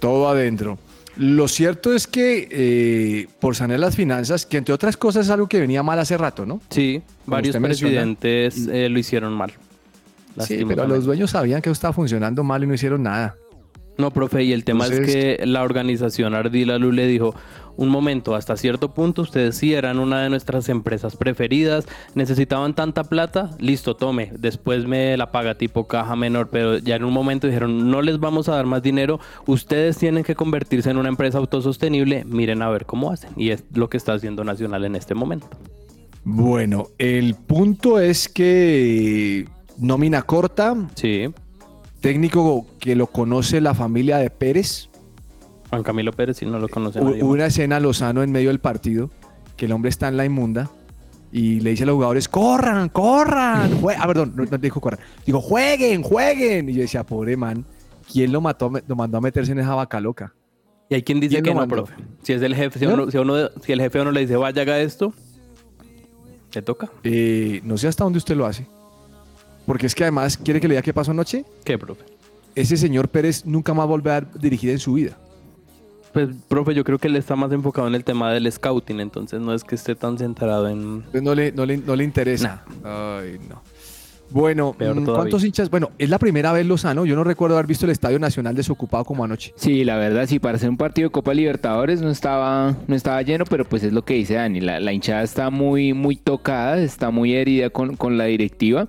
todo 0.00 0.28
adentro. 0.28 0.78
Lo 1.16 1.46
cierto 1.48 1.92
es 1.94 2.06
que 2.06 2.48
eh, 2.50 3.28
por 3.38 3.54
sanear 3.54 3.80
las 3.80 3.96
finanzas, 3.96 4.46
que 4.46 4.56
entre 4.56 4.74
otras 4.74 4.96
cosas 4.96 5.26
es 5.26 5.30
algo 5.30 5.46
que 5.46 5.60
venía 5.60 5.82
mal 5.82 5.98
hace 5.98 6.16
rato, 6.16 6.46
¿no? 6.46 6.60
Sí, 6.70 7.02
varios 7.26 7.56
presidentes 7.56 8.66
eh, 8.68 8.88
lo 8.88 8.98
hicieron 8.98 9.34
mal. 9.34 9.52
Sí, 10.40 10.64
pero 10.66 10.86
los 10.86 11.04
dueños 11.04 11.30
sabían 11.30 11.60
que 11.60 11.70
estaba 11.70 11.92
funcionando 11.92 12.42
mal 12.42 12.64
y 12.64 12.66
no 12.66 12.74
hicieron 12.74 13.02
nada. 13.02 13.36
No, 13.98 14.10
profe, 14.10 14.42
y 14.44 14.52
el 14.52 14.64
tema 14.64 14.86
es 14.86 15.00
que 15.00 15.42
la 15.44 15.62
organización 15.62 16.34
Ardila 16.34 16.78
Lu 16.78 16.92
le 16.92 17.06
dijo, 17.06 17.34
un 17.76 17.88
momento, 17.88 18.34
hasta 18.34 18.56
cierto 18.56 18.94
punto 18.94 19.22
ustedes 19.22 19.56
sí 19.56 19.74
eran 19.74 19.98
una 19.98 20.22
de 20.22 20.30
nuestras 20.30 20.68
empresas 20.68 21.16
preferidas, 21.16 21.86
necesitaban 22.14 22.74
tanta 22.74 23.04
plata, 23.04 23.50
listo, 23.58 23.94
tome, 23.94 24.32
después 24.38 24.86
me 24.86 25.16
la 25.16 25.30
paga 25.30 25.56
tipo 25.56 25.86
caja 25.86 26.16
menor, 26.16 26.48
pero 26.50 26.78
ya 26.78 26.96
en 26.96 27.04
un 27.04 27.12
momento 27.12 27.46
dijeron, 27.46 27.90
no 27.90 28.02
les 28.02 28.18
vamos 28.18 28.48
a 28.48 28.54
dar 28.56 28.66
más 28.66 28.82
dinero, 28.82 29.20
ustedes 29.46 29.98
tienen 29.98 30.24
que 30.24 30.34
convertirse 30.34 30.90
en 30.90 30.96
una 30.96 31.08
empresa 31.08 31.38
autosostenible, 31.38 32.24
miren 32.24 32.62
a 32.62 32.70
ver 32.70 32.86
cómo 32.86 33.10
hacen, 33.10 33.30
y 33.36 33.50
es 33.50 33.64
lo 33.74 33.88
que 33.88 33.96
está 33.96 34.14
haciendo 34.14 34.42
Nacional 34.44 34.84
en 34.84 34.96
este 34.96 35.14
momento. 35.14 35.48
Bueno, 36.24 36.88
el 36.98 37.34
punto 37.34 37.98
es 37.98 38.28
que 38.28 39.48
nómina 39.78 40.22
corta. 40.22 40.76
Sí. 40.94 41.28
Técnico 42.02 42.66
que 42.80 42.96
lo 42.96 43.06
conoce 43.06 43.60
la 43.60 43.74
familia 43.74 44.18
de 44.18 44.28
Pérez. 44.28 44.90
Juan 45.70 45.84
Camilo 45.84 46.12
Pérez, 46.12 46.38
si 46.38 46.46
no 46.46 46.58
lo 46.58 46.68
conoce. 46.68 47.00
Hubo 47.00 47.30
una 47.30 47.46
escena 47.46 47.78
Lozano 47.78 48.24
en 48.24 48.32
medio 48.32 48.48
del 48.48 48.58
partido, 48.58 49.08
que 49.56 49.66
el 49.66 49.72
hombre 49.72 49.88
está 49.88 50.08
en 50.08 50.16
la 50.16 50.24
inmunda 50.24 50.68
y 51.30 51.60
le 51.60 51.70
dice 51.70 51.84
a 51.84 51.86
los 51.86 51.94
jugadores, 51.94 52.28
corran, 52.28 52.88
corran. 52.88 53.80
ah, 53.98 54.06
perdón, 54.08 54.34
no, 54.34 54.58
dijo 54.58 54.80
corran. 54.80 54.98
Dijo, 55.24 55.40
jueguen, 55.40 56.02
jueguen. 56.02 56.68
Y 56.68 56.74
yo 56.74 56.80
decía, 56.80 57.04
pobre 57.04 57.36
man, 57.36 57.64
¿quién 58.12 58.32
lo, 58.32 58.40
mató, 58.40 58.70
lo 58.84 58.96
mandó 58.96 59.18
a 59.18 59.20
meterse 59.20 59.52
en 59.52 59.60
esa 59.60 59.76
vaca 59.76 60.00
loca? 60.00 60.34
Y 60.88 60.96
hay 60.96 61.02
quien 61.04 61.20
dice 61.20 61.40
que 61.40 61.54
no, 61.54 61.68
profe. 61.68 61.94
Si 62.24 62.32
es 62.32 62.42
el 62.42 62.56
jefe, 62.56 62.80
si, 62.80 62.86
uno, 62.86 63.08
si, 63.12 63.72
el 63.72 63.80
jefe 63.80 64.00
uno 64.00 64.10
le 64.10 64.22
dice, 64.22 64.34
vaya, 64.34 64.62
haga 64.62 64.80
esto, 64.80 65.14
¿le 66.52 66.62
toca? 66.62 66.90
Eh, 67.04 67.60
no 67.62 67.78
sé 67.78 67.86
hasta 67.86 68.02
dónde 68.02 68.18
usted 68.18 68.34
lo 68.34 68.44
hace. 68.44 68.66
Porque 69.66 69.86
es 69.86 69.94
que 69.94 70.04
además, 70.04 70.36
¿quiere 70.36 70.60
que 70.60 70.68
le 70.68 70.74
diga 70.74 70.82
qué 70.82 70.92
pasó 70.92 71.12
anoche? 71.12 71.44
¿Qué, 71.64 71.78
profe? 71.78 72.04
Ese 72.54 72.76
señor 72.76 73.08
Pérez 73.08 73.46
nunca 73.46 73.72
más 73.74 73.86
volverá 73.86 74.16
a 74.16 74.38
dirigir 74.38 74.70
en 74.70 74.78
su 74.78 74.94
vida. 74.94 75.16
Pues, 76.12 76.28
profe, 76.48 76.74
yo 76.74 76.84
creo 76.84 76.98
que 76.98 77.08
él 77.08 77.16
está 77.16 77.36
más 77.36 77.50
enfocado 77.52 77.88
en 77.88 77.94
el 77.94 78.04
tema 78.04 78.32
del 78.32 78.50
scouting, 78.50 79.00
entonces 79.00 79.40
no 79.40 79.54
es 79.54 79.64
que 79.64 79.74
esté 79.74 79.94
tan 79.94 80.18
centrado 80.18 80.68
en... 80.68 81.04
no 81.12 81.34
le, 81.34 81.52
no 81.52 81.64
le, 81.64 82.04
interesa. 82.04 82.64
Ay, 82.84 83.38
no. 83.48 83.62
Bueno, 84.28 84.74
mm, 84.78 85.04
¿cuántos 85.04 85.44
hinchas? 85.44 85.68
Bueno, 85.68 85.90
es 85.98 86.08
la 86.08 86.18
primera 86.18 86.52
vez 86.52 86.64
Lozano. 86.66 87.04
Yo 87.04 87.14
no 87.16 87.24
recuerdo 87.24 87.56
haber 87.56 87.66
visto 87.66 87.84
el 87.84 87.92
Estadio 87.92 88.18
Nacional 88.18 88.54
desocupado 88.54 89.04
como 89.04 89.24
anoche. 89.24 89.52
Sí, 89.56 89.84
la 89.84 89.96
verdad, 89.96 90.26
sí, 90.26 90.38
para 90.38 90.58
ser 90.58 90.70
un 90.70 90.78
partido 90.78 91.08
de 91.08 91.12
Copa 91.12 91.34
Libertadores 91.34 92.00
no 92.00 92.10
estaba, 92.10 92.74
no 92.86 92.94
estaba 92.94 93.20
lleno, 93.22 93.44
pero 93.44 93.66
pues 93.66 93.82
es 93.82 93.92
lo 93.92 94.04
que 94.04 94.14
dice 94.14 94.34
Dani. 94.34 94.60
La, 94.60 94.92
hinchada 94.92 95.22
está 95.22 95.50
muy, 95.50 95.92
muy 95.92 96.16
tocada, 96.16 96.78
está 96.78 97.10
muy 97.10 97.34
herida 97.34 97.70
con, 97.70 97.96
con 97.96 98.16
la 98.16 98.24
directiva. 98.24 98.86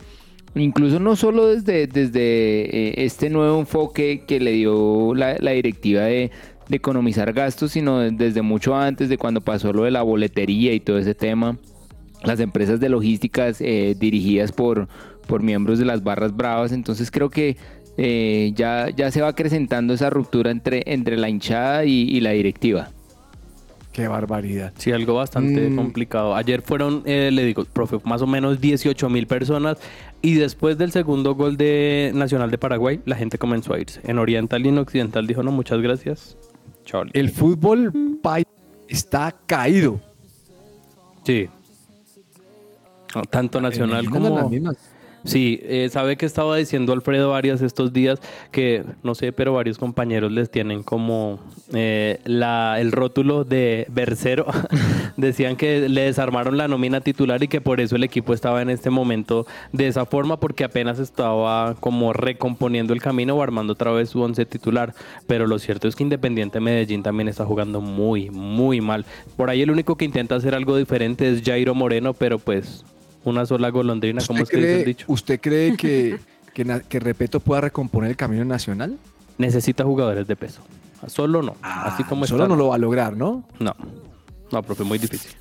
Incluso 0.55 0.99
no 0.99 1.15
solo 1.15 1.47
desde, 1.47 1.87
desde 1.87 2.19
eh, 2.19 3.05
este 3.05 3.29
nuevo 3.29 3.59
enfoque 3.59 4.23
que 4.27 4.39
le 4.39 4.51
dio 4.51 5.15
la 5.15 5.51
directiva 5.51 6.03
de 6.03 6.31
de 6.67 6.77
economizar 6.77 7.33
gastos, 7.33 7.71
sino 7.71 7.99
desde 7.99 8.41
mucho 8.41 8.75
antes 8.75 9.09
de 9.09 9.17
cuando 9.17 9.41
pasó 9.41 9.73
lo 9.73 9.83
de 9.83 9.91
la 9.91 10.01
boletería 10.01 10.73
y 10.73 10.79
todo 10.79 10.97
ese 10.97 11.15
tema. 11.15 11.57
Las 12.23 12.39
empresas 12.39 12.79
de 12.79 12.89
logísticas 12.89 13.59
eh, 13.59 13.95
dirigidas 13.99 14.51
por, 14.51 14.87
por 15.27 15.43
miembros 15.43 15.79
de 15.79 15.85
las 15.85 16.03
barras 16.03 16.35
bravas. 16.35 16.71
Entonces 16.71 17.11
creo 17.11 17.29
que 17.29 17.57
eh, 17.97 18.53
ya, 18.55 18.89
ya 18.89 19.11
se 19.11 19.21
va 19.21 19.29
acrecentando 19.29 19.93
esa 19.93 20.09
ruptura 20.09 20.51
entre, 20.51 20.83
entre 20.85 21.17
la 21.17 21.29
hinchada 21.29 21.83
y, 21.85 22.19
la 22.21 22.31
directiva. 22.31 22.89
Qué 23.91 24.07
barbaridad. 24.07 24.73
Sí, 24.77 24.91
algo 24.91 25.15
bastante 25.15 25.69
mm. 25.69 25.75
complicado. 25.75 26.35
Ayer 26.35 26.61
fueron, 26.61 27.03
eh, 27.05 27.29
le 27.31 27.43
digo, 27.43 27.65
profe, 27.65 27.97
más 28.05 28.21
o 28.21 28.27
menos 28.27 28.59
18 28.59 29.09
mil 29.09 29.27
personas 29.27 29.77
y 30.23 30.35
después 30.35 30.77
del 30.77 30.91
segundo 30.91 31.35
gol 31.35 31.57
de 31.57 32.11
Nacional 32.15 32.49
de 32.49 32.57
Paraguay, 32.57 33.01
la 33.05 33.17
gente 33.17 33.37
comenzó 33.37 33.73
a 33.73 33.79
irse. 33.79 33.99
En 34.05 34.17
Oriental 34.17 34.65
y 34.65 34.69
en 34.69 34.77
Occidental 34.79 35.27
dijo, 35.27 35.43
no, 35.43 35.51
muchas 35.51 35.81
gracias, 35.81 36.37
el 37.11 37.29
fútbol 37.29 38.19
está 38.87 39.35
caído. 39.45 39.99
Sí. 41.23 41.49
tanto 43.29 43.61
nacional 43.61 44.09
como... 44.09 44.49
Sí, 45.25 45.59
eh, 45.63 45.87
sabe 45.89 46.17
que 46.17 46.25
estaba 46.25 46.57
diciendo 46.57 46.91
Alfredo 46.91 47.33
Arias 47.33 47.61
estos 47.61 47.93
días 47.93 48.19
que, 48.51 48.83
no 49.03 49.15
sé, 49.15 49.31
pero 49.31 49.53
varios 49.53 49.77
compañeros 49.77 50.31
les 50.31 50.49
tienen 50.51 50.83
como 50.83 51.39
eh, 51.73 52.19
la, 52.25 52.79
el 52.79 52.91
rótulo 52.91 53.45
de 53.45 53.87
versero. 53.89 54.45
Decían 55.17 55.55
que 55.55 55.87
le 55.87 56.01
desarmaron 56.01 56.57
la 56.57 56.67
nómina 56.67 56.99
titular 56.99 57.41
y 57.41 57.47
que 57.47 57.61
por 57.61 57.79
eso 57.79 57.95
el 57.95 58.03
equipo 58.03 58.33
estaba 58.33 58.61
en 58.61 58.69
este 58.69 58.89
momento 58.89 59.47
de 59.71 59.87
esa 59.87 60.05
forma 60.05 60.39
porque 60.39 60.65
apenas 60.65 60.99
estaba 60.99 61.75
como 61.75 62.11
recomponiendo 62.11 62.93
el 62.93 63.01
camino 63.01 63.35
o 63.35 63.43
armando 63.43 63.73
otra 63.73 63.91
vez 63.91 64.09
su 64.09 64.21
once 64.21 64.45
titular. 64.45 64.93
Pero 65.25 65.47
lo 65.47 65.57
cierto 65.57 65.87
es 65.87 65.95
que 65.95 66.03
Independiente 66.03 66.59
Medellín 66.59 67.01
también 67.01 67.29
está 67.29 67.45
jugando 67.45 67.79
muy, 67.79 68.29
muy 68.29 68.81
mal. 68.81 69.05
Por 69.37 69.49
ahí 69.49 69.61
el 69.61 69.71
único 69.71 69.95
que 69.95 70.05
intenta 70.05 70.35
hacer 70.35 70.53
algo 70.53 70.75
diferente 70.75 71.31
es 71.31 71.41
Jairo 71.43 71.73
Moreno, 71.75 72.13
pero 72.13 72.39
pues 72.39 72.83
una 73.23 73.45
sola 73.45 73.69
golondrina, 73.69 74.21
como 74.25 74.43
es 74.43 74.49
que 74.49 74.57
dice 74.57 74.79
el 74.79 74.85
dicho. 74.85 75.05
¿Usted 75.09 75.39
cree 75.39 75.77
que, 75.77 76.19
que, 76.53 76.99
Repeto 76.99 77.39
pueda 77.39 77.61
recomponer 77.61 78.09
el 78.09 78.17
camino 78.17 78.45
nacional? 78.45 78.97
Necesita 79.37 79.83
jugadores 79.83 80.27
de 80.27 80.35
peso. 80.35 80.61
Solo 81.07 81.41
no. 81.41 81.55
Así 81.61 82.03
como 82.03 82.23
ah, 82.23 82.27
solo 82.27 82.47
no 82.47 82.55
lo 82.55 82.69
va 82.69 82.75
a 82.75 82.77
lograr, 82.77 83.17
¿no? 83.17 83.43
No. 83.59 83.75
No, 84.51 84.63
profe, 84.63 84.83
muy 84.83 84.99
difícil. 84.99 85.31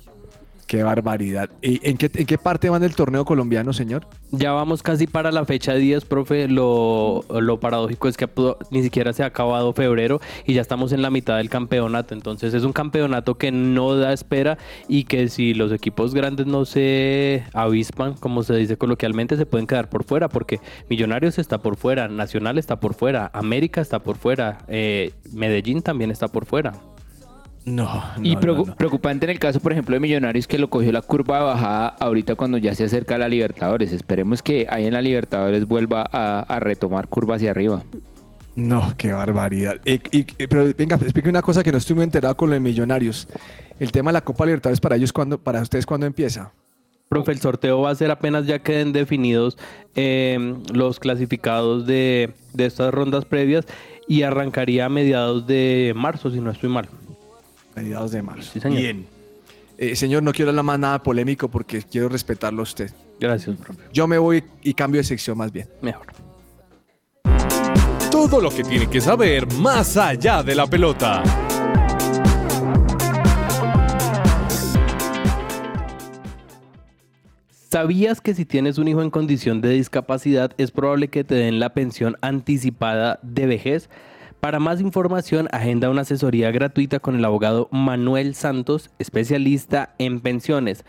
Qué 0.67 0.81
barbaridad. 0.83 1.49
¿Y 1.61 1.79
en 1.87 1.97
qué, 1.97 2.37
parte 2.37 2.69
van 2.69 2.81
del 2.81 2.95
torneo 2.95 3.25
colombiano, 3.25 3.73
señor? 3.73 4.07
Ya 4.31 4.51
vamos 4.53 4.81
casi 4.81 5.07
para 5.07 5.31
la 5.31 5.45
fecha 5.45 5.73
10, 5.73 6.05
profe. 6.05 6.47
Lo, 6.47 7.25
lo 7.29 7.59
paradójico 7.59 8.07
es 8.07 8.17
que 8.17 8.29
ni 8.71 8.81
siquiera 8.81 9.13
se 9.13 9.23
ha 9.23 9.27
acabado 9.27 9.73
febrero 9.73 10.21
y 10.45 10.53
ya 10.53 10.61
estamos 10.61 10.91
en 10.91 11.01
la 11.01 11.09
mitad 11.09 11.37
del 11.37 11.49
campeonato. 11.49 12.13
Entonces 12.13 12.53
es 12.53 12.63
un 12.63 12.73
campeonato 12.73 13.35
que 13.35 13.51
no 13.51 13.95
da 13.95 14.13
espera 14.13 14.57
y 14.87 15.03
que 15.03 15.27
si 15.27 15.53
los 15.53 15.71
equipos 15.71 16.13
grandes 16.13 16.47
no 16.47 16.65
se 16.65 17.43
avispan, 17.53 18.13
como 18.13 18.43
se 18.43 18.55
dice 18.55 18.77
coloquialmente, 18.77 19.37
se 19.37 19.45
pueden 19.45 19.67
quedar 19.67 19.89
por 19.89 20.03
fuera 20.03 20.29
porque 20.29 20.59
Millonarios 20.89 21.37
está 21.39 21.59
por 21.59 21.75
fuera, 21.75 22.07
Nacional 22.07 22.57
está 22.57 22.79
por 22.79 22.93
fuera, 22.93 23.29
América 23.33 23.81
está 23.81 23.99
por 23.99 24.17
fuera, 24.17 24.59
eh, 24.67 25.13
Medellín 25.31 25.81
también 25.81 26.11
está 26.11 26.27
por 26.27 26.45
fuera. 26.45 26.73
No, 27.65 28.03
Y 28.21 28.35
preocupante 28.35 29.25
en 29.25 29.29
el 29.29 29.39
caso, 29.39 29.61
por 29.61 29.71
ejemplo, 29.71 29.93
de 29.93 30.01
Millonarios 30.01 30.47
que 30.47 30.57
lo 30.57 30.69
cogió 30.69 30.91
la 30.91 31.01
curva 31.01 31.37
de 31.37 31.43
bajada 31.45 31.87
ahorita 31.87 32.35
cuando 32.35 32.57
ya 32.57 32.75
se 32.75 32.83
acerca 32.83 33.15
a 33.15 33.17
la 33.17 33.29
Libertadores. 33.29 33.93
Esperemos 33.93 34.43
que 34.43 34.67
ahí 34.69 34.85
en 34.85 34.93
la 34.93 35.01
Libertadores 35.01 35.65
vuelva 35.65 36.03
a, 36.11 36.59
retomar 36.59 37.07
curva 37.07 37.35
hacia 37.35 37.51
arriba. 37.51 37.83
No, 38.55 38.93
qué 38.97 39.13
barbaridad. 39.13 39.79
pero 40.49 40.73
venga, 40.77 40.97
explique 40.97 41.29
una 41.29 41.41
cosa 41.41 41.63
que 41.63 41.71
no 41.71 41.77
estoy 41.77 41.95
muy 41.95 42.03
enterado 42.03 42.35
con 42.35 42.49
lo 42.49 42.53
de 42.53 42.59
Millonarios. 42.59 43.29
El 43.79 43.91
tema 43.93 44.11
de 44.11 44.13
la 44.13 44.21
Copa 44.21 44.45
Libertadores 44.45 44.81
para 44.81 44.97
ellos, 44.97 45.13
cuando, 45.13 45.37
para 45.37 45.61
ustedes, 45.61 45.85
¿cuándo 45.85 46.05
empieza? 46.05 46.51
Profe, 47.07 47.31
el 47.31 47.39
sorteo 47.39 47.81
va 47.81 47.91
a 47.91 47.95
ser 47.95 48.11
apenas 48.11 48.45
ya 48.45 48.59
queden 48.59 48.91
definidos 48.91 49.57
eh, 49.95 50.55
los 50.73 50.99
clasificados 50.99 51.85
de, 51.85 52.33
de 52.53 52.65
estas 52.65 52.93
rondas 52.93 53.23
previas 53.23 53.65
y 54.07 54.23
arrancaría 54.23 54.85
a 54.85 54.89
mediados 54.89 55.47
de 55.47 55.93
marzo, 55.95 56.29
si 56.29 56.41
no 56.41 56.51
estoy 56.51 56.69
mal. 56.69 56.89
Mediados 57.75 58.11
de 58.11 58.21
marzo. 58.21 58.51
Sí, 58.53 58.59
señor. 58.59 58.79
Bien. 58.79 59.05
Eh, 59.77 59.95
señor, 59.95 60.21
no 60.21 60.31
quiero 60.31 60.49
hablar 60.51 60.63
más 60.63 60.79
nada 60.79 61.01
polémico 61.01 61.49
porque 61.49 61.81
quiero 61.81 62.09
respetarlo 62.09 62.61
a 62.61 62.63
usted. 62.63 62.91
Gracias, 63.19 63.55
profe. 63.57 63.81
Yo 63.91 64.07
me 64.07 64.17
voy 64.17 64.43
y 64.61 64.73
cambio 64.73 64.99
de 64.99 65.05
sección 65.05 65.37
más 65.37 65.51
bien. 65.51 65.67
Mejor. 65.81 66.07
Todo 68.11 68.39
lo 68.39 68.51
que 68.51 68.63
tiene 68.63 68.87
que 68.87 69.01
saber 69.01 69.51
más 69.53 69.97
allá 69.97 70.43
de 70.43 70.55
la 70.55 70.67
pelota. 70.67 71.23
¿Sabías 77.73 78.21
que 78.21 78.35
si 78.35 78.45
tienes 78.45 78.77
un 78.77 78.87
hijo 78.87 79.01
en 79.01 79.09
condición 79.09 79.59
de 79.59 79.69
discapacidad 79.69 80.51
es 80.59 80.69
probable 80.69 81.07
que 81.07 81.23
te 81.23 81.33
den 81.33 81.59
la 81.59 81.73
pensión 81.73 82.17
anticipada 82.21 83.19
de 83.23 83.47
vejez? 83.47 83.89
Para 84.43 84.59
más 84.59 84.81
información, 84.81 85.47
agenda 85.53 85.89
una 85.89 86.01
asesoría 86.01 86.51
gratuita 86.51 86.99
con 86.99 87.15
el 87.15 87.23
abogado 87.23 87.69
Manuel 87.71 88.35
Santos, 88.35 88.89
especialista 88.99 89.95
en 89.99 90.19
pensiones. 90.19 90.83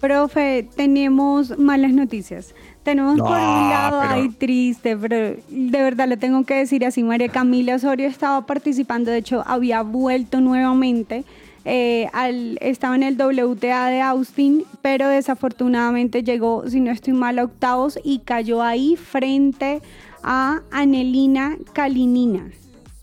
Profe, 0.00 0.68
tenemos 0.76 1.58
malas 1.58 1.92
noticias. 1.92 2.54
Tenemos 2.84 3.18
por 3.18 3.30
un 3.32 3.68
lado, 3.70 4.00
pero- 4.00 4.14
ay, 4.14 4.28
triste, 4.30 4.96
pero 4.96 5.16
de 5.48 5.82
verdad 5.82 6.08
lo 6.08 6.16
tengo 6.16 6.44
que 6.44 6.54
decir 6.54 6.86
así. 6.86 7.02
María 7.02 7.28
Camila 7.28 7.74
Osorio 7.74 8.06
estaba 8.06 8.46
participando, 8.46 9.10
de 9.10 9.18
hecho, 9.18 9.42
había 9.46 9.82
vuelto 9.82 10.40
nuevamente. 10.40 11.24
Eh, 11.64 12.08
al, 12.12 12.58
estaba 12.60 12.94
en 12.94 13.02
el 13.02 13.16
WTA 13.16 13.88
de 13.88 14.00
Austin, 14.00 14.64
pero 14.82 15.08
desafortunadamente 15.08 16.22
llegó, 16.22 16.68
si 16.68 16.80
no 16.80 16.90
estoy 16.90 17.12
mal, 17.12 17.38
a 17.38 17.44
octavos 17.44 17.98
y 18.04 18.20
cayó 18.20 18.62
ahí 18.62 18.96
frente 18.96 19.80
a 20.22 20.62
Anelina 20.70 21.56
Kalinina. 21.72 22.50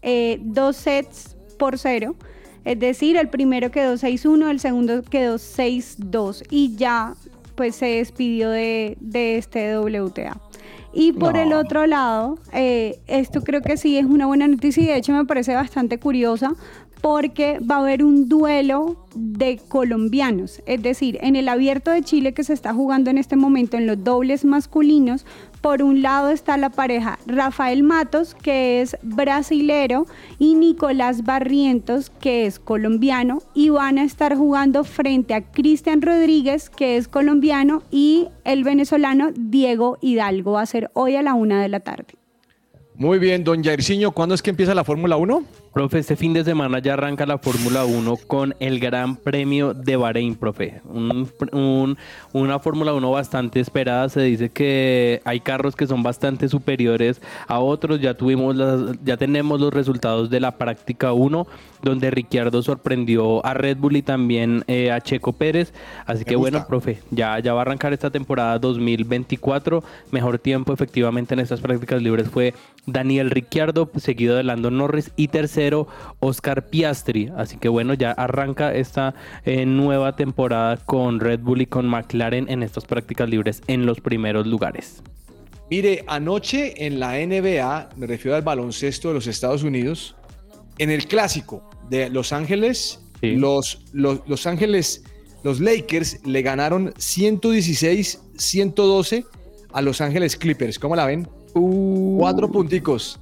Eh, 0.01 0.39
dos 0.41 0.75
sets 0.77 1.35
por 1.57 1.77
cero. 1.77 2.15
Es 2.63 2.79
decir, 2.79 3.15
el 3.17 3.29
primero 3.29 3.69
quedó 3.69 3.93
6-1, 3.93 4.49
el 4.49 4.59
segundo 4.59 5.03
quedó 5.03 5.35
6-2 5.35 6.43
y 6.49 6.75
ya 6.75 7.13
pues 7.55 7.75
se 7.75 7.85
despidió 7.85 8.49
de, 8.49 8.97
de 8.99 9.37
este 9.37 9.77
WTA. 9.77 10.37
Y 10.91 11.11
por 11.11 11.33
No. 11.35 11.41
el 11.41 11.53
otro 11.53 11.85
lado, 11.87 12.39
eh, 12.53 12.99
esto 13.07 13.43
creo 13.43 13.61
que 13.61 13.77
sí 13.77 13.97
es 13.97 14.05
una 14.05 14.25
buena 14.25 14.47
noticia 14.47 14.81
y 14.81 14.87
de 14.87 14.95
hecho 14.95 15.11
me 15.13 15.25
parece 15.25 15.53
bastante 15.53 15.99
curiosa 15.99 16.53
porque 17.05 17.59
va 17.59 17.75
a 17.75 17.79
haber 17.81 18.03
un 18.03 18.27
duelo 18.29 19.05
de 19.13 19.59
colombianos. 19.67 20.63
Es 20.65 20.81
decir, 20.81 21.19
en 21.21 21.35
el 21.35 21.49
abierto 21.49 21.91
de 21.91 22.01
Chile 22.01 22.33
que 22.33 22.43
se 22.43 22.53
está 22.53 22.73
jugando 22.73 23.11
en 23.11 23.19
este 23.19 23.35
momento 23.35 23.77
en 23.77 23.85
los 23.85 24.03
dobles 24.03 24.43
masculinos, 24.43 25.23
por 25.61 25.83
un 25.83 26.01
lado 26.01 26.31
está 26.31 26.57
la 26.57 26.71
pareja 26.71 27.19
Rafael 27.27 27.83
Matos, 27.83 28.33
que 28.33 28.81
es 28.81 28.97
brasilero, 29.03 30.07
y 30.39 30.55
Nicolás 30.55 31.23
Barrientos, 31.23 32.09
que 32.09 32.47
es 32.47 32.57
colombiano, 32.57 33.43
y 33.53 33.69
van 33.69 33.99
a 33.99 34.03
estar 34.03 34.35
jugando 34.35 34.83
frente 34.83 35.35
a 35.35 35.41
Cristian 35.41 36.01
Rodríguez, 36.01 36.71
que 36.71 36.97
es 36.97 37.07
colombiano, 37.07 37.83
y 37.91 38.29
el 38.45 38.63
venezolano 38.63 39.29
Diego 39.35 39.99
Hidalgo. 40.01 40.53
Va 40.53 40.63
a 40.63 40.65
ser 40.65 40.89
hoy 40.93 41.17
a 41.17 41.21
la 41.21 41.35
una 41.35 41.61
de 41.61 41.69
la 41.69 41.81
tarde. 41.81 42.15
Muy 42.95 43.19
bien, 43.19 43.43
don 43.43 43.63
Jairzinho, 43.63 44.11
¿cuándo 44.11 44.33
es 44.33 44.41
que 44.41 44.49
empieza 44.49 44.73
la 44.73 44.83
Fórmula 44.83 45.17
1? 45.17 45.64
Profe, 45.75 45.99
este 45.99 46.15
fin 46.15 46.31
de 46.31 46.45
semana 46.45 46.79
ya 46.79 46.93
arranca 46.93 47.25
la 47.25 47.37
Fórmula 47.37 47.83
1 47.83 48.15
con 48.27 48.55
el 48.61 48.79
Gran 48.79 49.17
Premio 49.17 49.73
de 49.73 49.97
Bahrein, 49.97 50.35
profe. 50.35 50.79
Un- 50.85 51.29
un- 51.51 51.97
una 52.31 52.59
Fórmula 52.59 52.93
1 52.93 53.11
bastante 53.11 53.59
esperada. 53.59 54.07
Se 54.07 54.21
dice 54.21 54.47
que 54.47 55.19
hay 55.25 55.41
carros 55.41 55.75
que 55.75 55.85
son 55.85 56.01
bastante 56.01 56.47
superiores 56.47 57.21
a 57.49 57.59
otros. 57.59 57.99
Ya 57.99 58.13
tuvimos 58.13 58.55
las- 58.55 58.97
ya 59.03 59.17
tenemos 59.17 59.59
los 59.59 59.73
resultados 59.73 60.29
de 60.29 60.39
la 60.39 60.53
práctica 60.57 61.11
1, 61.11 61.45
donde 61.83 62.09
Ricciardo 62.09 62.61
sorprendió 62.61 63.45
a 63.45 63.53
Red 63.53 63.75
Bull 63.75 63.97
y 63.97 64.01
también 64.01 64.63
eh, 64.67 64.91
a 64.93 65.01
Checo 65.01 65.33
Pérez. 65.33 65.73
Así 66.05 66.23
que 66.23 66.35
gusta. 66.37 66.51
bueno, 66.51 66.67
profe, 66.69 66.99
ya, 67.11 67.37
ya 67.39 67.53
va 67.53 67.59
a 67.59 67.61
arrancar 67.63 67.91
esta 67.91 68.09
temporada 68.11 68.59
2024. 68.59 69.83
Mejor 70.09 70.39
tiempo 70.39 70.71
efectivamente 70.71 71.33
en 71.33 71.41
estas 71.41 71.59
prácticas 71.59 72.01
libres 72.01 72.29
fue 72.29 72.53
Daniel 72.87 73.29
Ricciardo, 73.29 73.89
seguido 73.97 74.37
de 74.37 74.43
Lando 74.43 74.71
Norris 74.71 75.11
y 75.17 75.27
tercero 75.27 75.64
Oscar 76.19 76.67
Piastri. 76.67 77.31
Así 77.35 77.57
que 77.57 77.69
bueno, 77.69 77.93
ya 77.93 78.11
arranca 78.11 78.73
esta 78.73 79.15
eh, 79.43 79.65
nueva 79.65 80.15
temporada 80.15 80.77
con 80.77 81.19
Red 81.19 81.39
Bull 81.39 81.61
y 81.61 81.65
con 81.65 81.87
McLaren 81.87 82.49
en 82.49 82.63
estas 82.63 82.85
prácticas 82.85 83.29
libres 83.29 83.61
en 83.67 83.85
los 83.85 84.01
primeros 84.01 84.45
lugares. 84.45 85.01
Mire, 85.69 86.03
anoche 86.07 86.85
en 86.85 86.99
la 86.99 87.13
NBA, 87.13 87.89
me 87.95 88.05
refiero 88.05 88.35
al 88.35 88.43
baloncesto 88.43 89.07
de 89.07 89.15
los 89.15 89.25
Estados 89.25 89.63
Unidos, 89.63 90.15
en 90.77 90.91
el 90.91 91.07
clásico 91.07 91.67
de 91.89 92.09
Los 92.09 92.33
Ángeles, 92.33 92.99
los, 93.21 93.81
los, 93.91 94.19
los 94.27 94.45
Ángeles, 94.45 95.03
los 95.43 95.59
Lakers 95.59 96.23
le 96.25 96.43
ganaron 96.43 96.93
116-112 96.93 99.25
a 99.73 99.81
Los 99.81 100.01
Ángeles 100.01 100.37
Clippers. 100.37 100.77
¿Cómo 100.77 100.95
la 100.95 101.07
ven? 101.07 101.27
Cuatro 101.53 102.51
punticos. 102.51 103.19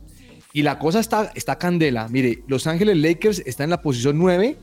Y 0.56 0.62
la 0.62 0.78
cosa 0.78 1.00
está, 1.00 1.32
está 1.34 1.58
candela. 1.58 2.08
Mire, 2.10 2.44
Los 2.48 2.68
Ángeles 2.68 2.98
Lakers 2.98 3.42
está 3.48 3.64
en 3.64 3.72
la 3.72 3.82
posición 3.82 4.20
9 4.20 4.56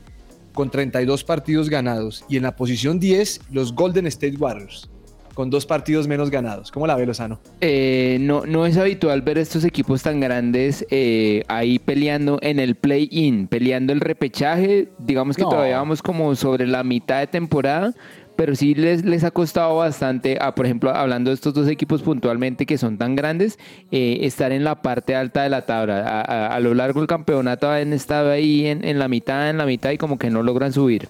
con 0.53 0.71
32 0.71 1.25
partidos 1.25 1.69
ganados. 1.69 2.23
Y 2.29 2.37
en 2.37 2.43
la 2.43 2.55
posición 2.55 2.97
10, 2.97 3.41
los 3.51 3.75
Golden 3.75 4.07
State 4.07 4.37
Warriors 4.37 4.89
con 5.33 5.49
dos 5.49 5.65
partidos 5.65 6.07
menos 6.09 6.29
ganados. 6.29 6.71
¿Cómo 6.71 6.85
la 6.87 6.95
ve 6.95 7.05
Lozano? 7.05 7.39
Eh, 7.61 8.17
no, 8.19 8.45
no 8.45 8.65
es 8.65 8.75
habitual 8.77 9.21
ver 9.21 9.37
estos 9.37 9.63
equipos 9.63 10.03
tan 10.03 10.19
grandes 10.19 10.85
eh, 10.91 11.43
ahí 11.47 11.79
peleando 11.79 12.37
en 12.41 12.59
el 12.59 12.75
play-in, 12.75 13.47
peleando 13.47 13.93
el 13.93 14.01
repechaje. 14.01 14.89
Digamos 14.99 15.37
que 15.37 15.43
No. 15.43 15.49
todavía 15.49 15.77
vamos 15.77 16.01
como 16.01 16.35
sobre 16.35 16.67
la 16.67 16.83
mitad 16.83 17.19
de 17.21 17.27
temporada, 17.27 17.93
pero 18.35 18.55
sí 18.55 18.73
les, 18.75 19.03
les 19.05 19.23
ha 19.23 19.31
costado 19.31 19.75
bastante, 19.77 20.37
a, 20.41 20.55
por 20.55 20.65
ejemplo, 20.65 20.89
hablando 20.95 21.29
de 21.29 21.35
estos 21.35 21.53
dos 21.53 21.67
equipos 21.67 22.01
puntualmente 22.01 22.65
que 22.65 22.77
son 22.77 22.97
tan 22.97 23.15
grandes, 23.15 23.59
eh, 23.91 24.19
estar 24.21 24.51
en 24.51 24.63
la 24.63 24.81
parte 24.81 25.15
alta 25.15 25.43
de 25.43 25.49
la 25.49 25.65
tabla. 25.65 25.99
A, 26.07 26.21
a- 26.21 26.47
a 26.55 26.59
lo 26.59 26.73
largo 26.73 26.99
del 27.01 27.07
campeonato 27.07 27.69
han 27.69 27.93
estado 27.93 28.31
ahí 28.31 28.65
en, 28.67 28.83
en 28.83 28.97
la 28.99 29.07
mitad, 29.07 29.49
en 29.49 29.57
la 29.57 29.65
mitad 29.65 29.91
y 29.91 29.97
como 29.97 30.17
que 30.17 30.29
no 30.29 30.43
logran 30.43 30.73
subir. 30.73 31.07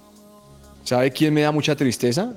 ¿Sabe 0.84 1.12
quién 1.12 1.34
me 1.34 1.42
da 1.42 1.52
mucha 1.52 1.76
tristeza? 1.76 2.34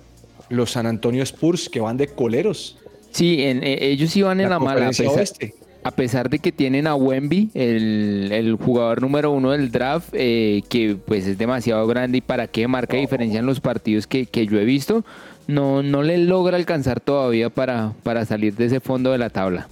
Los 0.51 0.73
San 0.73 0.87
Antonio 0.87 1.23
Spurs 1.23 1.69
que 1.69 1.81
van 1.81 1.97
de 1.97 2.07
coleros. 2.09 2.77
Sí, 3.11 3.43
en- 3.43 3.63
eh, 3.65 3.79
ellos 3.81 4.15
iban 4.17 4.39
en 4.41 4.49
La 4.51 4.57
la, 4.57 4.59
mala. 4.61 4.87
A 4.87 4.89
pesar, 4.91 5.07
oeste. 5.09 5.55
A 5.85 5.91
pesar 5.91 6.31
de 6.31 6.39
que 6.39 6.51
tienen 6.51 6.87
a 6.87 6.95
Wemby, 6.95 7.51
el, 7.55 8.57
jugador 8.59 9.03
número 9.03 9.31
uno 9.31 9.51
del 9.51 9.71
draft, 9.71 10.09
eh, 10.15 10.63
que 10.71 10.97
pues 10.97 11.27
es 11.27 11.37
demasiado 11.37 11.87
grande 11.87 12.19
y 12.19 12.21
para 12.23 12.47
qué 12.47 12.67
marca 12.67 12.97
diferencia 12.97 13.39
en 13.39 13.47
los 13.47 13.61
partidos 13.61 14.07
que, 14.07 14.25
que 14.25 14.47
yo 14.47 14.59
he 14.59 14.65
visto, 14.65 15.05
no, 15.47 15.83
no 15.83 16.03
le 16.03 16.17
logra 16.17 16.57
alcanzar 16.57 17.01
todavía 17.01 17.51
para, 17.51 17.93
para 18.03 18.25
salir 18.25 18.55
de 18.57 18.65
ese 18.65 18.81
fondo 18.81 19.13
de 19.13 19.19
la 19.19 19.29
tabla. 19.29 19.69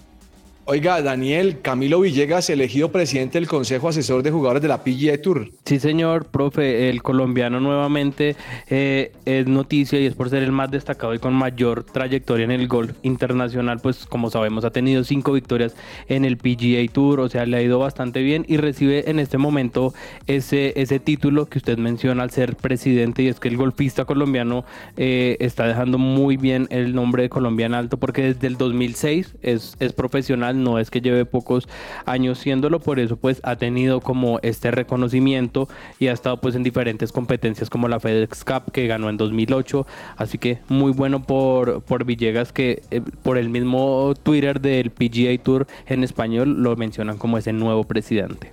Oiga, 0.64 1.02
Daniel, 1.02 1.60
Camilo 1.60 1.98
Villegas, 1.98 2.48
elegido 2.48 2.92
presidente 2.92 3.36
del 3.36 3.48
Consejo 3.48 3.88
Asesor 3.88 4.22
de 4.22 4.30
Jugadores 4.30 4.62
de 4.62 4.68
la 4.68 4.84
PGA 4.84 5.20
Tour. 5.20 5.50
Sí, 5.64 5.80
señor, 5.80 6.26
profe, 6.26 6.88
el 6.88 7.02
colombiano 7.02 7.58
nuevamente 7.58 8.36
eh, 8.70 9.10
es 9.24 9.48
noticia 9.48 9.98
y 9.98 10.06
es 10.06 10.14
por 10.14 10.30
ser 10.30 10.44
el 10.44 10.52
más 10.52 10.70
destacado 10.70 11.14
y 11.14 11.18
con 11.18 11.34
mayor 11.34 11.82
trayectoria 11.82 12.44
en 12.44 12.52
el 12.52 12.68
golf 12.68 12.92
internacional, 13.02 13.80
pues 13.80 14.06
como 14.06 14.30
sabemos 14.30 14.64
ha 14.64 14.70
tenido 14.70 15.02
cinco 15.02 15.32
victorias 15.32 15.74
en 16.06 16.24
el 16.24 16.36
PGA 16.36 16.86
Tour, 16.92 17.18
o 17.18 17.28
sea, 17.28 17.44
le 17.44 17.56
ha 17.56 17.62
ido 17.62 17.80
bastante 17.80 18.22
bien 18.22 18.44
y 18.46 18.56
recibe 18.56 19.10
en 19.10 19.18
este 19.18 19.38
momento 19.38 19.92
ese, 20.28 20.80
ese 20.80 21.00
título 21.00 21.46
que 21.46 21.58
usted 21.58 21.76
menciona 21.76 22.22
al 22.22 22.30
ser 22.30 22.54
presidente 22.54 23.24
y 23.24 23.26
es 23.26 23.40
que 23.40 23.48
el 23.48 23.56
golfista 23.56 24.04
colombiano 24.04 24.64
eh, 24.96 25.36
está 25.40 25.66
dejando 25.66 25.98
muy 25.98 26.36
bien 26.36 26.68
el 26.70 26.94
nombre 26.94 27.24
de 27.24 27.30
Colombia 27.30 27.66
en 27.66 27.74
alto 27.74 27.96
porque 27.96 28.22
desde 28.22 28.46
el 28.46 28.56
2006 28.56 29.34
es, 29.42 29.76
es 29.80 29.92
profesional 29.92 30.51
no 30.54 30.78
es 30.78 30.90
que 30.90 31.00
lleve 31.00 31.24
pocos 31.24 31.68
años 32.06 32.38
siéndolo, 32.38 32.80
por 32.80 33.00
eso 33.00 33.16
pues 33.16 33.40
ha 33.42 33.56
tenido 33.56 34.00
como 34.00 34.38
este 34.42 34.70
reconocimiento 34.70 35.68
y 35.98 36.08
ha 36.08 36.12
estado 36.12 36.40
pues 36.40 36.54
en 36.54 36.62
diferentes 36.62 37.12
competencias 37.12 37.70
como 37.70 37.88
la 37.88 38.00
FedEx 38.00 38.44
Cup 38.44 38.72
que 38.72 38.86
ganó 38.86 39.08
en 39.08 39.16
2008, 39.16 39.86
así 40.16 40.38
que 40.38 40.58
muy 40.68 40.92
bueno 40.92 41.22
por, 41.22 41.82
por 41.82 42.04
Villegas 42.04 42.52
que 42.52 42.82
eh, 42.90 43.00
por 43.22 43.38
el 43.38 43.48
mismo 43.48 44.14
Twitter 44.22 44.60
del 44.60 44.90
PGA 44.90 45.42
Tour 45.42 45.66
en 45.86 46.04
español 46.04 46.62
lo 46.62 46.76
mencionan 46.76 47.18
como 47.18 47.38
ese 47.38 47.52
nuevo 47.52 47.84
presidente. 47.84 48.52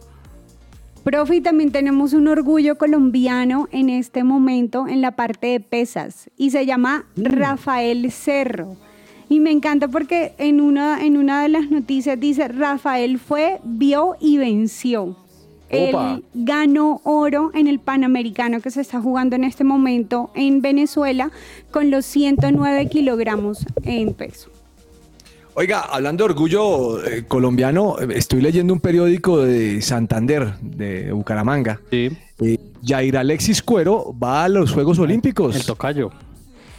Profe, 1.03 1.37
y 1.37 1.41
también 1.41 1.71
tenemos 1.71 2.13
un 2.13 2.27
orgullo 2.27 2.77
colombiano 2.77 3.67
en 3.71 3.89
este 3.89 4.23
momento 4.23 4.87
en 4.87 5.01
la 5.01 5.11
parte 5.11 5.47
de 5.47 5.59
pesas 5.59 6.29
y 6.37 6.51
se 6.51 6.65
llama 6.65 7.05
Rafael 7.15 8.11
Cerro. 8.11 8.75
Y 9.29 9.39
me 9.39 9.51
encanta 9.51 9.87
porque 9.87 10.33
en 10.39 10.59
una, 10.59 11.05
en 11.05 11.15
una 11.15 11.43
de 11.43 11.49
las 11.49 11.69
noticias 11.69 12.19
dice, 12.19 12.47
Rafael 12.47 13.19
fue, 13.19 13.59
vio 13.63 14.15
y 14.19 14.37
venció. 14.37 15.15
Opa. 15.71 16.15
Él 16.15 16.23
ganó 16.33 16.99
oro 17.03 17.51
en 17.53 17.67
el 17.67 17.77
Panamericano 17.77 18.59
que 18.59 18.71
se 18.71 18.81
está 18.81 18.99
jugando 18.99 19.35
en 19.35 19.43
este 19.43 19.63
momento 19.63 20.31
en 20.33 20.61
Venezuela 20.63 21.29
con 21.69 21.91
los 21.91 22.05
109 22.07 22.89
kilogramos 22.89 23.65
en 23.83 24.15
peso. 24.15 24.49
Oiga, 25.53 25.81
hablando 25.81 26.23
de 26.25 26.31
orgullo 26.33 27.05
eh, 27.05 27.25
colombiano, 27.27 27.99
estoy 27.99 28.41
leyendo 28.41 28.73
un 28.73 28.79
periódico 28.79 29.37
de 29.43 29.81
Santander, 29.83 30.55
de 30.61 31.11
Bucaramanga. 31.11 31.79
Sí. 31.91 32.09
Eh, 32.41 32.57
Jair 32.83 33.17
Alexis 33.17 33.61
Cuero 33.61 34.15
va 34.17 34.45
a 34.45 34.49
los 34.49 34.71
Juegos 34.71 34.97
Olímpicos. 34.97 35.55
El 35.55 35.65
tocayo. 35.65 36.09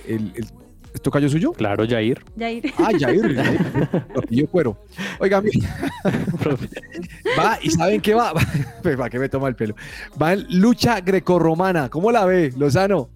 El, 0.09 0.33
el- 0.35 0.47
¿Es 0.95 1.01
tocayo 1.01 1.29
suyo? 1.29 1.53
Claro, 1.53 1.87
Jair. 1.89 2.23
Jair. 2.39 2.73
Ah, 2.79 2.91
Jair. 2.99 3.35
Jair. 3.37 4.05
Toquillo 4.15 4.47
Cuero. 4.49 4.77
Oiga, 5.19 5.41
va, 7.39 7.59
¿y 7.63 7.71
saben 7.71 8.01
qué 8.01 8.15
va? 8.15 8.33
Pues, 8.83 8.97
¿Para 8.97 9.11
qué 9.11 9.19
me 9.19 9.29
toma 9.29 9.49
el 9.49 9.55
pelo? 9.57 9.75
Va 10.21 10.33
en 10.33 10.47
lucha 10.61 11.01
grecorromana. 11.01 11.89
¿Cómo 11.89 12.11
la 12.11 12.25
ve, 12.25 12.53
Lozano? 12.57 13.11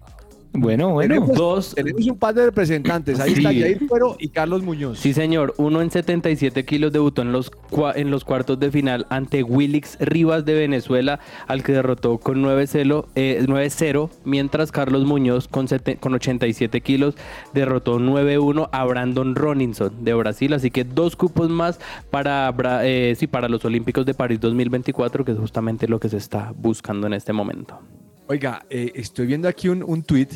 Bueno, 0.57 0.89
bueno. 0.93 1.15
Tenemos, 1.15 1.35
Dos. 1.37 1.75
tenemos 1.75 2.05
un 2.07 2.17
par 2.17 2.33
de 2.33 2.45
representantes. 2.45 3.19
Ahí 3.19 3.33
está. 3.33 3.49
Jair 3.49 3.87
Cuero 3.87 4.15
y 4.19 4.29
Carlos 4.29 4.63
Muñoz. 4.63 4.99
Sí, 4.99 5.13
señor. 5.13 5.53
Uno 5.57 5.81
en 5.81 5.91
77 5.91 6.65
kilos 6.65 6.91
debutó 6.91 7.21
en 7.21 7.31
los, 7.31 7.51
cua- 7.51 7.93
en 7.95 8.11
los 8.11 8.23
cuartos 8.23 8.59
de 8.59 8.71
final 8.71 9.05
ante 9.09 9.43
Willix 9.43 9.97
Rivas 9.99 10.45
de 10.45 10.53
Venezuela, 10.55 11.19
al 11.47 11.63
que 11.63 11.71
derrotó 11.73 12.17
con 12.17 12.41
9-0, 12.43 13.05
eh, 13.15 13.43
9-0, 13.47 14.09
mientras 14.23 14.71
Carlos 14.71 15.05
Muñoz 15.05 15.47
con, 15.47 15.67
sete- 15.67 15.97
con 15.97 16.13
87 16.13 16.81
kilos 16.81 17.15
derrotó 17.53 17.99
9-1 17.99 18.69
a 18.71 18.85
Brandon 18.85 19.35
Roninson 19.35 20.03
de 20.03 20.13
Brasil. 20.13 20.53
Así 20.53 20.71
que 20.71 20.83
dos 20.83 21.15
cupos 21.15 21.49
más 21.49 21.79
para, 22.11 22.51
Bra- 22.55 22.81
eh, 22.83 23.15
sí, 23.17 23.27
para 23.27 23.49
los 23.49 23.63
Olímpicos 23.65 24.05
de 24.05 24.13
París 24.13 24.39
2024, 24.39 25.25
que 25.25 25.31
es 25.33 25.37
justamente 25.37 25.87
lo 25.87 25.99
que 25.99 26.09
se 26.09 26.17
está 26.17 26.53
buscando 26.55 27.07
en 27.07 27.13
este 27.13 27.33
momento. 27.33 27.79
Oiga, 28.27 28.65
eh, 28.69 28.91
estoy 28.95 29.27
viendo 29.27 29.47
aquí 29.47 29.69
un, 29.69 29.83
un 29.83 30.03
tweet 30.03 30.27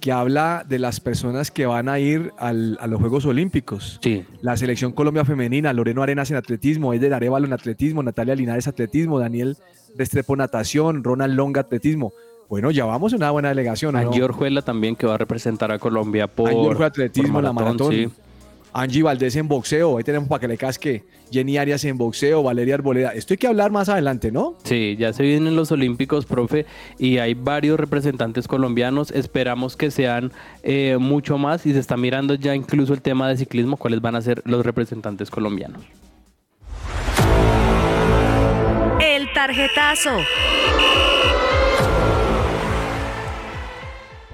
que 0.00 0.12
habla 0.12 0.64
de 0.66 0.78
las 0.78 0.98
personas 0.98 1.50
que 1.50 1.66
van 1.66 1.88
a 1.88 1.98
ir 1.98 2.32
al- 2.38 2.78
a 2.80 2.86
los 2.86 2.98
Juegos 3.00 3.26
Olímpicos. 3.26 3.98
Sí. 4.02 4.24
La 4.40 4.56
selección 4.56 4.92
Colombia 4.92 5.24
femenina, 5.26 5.72
Loreno 5.74 6.02
Arenas 6.02 6.30
en 6.30 6.38
atletismo, 6.38 6.94
Eder 6.94 7.12
Arevalo 7.12 7.46
en 7.46 7.52
atletismo, 7.52 8.02
Natalia 8.02 8.34
Linares 8.34 8.66
atletismo, 8.66 9.18
Daniel 9.18 9.56
Restrepo 9.96 10.36
natación, 10.36 11.04
Ronald 11.04 11.34
Longa 11.34 11.60
atletismo. 11.62 12.12
Bueno, 12.48 12.70
ya 12.70 12.84
vamos 12.84 13.12
a 13.12 13.16
una 13.16 13.30
buena 13.30 13.50
delegación, 13.50 13.92
¿no? 13.92 13.98
Angie 14.00 14.22
Orjuela 14.24 14.62
también 14.62 14.96
que 14.96 15.06
va 15.06 15.14
a 15.14 15.18
representar 15.18 15.70
a 15.70 15.78
Colombia 15.78 16.26
por, 16.26 16.48
Angie 16.48 16.66
Orjuela 16.68 16.86
atletismo, 16.86 17.34
por 17.34 17.44
la 17.44 17.52
maratón. 17.52 17.92
sí. 17.92 18.08
Angie 18.72 19.02
Valdés 19.02 19.36
en 19.36 19.48
boxeo, 19.48 19.98
ahí 19.98 20.04
tenemos 20.04 20.28
para 20.28 20.40
que 20.40 20.48
le 20.48 20.56
casque. 20.56 21.04
Jenny 21.30 21.58
Arias 21.58 21.84
en 21.84 21.96
boxeo, 21.96 22.42
Valeria 22.42 22.74
Arboleda. 22.74 23.14
Esto 23.14 23.34
hay 23.34 23.38
que 23.38 23.46
hablar 23.46 23.70
más 23.70 23.88
adelante, 23.88 24.32
¿no? 24.32 24.56
Sí, 24.64 24.96
ya 24.98 25.12
se 25.12 25.22
vienen 25.22 25.54
los 25.54 25.70
Olímpicos, 25.70 26.26
profe, 26.26 26.66
y 26.98 27.18
hay 27.18 27.34
varios 27.34 27.78
representantes 27.78 28.48
colombianos. 28.48 29.10
Esperamos 29.10 29.76
que 29.76 29.90
sean 29.90 30.32
eh, 30.62 30.96
mucho 30.98 31.38
más 31.38 31.66
y 31.66 31.72
se 31.72 31.78
está 31.78 31.96
mirando 31.96 32.34
ya 32.34 32.54
incluso 32.54 32.92
el 32.92 33.02
tema 33.02 33.28
de 33.28 33.36
ciclismo, 33.36 33.76
cuáles 33.76 34.00
van 34.00 34.16
a 34.16 34.22
ser 34.22 34.42
los 34.44 34.64
representantes 34.64 35.30
colombianos. 35.30 35.82
El 39.00 39.32
tarjetazo. 39.32 40.10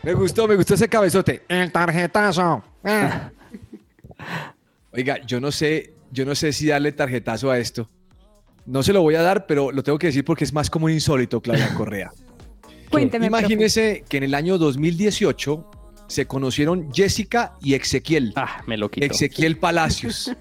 Me 0.03 0.15
gustó, 0.15 0.47
me 0.47 0.55
gustó 0.55 0.75
ese 0.75 0.89
cabezote. 0.89 1.43
El 1.49 1.73
tarjetazo. 1.73 2.63
Ah. 2.85 3.31
Oiga, 4.93 5.21
yo 5.27 5.41
no 5.41 5.53
sé, 5.53 5.95
yo 6.11 6.25
no 6.25 6.35
sé 6.35 6.53
si 6.53 6.69
darle 6.69 6.93
tarjetazo 6.93 7.51
a 7.51 7.59
esto. 7.59 7.89
No 8.65 8.83
se 8.83 8.93
lo 8.93 9.03
voy 9.03 9.15
a 9.15 9.23
dar, 9.23 9.47
pero 9.47 9.71
lo 9.71 9.83
tengo 9.83 9.99
que 9.99 10.09
decir 10.09 10.25
porque 10.25 10.45
es 10.45 10.53
más 10.53 10.71
como 10.71 10.87
un 10.87 10.93
insólito, 10.93 11.41
Claudia 11.41 11.73
Correa. 11.77 12.11
Cuénteme, 12.91 13.29
profe. 13.29 13.43
Imagínese 13.43 14.05
que 14.09 14.17
en 14.17 14.25
el 14.25 14.35
año 14.35 14.59
2018 14.59 15.71
se 16.09 16.27
conocieron 16.27 16.93
Jessica 16.93 17.55
y 17.61 17.75
Ezequiel. 17.75 18.33
Ah, 18.37 18.63
me 18.67 18.77
lo 18.77 18.91
quito. 18.91 19.07
Ezequiel 19.07 19.59
Palacios. 19.61 20.33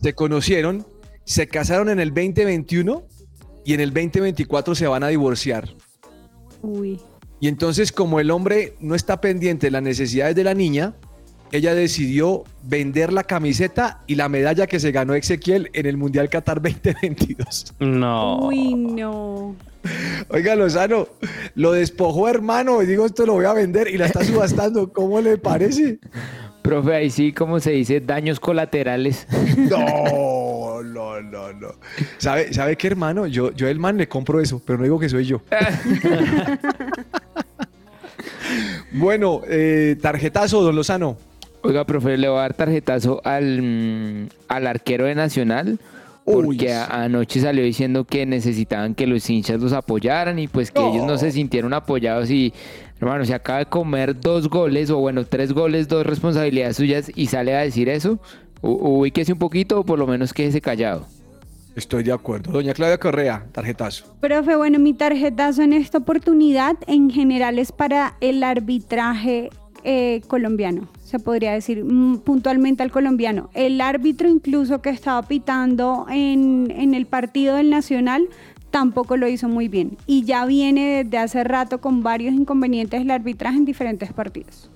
se 0.00 0.14
conocieron, 0.14 0.86
se 1.24 1.46
casaron 1.48 1.88
en 1.88 2.00
el 2.00 2.10
2021 2.10 3.06
y 3.64 3.74
en 3.74 3.80
el 3.80 3.90
2024 3.92 4.74
se 4.74 4.86
van 4.86 5.02
a 5.04 5.08
divorciar. 5.08 5.68
Uy. 6.62 7.00
Y 7.40 7.48
entonces, 7.48 7.90
como 7.90 8.20
el 8.20 8.30
hombre 8.30 8.76
no 8.80 8.94
está 8.94 9.20
pendiente 9.20 9.66
de 9.66 9.72
las 9.72 9.82
necesidades 9.82 10.36
de 10.36 10.44
la 10.44 10.54
niña, 10.54 10.94
ella 11.52 11.74
decidió 11.74 12.44
vender 12.62 13.12
la 13.12 13.24
camiseta 13.24 14.00
y 14.06 14.14
la 14.14 14.28
medalla 14.28 14.66
que 14.66 14.80
se 14.80 14.90
ganó 14.90 15.14
Ezequiel 15.14 15.70
en 15.74 15.86
el 15.86 15.98
Mundial 15.98 16.30
Qatar 16.30 16.62
2022. 16.62 17.74
No. 17.78 18.46
Uy, 18.46 18.74
no. 18.74 19.54
Oiga, 20.28 20.54
Lozano, 20.54 21.08
lo 21.54 21.72
despojó, 21.72 22.28
hermano, 22.28 22.82
y 22.82 22.86
digo, 22.86 23.04
esto 23.04 23.26
lo 23.26 23.34
voy 23.34 23.44
a 23.44 23.52
vender 23.52 23.88
y 23.88 23.98
la 23.98 24.06
está 24.06 24.24
subastando. 24.24 24.88
¿Cómo 24.92 25.20
le 25.20 25.36
parece? 25.36 25.98
Profe, 26.62 26.94
ahí 26.94 27.10
sí, 27.10 27.32
como 27.32 27.60
se 27.60 27.72
dice, 27.72 28.00
daños 28.00 28.40
colaterales. 28.40 29.26
No, 29.58 30.82
no, 30.82 31.20
no, 31.20 31.52
no. 31.52 31.68
¿Sabe, 32.18 32.54
¿sabe 32.54 32.76
qué, 32.76 32.86
hermano? 32.86 33.26
Yo, 33.26 33.52
yo 33.52 33.68
el 33.68 33.78
man 33.78 33.98
le 33.98 34.08
compro 34.08 34.40
eso, 34.40 34.62
pero 34.64 34.78
no 34.78 34.84
digo 34.84 34.98
que 34.98 35.08
soy 35.08 35.26
yo. 35.26 35.42
bueno, 38.92 39.42
eh, 39.48 39.96
tarjetazo, 40.00 40.62
don 40.62 40.76
Lozano. 40.76 41.18
Oiga, 41.62 41.84
profe, 41.84 42.16
le 42.16 42.28
voy 42.28 42.38
a 42.38 42.42
dar 42.42 42.54
tarjetazo 42.54 43.20
al, 43.24 43.62
mm, 43.62 44.28
al 44.48 44.66
arquero 44.66 45.04
de 45.06 45.14
Nacional. 45.14 45.78
Uy, 46.24 46.44
Porque 46.44 46.68
sí. 46.68 46.74
anoche 46.88 47.40
salió 47.40 47.64
diciendo 47.64 48.04
que 48.04 48.26
necesitaban 48.26 48.94
que 48.94 49.08
los 49.08 49.28
hinchas 49.28 49.60
los 49.60 49.72
apoyaran 49.72 50.38
y 50.38 50.46
pues 50.46 50.70
que 50.70 50.80
ellos 50.80 51.04
no 51.04 51.18
se 51.18 51.32
sintieron 51.32 51.74
apoyados 51.74 52.30
y, 52.30 52.52
hermano, 53.00 53.24
se 53.24 53.34
acaba 53.34 53.58
de 53.60 53.66
comer 53.66 54.20
dos 54.20 54.48
goles 54.48 54.88
o 54.90 54.98
bueno, 54.98 55.24
tres 55.24 55.52
goles, 55.52 55.88
dos 55.88 56.06
responsabilidades 56.06 56.76
suyas 56.76 57.10
y 57.14 57.26
sale 57.26 57.56
a 57.56 57.60
decir 57.60 57.88
eso. 57.88 58.20
U- 58.60 59.00
Ubíquese 59.00 59.32
un 59.32 59.40
poquito 59.40 59.80
o 59.80 59.84
por 59.84 59.98
lo 59.98 60.06
menos 60.06 60.32
quédese 60.32 60.60
callado. 60.60 61.06
Estoy 61.74 62.04
de 62.04 62.12
acuerdo. 62.12 62.52
Doña 62.52 62.74
Claudia 62.74 62.98
Correa, 62.98 63.46
tarjetazo. 63.50 64.04
Profe, 64.20 64.54
bueno, 64.54 64.78
mi 64.78 64.92
tarjetazo 64.94 65.62
en 65.62 65.72
esta 65.72 65.98
oportunidad 65.98 66.76
en 66.86 67.10
general 67.10 67.58
es 67.58 67.72
para 67.72 68.14
el 68.20 68.44
arbitraje 68.44 69.50
eh, 69.84 70.20
colombiano, 70.28 70.88
se 71.04 71.18
podría 71.18 71.52
decir 71.52 71.84
mm, 71.84 72.18
puntualmente 72.18 72.82
al 72.82 72.90
colombiano. 72.90 73.50
El 73.54 73.80
árbitro 73.80 74.28
incluso 74.28 74.80
que 74.82 74.90
estaba 74.90 75.22
pitando 75.22 76.06
en, 76.10 76.70
en 76.70 76.94
el 76.94 77.06
partido 77.06 77.56
del 77.56 77.70
Nacional 77.70 78.28
tampoco 78.70 79.16
lo 79.18 79.28
hizo 79.28 79.48
muy 79.48 79.68
bien 79.68 79.98
y 80.06 80.24
ya 80.24 80.46
viene 80.46 81.04
desde 81.04 81.18
hace 81.18 81.44
rato 81.44 81.80
con 81.80 82.02
varios 82.02 82.32
inconvenientes 82.34 83.00
el 83.02 83.10
arbitraje 83.10 83.56
en 83.58 83.64
diferentes 83.64 84.12
partidos. 84.12 84.70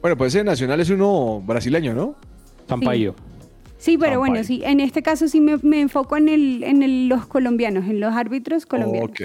Bueno, 0.00 0.16
pues 0.16 0.34
ese 0.34 0.44
nacional 0.44 0.80
es 0.80 0.90
uno 0.90 1.42
brasileño, 1.44 1.94
¿no? 1.94 2.14
Sampaio. 2.68 3.14
Sí, 3.78 3.98
pero 3.98 4.12
Sampaio. 4.12 4.18
bueno, 4.18 4.44
sí, 4.44 4.62
en 4.64 4.80
este 4.80 5.02
caso 5.02 5.26
sí 5.26 5.40
me, 5.40 5.56
me 5.62 5.80
enfoco 5.80 6.16
en, 6.16 6.28
el, 6.28 6.62
en 6.62 6.82
el- 6.82 7.08
los 7.08 7.26
colombianos, 7.26 7.86
en 7.86 7.98
los 8.00 8.14
árbitros 8.14 8.66
colombianos. 8.66 9.10
Ok. 9.10 9.20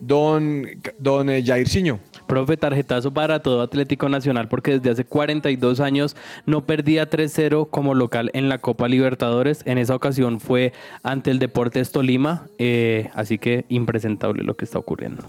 Don, 0.00 0.66
don 0.98 1.30
eh, 1.30 1.42
Jairzinho. 1.44 1.98
Profe, 2.34 2.56
tarjetazo 2.56 3.14
para 3.14 3.38
todo 3.38 3.62
Atlético 3.62 4.08
Nacional 4.08 4.48
porque 4.48 4.72
desde 4.72 4.90
hace 4.90 5.04
42 5.04 5.78
años 5.78 6.16
no 6.46 6.66
perdía 6.66 7.08
3-0 7.08 7.70
como 7.70 7.94
local 7.94 8.32
en 8.34 8.48
la 8.48 8.58
Copa 8.58 8.88
Libertadores. 8.88 9.62
En 9.66 9.78
esa 9.78 9.94
ocasión 9.94 10.40
fue 10.40 10.72
ante 11.04 11.30
el 11.30 11.38
Deportes 11.38 11.92
Tolima, 11.92 12.48
eh, 12.58 13.08
así 13.14 13.38
que 13.38 13.66
impresentable 13.68 14.42
lo 14.42 14.54
que 14.54 14.64
está 14.64 14.80
ocurriendo. 14.80 15.22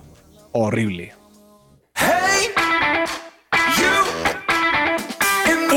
Horrible. 0.51 1.13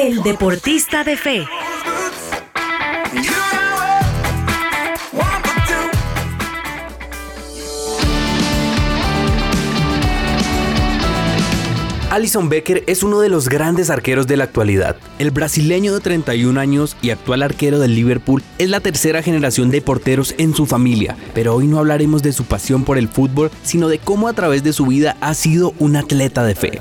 El 0.01 0.23
deportista 0.23 1.05
de 1.05 1.17
fe. 1.19 1.45
Alison 12.19 12.49
Becker 12.49 12.83
es 12.89 13.05
uno 13.05 13.21
de 13.21 13.29
los 13.29 13.49
grandes 13.49 13.91
arqueros 13.91 14.27
de 14.27 14.37
la 14.37 14.43
actualidad. 14.43 14.97
El 15.21 15.31
brasileño 15.31 15.95
de 15.95 16.01
31 16.01 16.59
años 16.59 16.97
y 17.01 17.11
actual 17.11 17.45
arquero 17.45 17.79
del 17.79 17.95
Liverpool 17.95 18.43
es 18.59 18.71
la 18.71 18.81
tercera 18.81 19.23
generación 19.23 19.71
de 19.71 19.81
porteros 19.83 20.35
en 20.37 20.53
su 20.53 20.67
familia, 20.67 21.17
pero 21.33 21.55
hoy 21.55 21.69
no 21.69 21.79
hablaremos 21.79 22.25
de 22.25 22.33
su 22.33 22.43
pasión 22.43 22.83
por 22.83 22.99
el 22.99 23.07
fútbol, 23.07 23.53
sino 23.63 23.87
de 23.87 24.01
cómo 24.01 24.27
a 24.27 24.33
través 24.33 24.65
de 24.65 24.73
su 24.73 24.87
vida 24.87 25.17
ha 25.21 25.33
sido 25.35 25.75
un 25.79 25.95
atleta 25.95 26.43
de 26.43 26.57
fe. 26.57 26.81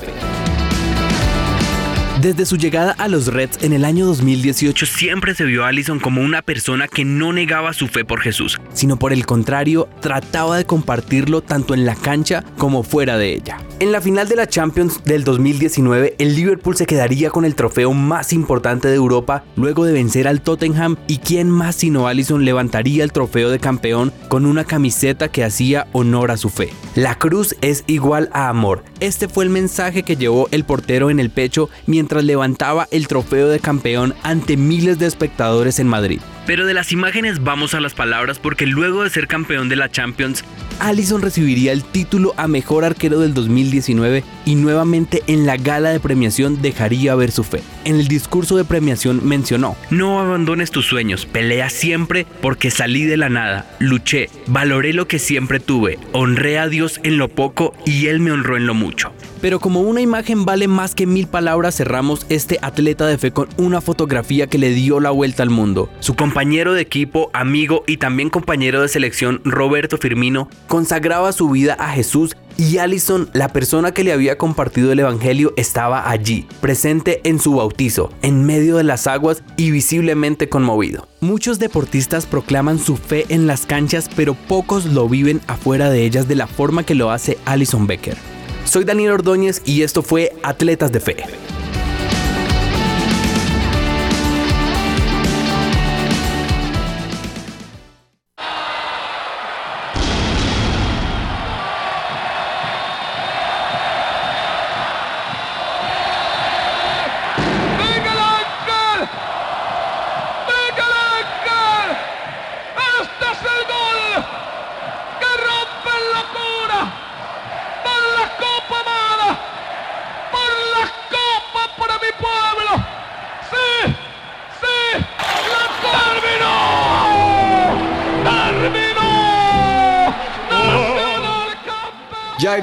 Desde 2.21 2.47
su 2.47 2.57
llegada 2.57 2.93
a 2.93 3.07
los 3.07 3.27
Reds 3.27 3.63
en 3.63 3.73
el 3.73 3.85
año 3.85 4.07
2018 4.07 4.87
siempre 4.87 5.35
se 5.35 5.43
vio 5.43 5.63
a 5.63 5.67
Allison 5.67 5.99
como 5.99 6.21
una 6.21 6.41
persona 6.41 6.87
que 6.87 7.05
no 7.05 7.31
negaba 7.31 7.73
su 7.73 7.87
fe 7.87 8.05
por 8.05 8.21
Jesús, 8.21 8.59
sino 8.73 8.97
por 8.97 9.13
el 9.13 9.27
contrario 9.27 9.87
trataba 10.01 10.57
de 10.57 10.65
compartirlo 10.65 11.41
tanto 11.41 11.75
en 11.75 11.85
la 11.85 11.93
cancha 11.93 12.43
como 12.57 12.81
fuera 12.81 13.19
de 13.19 13.33
ella. 13.33 13.59
En 13.79 13.91
la 13.91 14.01
final 14.01 14.27
de 14.27 14.35
la 14.35 14.47
Champions 14.47 15.03
del 15.03 15.23
2019, 15.23 16.15
el 16.17 16.35
Liverpool 16.35 16.75
se 16.75 16.87
quedaría 16.87 17.29
con 17.29 17.45
el 17.45 17.53
trofeo 17.53 17.93
más 17.93 18.33
importante 18.33 18.87
de 18.87 18.95
Europa 18.95 19.43
luego 19.55 19.85
de 19.85 19.93
vencer 19.93 20.27
al 20.27 20.41
Tottenham 20.41 20.95
y 21.05 21.19
quién 21.19 21.51
más 21.51 21.75
sino 21.75 22.07
Allison 22.07 22.43
levantaría 22.43 23.03
el 23.03 23.11
trofeo 23.11 23.51
de 23.51 23.59
campeón 23.59 24.11
con 24.27 24.47
una 24.47 24.63
camiseta 24.63 25.29
que 25.29 25.43
hacía 25.43 25.85
honor 25.91 26.31
a 26.31 26.37
su 26.37 26.49
fe. 26.49 26.71
La 26.95 27.19
cruz 27.19 27.55
es 27.61 27.83
igual 27.85 28.31
a 28.33 28.49
amor. 28.49 28.83
Este 28.99 29.27
fue 29.27 29.43
el 29.43 29.51
mensaje 29.51 30.01
que 30.01 30.15
llevó 30.15 30.47
el 30.49 30.63
portero 30.63 31.11
en 31.11 31.19
el 31.19 31.29
pecho 31.29 31.69
mientras 31.85 32.06
levantaba 32.21 32.87
el 32.91 33.07
trofeo 33.07 33.47
de 33.47 33.59
campeón 33.59 34.15
ante 34.23 34.57
miles 34.57 34.99
de 34.99 35.07
espectadores 35.07 35.79
en 35.79 35.87
Madrid. 35.87 36.21
Pero 36.47 36.65
de 36.65 36.73
las 36.73 36.93
imágenes 36.93 37.43
vamos 37.43 37.73
a 37.73 37.81
las 37.81 37.93
palabras 37.93 38.39
porque 38.39 38.65
luego 38.65 39.03
de 39.03 39.09
ser 39.09 39.27
campeón 39.27 39.67
de 39.67 39.75
la 39.75 39.91
Champions, 39.91 40.45
Allison 40.79 41.21
recibiría 41.21 41.73
el 41.73 41.83
título 41.83 42.33
a 42.37 42.47
mejor 42.47 42.85
arquero 42.85 43.19
del 43.19 43.33
2019 43.33 44.23
y 44.45 44.55
nuevamente 44.55 45.23
en 45.27 45.45
la 45.45 45.57
gala 45.57 45.89
de 45.89 45.99
premiación 45.99 46.61
dejaría 46.61 47.15
ver 47.15 47.31
su 47.31 47.43
fe. 47.43 47.61
En 47.83 47.95
el 47.95 48.07
discurso 48.07 48.55
de 48.57 48.63
premiación 48.63 49.21
mencionó, 49.23 49.75
no 49.89 50.19
abandones 50.19 50.71
tus 50.71 50.85
sueños, 50.85 51.25
pelea 51.25 51.69
siempre 51.69 52.25
porque 52.41 52.71
salí 52.71 53.03
de 53.05 53.17
la 53.17 53.29
nada, 53.29 53.69
luché, 53.79 54.29
valoré 54.47 54.93
lo 54.93 55.07
que 55.07 55.19
siempre 55.19 55.59
tuve, 55.59 55.99
honré 56.13 56.59
a 56.59 56.69
Dios 56.69 56.99
en 57.03 57.17
lo 57.17 57.27
poco 57.27 57.73
y 57.85 58.07
Él 58.07 58.19
me 58.19 58.31
honró 58.31 58.55
en 58.55 58.67
lo 58.67 58.73
mucho. 58.73 59.11
Pero 59.41 59.59
como 59.59 59.81
una 59.81 60.01
imagen 60.01 60.45
vale 60.45 60.67
más 60.67 60.95
que 60.95 61.05
mil 61.05 61.27
palabras, 61.27 61.75
cerramos 61.75 62.25
este 62.29 62.57
atleta 62.61 63.05
de 63.05 63.17
fe 63.17 63.31
con 63.31 63.49
una 63.57 63.81
fotografía 63.81 64.47
que 64.47 64.57
le 64.57 64.71
dio 64.71 64.99
la 64.99 65.11
vuelta 65.11 65.43
al 65.43 65.49
mundo. 65.49 65.89
Su 65.99 66.15
compañero 66.37 66.75
de 66.75 66.81
equipo, 66.81 67.31
amigo 67.33 67.83
y 67.87 67.97
también 67.97 68.29
compañero 68.29 68.83
de 68.83 68.87
selección, 68.87 69.41
Roberto 69.43 69.97
Firmino, 69.97 70.49
consagraba 70.67 71.31
su 71.31 71.49
vida 71.49 71.73
a 71.79 71.89
Jesús 71.89 72.35
y 72.57 72.77
Allison, 72.77 73.27
la 73.33 73.47
persona 73.47 73.91
que 73.91 74.03
le 74.03 74.13
había 74.13 74.37
compartido 74.37 74.91
el 74.91 74.99
Evangelio, 74.99 75.51
estaba 75.57 76.11
allí, 76.11 76.45
presente 76.61 77.21
en 77.23 77.39
su 77.39 77.55
bautizo, 77.55 78.11
en 78.21 78.45
medio 78.45 78.77
de 78.77 78.83
las 78.83 79.07
aguas 79.07 79.41
y 79.55 79.71
visiblemente 79.71 80.47
conmovido. 80.47 81.07
Muchos 81.21 81.57
deportistas 81.57 82.27
proclaman 82.27 82.77
su 82.77 82.97
fe 82.97 83.25
en 83.29 83.47
las 83.47 83.65
canchas, 83.65 84.07
pero 84.15 84.35
pocos 84.35 84.85
lo 84.85 85.09
viven 85.09 85.41
afuera 85.47 85.89
de 85.89 86.05
ellas 86.05 86.27
de 86.27 86.35
la 86.35 86.45
forma 86.45 86.83
que 86.83 86.93
lo 86.93 87.09
hace 87.09 87.39
Allison 87.45 87.87
Becker. 87.87 88.15
Soy 88.63 88.83
Daniel 88.83 89.13
Ordóñez 89.13 89.63
y 89.65 89.81
esto 89.81 90.03
fue 90.03 90.33
Atletas 90.43 90.91
de 90.91 90.99
Fe. 90.99 91.15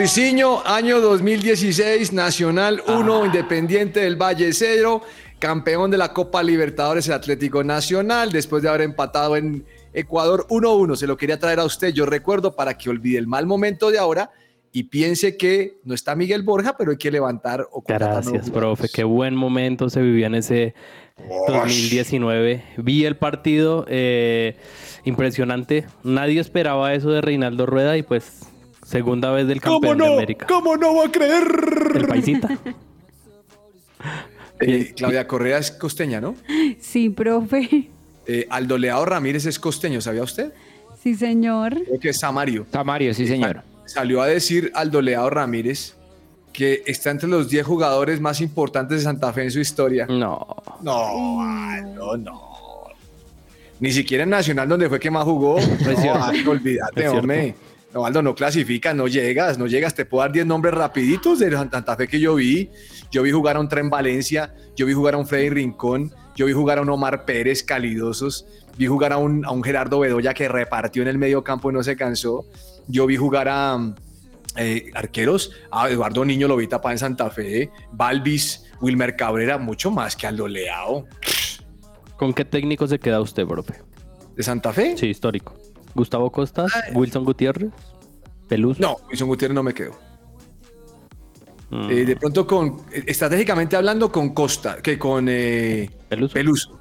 Jairzinho, 0.04 0.60
año 0.66 1.00
2016, 1.00 2.12
Nacional 2.12 2.82
1, 2.86 3.24
Independiente 3.24 4.00
del 4.00 4.20
Valle 4.20 4.52
0, 4.52 5.00
campeón 5.38 5.90
de 5.90 5.96
la 5.96 6.12
Copa 6.12 6.42
Libertadores, 6.42 7.08
el 7.08 7.14
Atlético 7.14 7.64
Nacional, 7.64 8.30
después 8.30 8.62
de 8.62 8.68
haber 8.68 8.82
empatado 8.82 9.34
en 9.34 9.64
Ecuador 9.94 10.46
1-1. 10.50 10.96
Se 10.96 11.06
lo 11.06 11.16
quería 11.16 11.38
traer 11.38 11.58
a 11.58 11.64
usted, 11.64 11.94
yo 11.94 12.04
recuerdo, 12.04 12.54
para 12.54 12.76
que 12.76 12.90
olvide 12.90 13.16
el 13.16 13.26
mal 13.26 13.46
momento 13.46 13.90
de 13.90 13.98
ahora 13.98 14.30
y 14.72 14.82
piense 14.82 15.38
que 15.38 15.78
no 15.84 15.94
está 15.94 16.14
Miguel 16.14 16.42
Borja, 16.42 16.76
pero 16.76 16.90
hay 16.90 16.98
que 16.98 17.10
levantar 17.10 17.66
o 17.72 17.82
Gracias, 17.88 18.50
profe. 18.50 18.90
Qué 18.92 19.04
buen 19.04 19.34
momento 19.34 19.88
se 19.88 20.02
vivía 20.02 20.26
en 20.26 20.34
ese 20.34 20.74
2019. 21.48 22.62
Vi 22.76 23.06
el 23.06 23.16
partido, 23.16 23.86
eh, 23.88 24.58
impresionante. 25.04 25.86
Nadie 26.02 26.40
esperaba 26.40 26.92
eso 26.92 27.08
de 27.08 27.22
Reinaldo 27.22 27.64
Rueda 27.64 27.96
y 27.96 28.02
pues 28.02 28.53
segunda 28.84 29.30
vez 29.30 29.46
del 29.46 29.60
¿Cómo 29.60 29.80
campeón 29.80 29.98
no? 29.98 30.04
de 30.04 30.12
América. 30.14 30.46
¿Cómo 30.46 30.76
no 30.76 30.94
va 30.96 31.06
a 31.06 31.12
creer? 31.12 31.44
El 31.94 32.06
paisita. 32.06 32.48
Eh, 34.60 34.92
Claudia 34.96 35.26
Correa 35.26 35.58
es 35.58 35.72
costeña, 35.72 36.20
¿no? 36.20 36.36
Sí, 36.78 37.10
profe. 37.10 37.90
Eh, 38.26 38.46
Aldo 38.48 38.78
Leao 38.78 39.04
Ramírez 39.04 39.46
es 39.46 39.58
costeño, 39.58 40.00
¿sabía 40.00 40.22
usted? 40.22 40.52
Sí, 41.02 41.14
señor. 41.16 41.74
Creo 41.84 42.00
que 42.00 42.10
es 42.10 42.20
Samario. 42.20 42.64
Samario, 42.70 43.12
sí, 43.14 43.26
señor. 43.26 43.62
Salió 43.84 44.22
a 44.22 44.28
decir 44.28 44.70
Aldo 44.74 45.02
Leao 45.02 45.28
Ramírez 45.28 45.96
que 46.54 46.84
está 46.86 47.10
entre 47.10 47.28
los 47.28 47.50
10 47.50 47.66
jugadores 47.66 48.20
más 48.20 48.40
importantes 48.40 48.98
de 48.98 49.04
Santa 49.04 49.32
Fe 49.32 49.42
en 49.42 49.50
su 49.50 49.58
historia. 49.58 50.06
No. 50.06 50.46
No, 50.80 51.42
Aldo, 51.42 52.16
no. 52.16 52.54
Ni 53.80 53.90
siquiera 53.90 54.22
en 54.22 54.30
Nacional, 54.30 54.68
donde 54.68 54.88
fue 54.88 55.00
que 55.00 55.10
más 55.10 55.24
jugó. 55.24 55.58
No, 55.60 56.50
olvídate, 56.50 57.08
hombre. 57.08 57.54
No, 57.94 58.04
Aldo, 58.04 58.22
no 58.22 58.34
clasificas, 58.34 58.92
no 58.96 59.06
llegas, 59.06 59.56
no 59.56 59.68
llegas. 59.68 59.94
Te 59.94 60.04
puedo 60.04 60.22
dar 60.22 60.32
10 60.32 60.46
nombres 60.46 60.74
rapiditos 60.74 61.38
de 61.38 61.52
Santa 61.52 61.94
Fe 61.94 62.08
que 62.08 62.18
yo 62.18 62.34
vi. 62.34 62.68
Yo 63.12 63.22
vi 63.22 63.30
jugar 63.30 63.56
a 63.56 63.60
un 63.60 63.68
Tren 63.68 63.88
Valencia, 63.88 64.52
yo 64.74 64.84
vi 64.84 64.92
jugar 64.92 65.14
a 65.14 65.18
un 65.18 65.28
Freddy 65.28 65.50
Rincón, 65.50 66.12
yo 66.34 66.46
vi 66.46 66.52
jugar 66.52 66.78
a 66.78 66.82
un 66.82 66.90
Omar 66.90 67.24
Pérez 67.24 67.62
calidosos, 67.62 68.46
vi 68.76 68.88
jugar 68.88 69.12
a 69.12 69.18
un, 69.18 69.44
a 69.44 69.52
un 69.52 69.62
Gerardo 69.62 70.00
Bedoya 70.00 70.34
que 70.34 70.48
repartió 70.48 71.02
en 71.02 71.08
el 71.08 71.18
medio 71.18 71.44
campo 71.44 71.70
y 71.70 71.74
no 71.74 71.84
se 71.84 71.94
cansó. 71.94 72.44
Yo 72.88 73.06
vi 73.06 73.16
jugar 73.16 73.48
a 73.48 73.94
eh, 74.56 74.90
arqueros, 74.94 75.52
a 75.70 75.88
Eduardo 75.88 76.24
Niño 76.24 76.48
lo 76.48 76.56
vi 76.56 76.66
tapar 76.66 76.92
en 76.92 76.98
Santa 76.98 77.30
Fe, 77.30 77.70
Balvis, 77.92 78.64
Wilmer 78.80 79.14
Cabrera, 79.14 79.56
mucho 79.56 79.92
más 79.92 80.16
que 80.16 80.26
Aldo 80.26 80.48
Leao. 80.48 81.06
¿Con 82.16 82.34
qué 82.34 82.44
técnico 82.44 82.88
se 82.88 82.98
queda 82.98 83.20
usted, 83.20 83.46
profe? 83.46 83.74
¿De 84.34 84.42
Santa 84.42 84.72
Fe? 84.72 84.96
Sí, 84.96 85.06
histórico. 85.06 85.54
Gustavo 85.94 86.30
Costas, 86.30 86.72
Wilson 86.92 87.24
Gutiérrez, 87.24 87.70
Peluso. 88.48 88.80
No, 88.80 88.96
Wilson 89.08 89.28
Gutiérrez 89.28 89.54
no 89.54 89.62
me 89.62 89.72
quedo. 89.74 89.92
Mm. 91.70 91.90
Eh, 91.90 92.04
de 92.04 92.16
pronto 92.16 92.46
con, 92.46 92.82
estratégicamente 92.92 93.76
hablando, 93.76 94.12
con 94.12 94.34
Costa, 94.34 94.76
que 94.82 94.98
con 94.98 95.26
eh, 95.28 95.90
Peluso. 96.08 96.78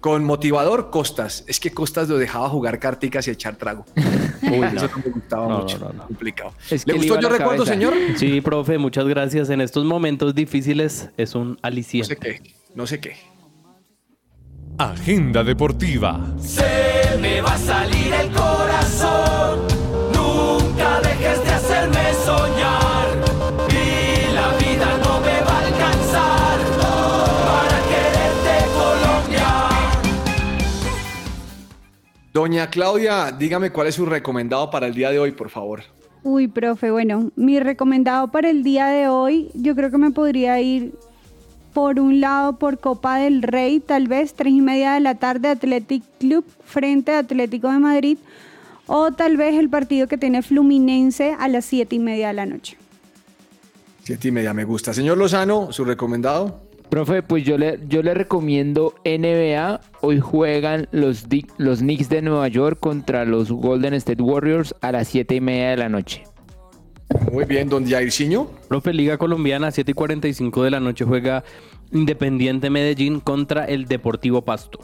Con 0.00 0.24
motivador, 0.24 0.90
Costas. 0.90 1.44
Es 1.48 1.58
que 1.58 1.72
Costas 1.72 2.08
lo 2.08 2.16
dejaba 2.18 2.48
jugar 2.48 2.78
carticas 2.78 3.26
y 3.26 3.32
echar 3.32 3.56
trago. 3.56 3.84
Uy, 4.42 4.58
no. 4.60 4.66
Eso 4.68 4.88
no 4.88 5.02
me 5.04 5.10
gustaba 5.10 5.48
No, 5.48 5.58
mucho. 5.60 5.78
no, 5.78 5.86
no, 5.88 5.92
no. 5.94 6.06
Complicado. 6.06 6.52
Es 6.70 6.84
que 6.84 6.92
¿Le 6.92 6.98
gustó 6.98 7.20
yo 7.20 7.28
recuerdo, 7.28 7.64
cabeza. 7.64 7.72
señor? 7.72 7.94
Sí, 8.16 8.40
profe, 8.40 8.78
muchas 8.78 9.06
gracias. 9.08 9.50
En 9.50 9.60
estos 9.60 9.84
momentos 9.84 10.34
difíciles 10.34 11.10
es 11.16 11.34
un 11.34 11.48
No 11.50 11.54
sé 11.54 11.60
aliciente. 11.62 12.16
qué, 12.16 12.54
no 12.74 12.86
sé 12.86 13.00
qué. 13.00 13.16
Agenda 14.78 15.42
Deportiva. 15.42 16.20
Se 16.38 17.16
me 17.18 17.40
va 17.40 17.54
a 17.54 17.58
salir 17.58 18.12
el 18.12 18.30
corazón. 18.30 19.60
Nunca 20.14 21.00
dejes 21.00 21.42
de 21.42 21.50
hacerme 21.50 22.12
soñar. 22.24 23.08
Y 23.70 24.34
la 24.34 24.48
vida 24.58 24.98
no 25.02 25.20
me 25.20 25.40
va 25.40 25.52
a 25.52 25.66
alcanzar 25.66 26.58
para 26.82 27.78
quererte, 27.88 28.54
Colombia. 28.76 29.48
Doña 32.34 32.68
Claudia, 32.68 33.32
dígame 33.32 33.70
cuál 33.70 33.86
es 33.86 33.94
su 33.94 34.04
recomendado 34.04 34.70
para 34.70 34.88
el 34.88 34.94
día 34.94 35.10
de 35.10 35.18
hoy, 35.18 35.32
por 35.32 35.48
favor. 35.48 35.84
Uy, 36.22 36.48
profe, 36.48 36.90
bueno, 36.90 37.30
mi 37.34 37.60
recomendado 37.60 38.30
para 38.30 38.50
el 38.50 38.62
día 38.62 38.88
de 38.88 39.08
hoy, 39.08 39.48
yo 39.54 39.74
creo 39.74 39.90
que 39.90 39.96
me 39.96 40.10
podría 40.10 40.60
ir 40.60 40.92
por 41.76 42.00
un 42.00 42.22
lado 42.22 42.54
por 42.54 42.78
Copa 42.78 43.18
del 43.18 43.42
Rey, 43.42 43.80
tal 43.80 44.08
vez 44.08 44.32
tres 44.32 44.54
y 44.54 44.62
media 44.62 44.94
de 44.94 45.00
la 45.00 45.16
tarde, 45.16 45.48
Athletic 45.48 46.02
Club 46.18 46.42
frente 46.64 47.12
a 47.12 47.18
Atlético 47.18 47.70
de 47.70 47.78
Madrid, 47.78 48.16
o 48.86 49.12
tal 49.12 49.36
vez 49.36 49.58
el 49.58 49.68
partido 49.68 50.08
que 50.08 50.16
tiene 50.16 50.40
Fluminense 50.40 51.36
a 51.38 51.48
las 51.48 51.66
siete 51.66 51.96
y 51.96 51.98
media 51.98 52.28
de 52.28 52.32
la 52.32 52.46
noche. 52.46 52.78
Siete 54.04 54.28
y 54.28 54.30
media 54.30 54.54
me 54.54 54.64
gusta. 54.64 54.94
Señor 54.94 55.18
Lozano, 55.18 55.70
su 55.70 55.84
recomendado. 55.84 56.62
Profe, 56.88 57.22
pues 57.22 57.44
yo 57.44 57.58
le, 57.58 57.78
yo 57.86 58.02
le 58.02 58.14
recomiendo 58.14 58.94
NBA. 59.04 59.78
Hoy 60.00 60.18
juegan 60.18 60.88
los, 60.92 61.26
los 61.58 61.80
Knicks 61.80 62.08
de 62.08 62.22
Nueva 62.22 62.48
York 62.48 62.78
contra 62.80 63.26
los 63.26 63.52
Golden 63.52 63.92
State 63.92 64.22
Warriors 64.22 64.74
a 64.80 64.92
las 64.92 65.08
7 65.08 65.34
y 65.34 65.40
media 65.42 65.68
de 65.68 65.76
la 65.76 65.90
noche. 65.90 66.24
Muy 67.30 67.44
bien, 67.44 67.68
don 67.68 67.88
Jairzinho. 67.88 68.50
Profe, 68.68 68.92
Liga 68.92 69.16
Colombiana, 69.18 69.70
7 69.70 69.90
y 69.90 69.94
45 69.94 70.62
de 70.64 70.70
la 70.70 70.80
noche 70.80 71.04
juega 71.04 71.44
Independiente 71.92 72.70
Medellín 72.70 73.20
contra 73.20 73.64
el 73.64 73.86
Deportivo 73.86 74.42
Pasto. 74.42 74.80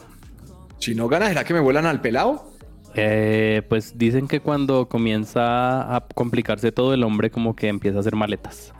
Si 0.79 0.95
no 0.95 1.07
gana, 1.07 1.27
¿será 1.27 1.43
que 1.43 1.53
me 1.53 1.59
vuelan 1.59 1.85
al 1.85 2.01
pelado? 2.01 2.53
Eh, 2.95 3.63
pues 3.69 3.97
dicen 3.97 4.27
que 4.27 4.39
cuando 4.39 4.87
comienza 4.87 5.95
a 5.95 6.05
complicarse 6.13 6.71
todo 6.71 6.93
el 6.93 7.03
hombre 7.03 7.31
como 7.31 7.55
que 7.55 7.67
empieza 7.67 7.97
a 7.97 8.01
hacer 8.01 8.15
maletas. 8.15 8.73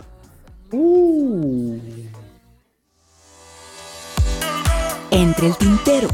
Entre 5.11 5.47
el 5.47 5.57
tintero. 5.57 6.07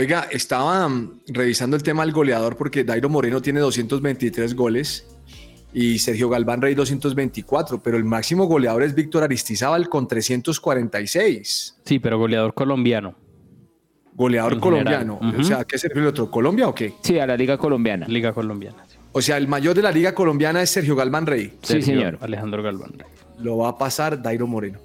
Oiga, 0.00 0.28
estaba 0.30 0.88
mm, 0.88 1.20
revisando 1.28 1.76
el 1.76 1.82
tema 1.82 2.06
del 2.06 2.12
goleador 2.14 2.56
porque 2.56 2.84
Dairo 2.84 3.10
Moreno 3.10 3.42
tiene 3.42 3.60
223 3.60 4.54
goles 4.54 5.06
y 5.74 5.98
Sergio 5.98 6.30
Galván 6.30 6.62
Rey 6.62 6.74
224, 6.74 7.82
pero 7.82 7.98
el 7.98 8.04
máximo 8.04 8.46
goleador 8.46 8.82
es 8.82 8.94
Víctor 8.94 9.24
Aristizábal 9.24 9.90
con 9.90 10.08
346. 10.08 11.80
Sí, 11.84 11.98
pero 11.98 12.18
goleador 12.18 12.54
colombiano. 12.54 13.14
Goleador 14.14 14.54
En 14.54 14.60
colombiano. 14.60 15.20
O 15.38 15.44
sea, 15.44 15.64
¿qué 15.64 15.76
se 15.76 15.88
refiere 15.88 16.08
el 16.08 16.12
otro? 16.14 16.30
¿Colombia 16.30 16.66
o 16.68 16.74
qué? 16.74 16.94
Sí, 17.02 17.18
a 17.18 17.26
la 17.26 17.36
Liga 17.36 17.58
Colombiana. 17.58 18.06
Liga 18.08 18.32
Colombiana. 18.32 18.86
sí. 18.88 18.96
O 19.12 19.20
sea, 19.20 19.36
el 19.36 19.48
mayor 19.48 19.74
de 19.74 19.82
la 19.82 19.92
liga 19.92 20.14
colombiana 20.14 20.62
es 20.62 20.70
Sergio 20.70 20.96
Galván 20.96 21.26
Rey. 21.26 21.58
Sí, 21.60 21.74
Sergio 21.74 21.94
señor. 21.94 22.18
Alejandro 22.22 22.62
Galván. 22.62 22.92
Rey. 22.96 23.06
Lo 23.38 23.58
va 23.58 23.68
a 23.68 23.76
pasar 23.76 24.22
Dairo 24.22 24.46
Moreno. 24.46 24.78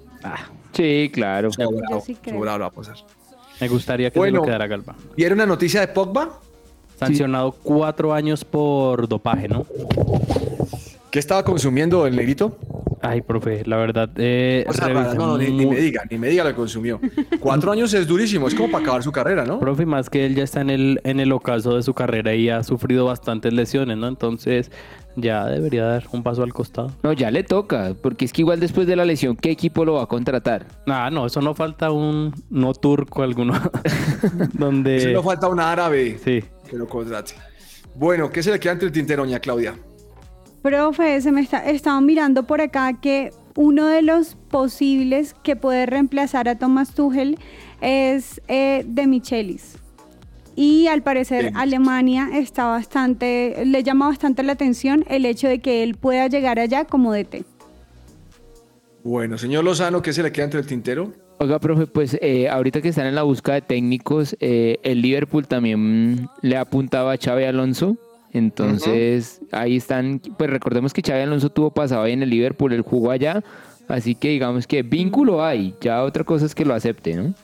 Sí, 0.72 1.10
claro. 1.10 1.50
Sobrado, 1.50 2.02
sí 2.02 2.18
lo 2.30 2.40
va 2.40 2.66
a 2.66 2.70
pasar. 2.70 2.96
Me 3.60 3.68
gustaría 3.68 4.10
que 4.10 4.18
Bueno. 4.18 4.36
se 4.36 4.40
lo 4.40 4.44
quedara 4.44 4.66
Galván. 4.66 4.96
¿Vieron 5.16 5.38
una 5.38 5.46
noticia 5.46 5.80
de 5.80 5.88
Pogba? 5.88 6.40
Sancionado 6.98 7.52
cuatro 7.52 8.12
años 8.14 8.44
por 8.44 9.06
dopaje, 9.08 9.48
¿no? 9.48 9.66
¿Qué 11.10 11.18
estaba 11.18 11.44
consumiendo 11.44 12.06
el 12.06 12.16
negrito? 12.16 12.56
Ay, 13.02 13.20
profe, 13.22 13.62
la 13.66 13.76
verdad. 13.76 14.10
Eh, 14.16 14.64
revisé 14.66 14.92
raras. 14.92 15.14
No, 15.14 15.26
no, 15.26 15.38
ni, 15.38 15.50
ni 15.50 15.66
me 15.66 15.76
diga, 15.76 16.02
ni 16.10 16.18
me 16.18 16.28
diga 16.28 16.44
lo 16.44 16.50
que 16.50 16.56
consumió. 16.56 17.00
Cuatro 17.40 17.72
años 17.72 17.92
es 17.94 18.06
durísimo, 18.06 18.48
es 18.48 18.54
como 18.54 18.70
para 18.70 18.82
acabar 18.84 19.02
su 19.02 19.12
carrera, 19.12 19.44
¿no? 19.44 19.60
Profe, 19.60 19.86
más 19.86 20.08
que 20.10 20.26
él 20.26 20.34
ya 20.34 20.44
está 20.44 20.60
en 20.60 20.70
el, 20.70 21.00
en 21.04 21.20
el 21.20 21.32
ocaso 21.32 21.76
de 21.76 21.82
su 21.82 21.94
carrera 21.94 22.34
y 22.34 22.48
ha 22.48 22.62
sufrido 22.62 23.04
bastantes 23.06 23.52
lesiones, 23.52 23.96
¿no? 23.96 24.08
Entonces 24.08 24.70
ya 25.18 25.46
debería 25.46 25.84
dar 25.84 26.04
un 26.12 26.22
paso 26.22 26.42
al 26.42 26.52
costado. 26.52 26.92
No, 27.02 27.12
ya 27.12 27.30
le 27.30 27.42
toca, 27.42 27.94
porque 28.02 28.24
es 28.24 28.32
que 28.32 28.42
igual 28.42 28.60
después 28.60 28.86
de 28.86 28.96
la 28.96 29.04
lesión, 29.04 29.36
¿qué 29.36 29.50
equipo 29.50 29.84
lo 29.84 29.94
va 29.94 30.02
a 30.02 30.06
contratar? 30.06 30.66
Ah, 30.86 31.08
no, 31.12 31.26
eso 31.26 31.40
no 31.40 31.54
falta 31.54 31.90
un 31.90 32.34
no 32.50 32.74
turco 32.74 33.22
alguno. 33.22 33.54
donde. 34.54 35.00
Si 35.00 35.12
no 35.12 35.22
falta 35.22 35.48
un 35.48 35.60
árabe 35.60 36.18
Sí. 36.22 36.42
que 36.68 36.76
lo 36.76 36.86
contrate. 36.86 37.34
Bueno, 37.94 38.30
¿qué 38.30 38.42
se 38.42 38.50
le 38.50 38.60
queda 38.60 38.72
entre 38.72 38.86
el 38.88 38.92
tintero, 38.92 39.22
doña 39.24 39.40
Claudia? 39.40 39.74
Profe, 40.66 41.20
se 41.20 41.30
me 41.30 41.42
está, 41.42 41.64
estaba 41.64 42.00
mirando 42.00 42.42
por 42.42 42.60
acá 42.60 42.94
que 42.94 43.30
uno 43.54 43.86
de 43.86 44.02
los 44.02 44.34
posibles 44.50 45.32
que 45.44 45.54
puede 45.54 45.86
reemplazar 45.86 46.48
a 46.48 46.58
Thomas 46.58 46.92
Tuchel 46.92 47.38
es 47.80 48.42
eh, 48.48 48.82
de 48.84 49.06
Michelis. 49.06 49.76
Y 50.56 50.88
al 50.88 51.02
parecer 51.02 51.42
Bien. 51.42 51.56
Alemania 51.56 52.30
está 52.34 52.66
bastante, 52.66 53.64
le 53.64 53.84
llama 53.84 54.08
bastante 54.08 54.42
la 54.42 54.54
atención 54.54 55.04
el 55.08 55.24
hecho 55.24 55.46
de 55.46 55.60
que 55.60 55.84
él 55.84 55.94
pueda 55.94 56.26
llegar 56.26 56.58
allá 56.58 56.84
como 56.84 57.12
DT. 57.12 57.44
Bueno, 59.04 59.38
señor 59.38 59.62
Lozano, 59.62 60.02
¿qué 60.02 60.12
se 60.12 60.24
le 60.24 60.32
queda 60.32 60.46
entre 60.46 60.58
el 60.58 60.66
tintero? 60.66 61.12
Oiga, 61.38 61.60
profe, 61.60 61.86
pues 61.86 62.18
eh, 62.20 62.48
ahorita 62.48 62.82
que 62.82 62.88
están 62.88 63.06
en 63.06 63.14
la 63.14 63.22
búsqueda 63.22 63.54
de 63.54 63.62
técnicos, 63.62 64.36
eh, 64.40 64.78
el 64.82 65.00
Liverpool 65.00 65.46
también 65.46 66.28
le 66.42 66.56
apuntaba 66.56 67.12
a 67.12 67.18
Xavi 67.18 67.44
Alonso. 67.44 67.96
Entonces, 68.36 69.40
ahí 69.50 69.76
están, 69.76 70.20
pues 70.36 70.50
recordemos 70.50 70.92
que 70.92 71.02
Xavi 71.02 71.22
Alonso 71.22 71.48
tuvo 71.50 71.70
pasado 71.70 72.02
ahí 72.02 72.12
en 72.12 72.22
el 72.22 72.30
Liverpool, 72.30 72.72
él 72.72 72.82
jugó 72.82 73.10
allá, 73.10 73.42
así 73.88 74.14
que 74.14 74.28
digamos 74.28 74.66
que 74.66 74.82
vínculo 74.82 75.42
hay, 75.42 75.74
ya 75.80 76.02
otra 76.02 76.22
cosa 76.22 76.44
es 76.44 76.54
que 76.54 76.64
lo 76.64 76.74
acepte, 76.74 77.14
¿no? 77.14 77.34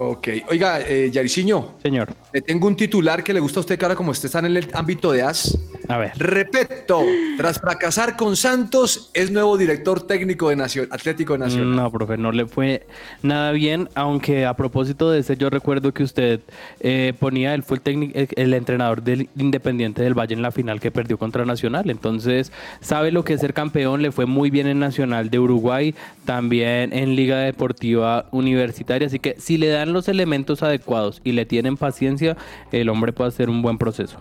Ok. 0.00 0.28
Oiga, 0.48 0.80
eh, 0.80 1.10
Yariciño, 1.10 1.74
Señor, 1.82 2.14
le 2.32 2.40
tengo 2.40 2.68
un 2.68 2.76
titular 2.76 3.24
que 3.24 3.34
le 3.34 3.40
gusta 3.40 3.58
a 3.58 3.62
usted, 3.62 3.82
ahora 3.82 3.96
como 3.96 4.12
usted 4.12 4.26
está 4.26 4.38
en 4.38 4.44
el 4.44 4.68
ámbito 4.72 5.10
de 5.10 5.22
AS. 5.22 5.58
a 5.88 5.98
ver. 5.98 6.12
Repito, 6.16 7.02
tras 7.36 7.58
fracasar 7.58 8.16
con 8.16 8.36
Santos, 8.36 9.10
es 9.12 9.32
nuevo 9.32 9.58
director 9.58 10.06
técnico 10.06 10.50
de 10.50 10.56
Nación, 10.56 10.86
Atlético 10.92 11.32
de 11.32 11.40
Nacional. 11.40 11.74
No, 11.74 11.90
profe, 11.90 12.16
no 12.16 12.30
le 12.30 12.46
fue 12.46 12.86
nada 13.22 13.50
bien, 13.50 13.88
aunque 13.96 14.46
a 14.46 14.54
propósito 14.54 15.10
de 15.10 15.18
ese, 15.18 15.36
yo 15.36 15.50
recuerdo 15.50 15.92
que 15.92 16.04
usted 16.04 16.40
eh, 16.78 17.12
ponía, 17.18 17.54
él 17.54 17.64
fue 17.64 17.78
el, 17.78 17.82
técnico, 17.82 18.16
el, 18.16 18.28
el 18.36 18.54
entrenador 18.54 19.02
del 19.02 19.28
Independiente 19.36 20.02
del 20.02 20.14
Valle 20.14 20.34
en 20.34 20.42
la 20.42 20.52
final 20.52 20.78
que 20.78 20.92
perdió 20.92 21.18
contra 21.18 21.44
Nacional, 21.44 21.90
entonces 21.90 22.52
sabe 22.80 23.10
lo 23.10 23.24
que 23.24 23.32
es 23.32 23.40
ser 23.40 23.52
campeón, 23.52 24.02
le 24.02 24.12
fue 24.12 24.26
muy 24.26 24.50
bien 24.50 24.68
en 24.68 24.78
Nacional 24.78 25.28
de 25.28 25.40
Uruguay, 25.40 25.92
también 26.24 26.92
en 26.92 27.16
Liga 27.16 27.38
Deportiva 27.38 28.26
Universitaria, 28.30 29.08
así 29.08 29.18
que 29.18 29.34
si 29.38 29.58
le 29.58 29.66
dan 29.66 29.87
los 29.88 30.08
elementos 30.08 30.62
adecuados 30.62 31.20
y 31.24 31.32
le 31.32 31.46
tienen 31.46 31.76
paciencia, 31.76 32.36
el 32.72 32.88
hombre 32.88 33.12
puede 33.12 33.28
hacer 33.28 33.50
un 33.50 33.62
buen 33.62 33.78
proceso. 33.78 34.20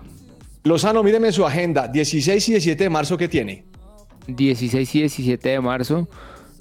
Lozano, 0.64 1.04
míreme 1.04 1.32
su 1.32 1.46
agenda. 1.46 1.88
16 1.88 2.50
y 2.50 2.52
17 2.52 2.84
de 2.84 2.90
marzo, 2.90 3.18
¿qué 3.18 3.28
tiene? 3.28 3.66
16 4.28 4.96
y 4.96 5.00
17 5.00 5.50
de 5.50 5.62
marzo, 5.62 6.08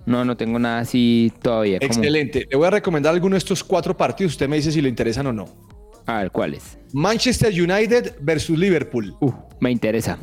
no, 0.07 0.25
no 0.25 0.37
tengo 0.37 0.59
nada 0.59 0.79
así 0.79 1.33
todavía. 1.43 1.79
Excelente. 1.81 2.47
Le 2.49 2.57
voy 2.57 2.67
a 2.69 2.71
recomendar 2.71 3.13
alguno 3.13 3.35
de 3.35 3.39
estos 3.39 3.65
cuatro 3.65 3.97
partidos. 3.97 4.33
Usted 4.33 4.49
me 4.49 4.57
dice 4.57 4.71
si 4.71 4.81
le 4.81 4.89
interesan 4.89 5.27
o 5.27 5.33
no. 5.33 5.47
A 6.07 6.19
ver, 6.19 6.31
¿cuáles? 6.31 6.79
Manchester 6.93 7.53
United 7.53 8.15
versus 8.21 8.57
Liverpool. 8.57 9.17
Uh, 9.21 9.33
me 9.59 9.73
interesa, 9.73 10.17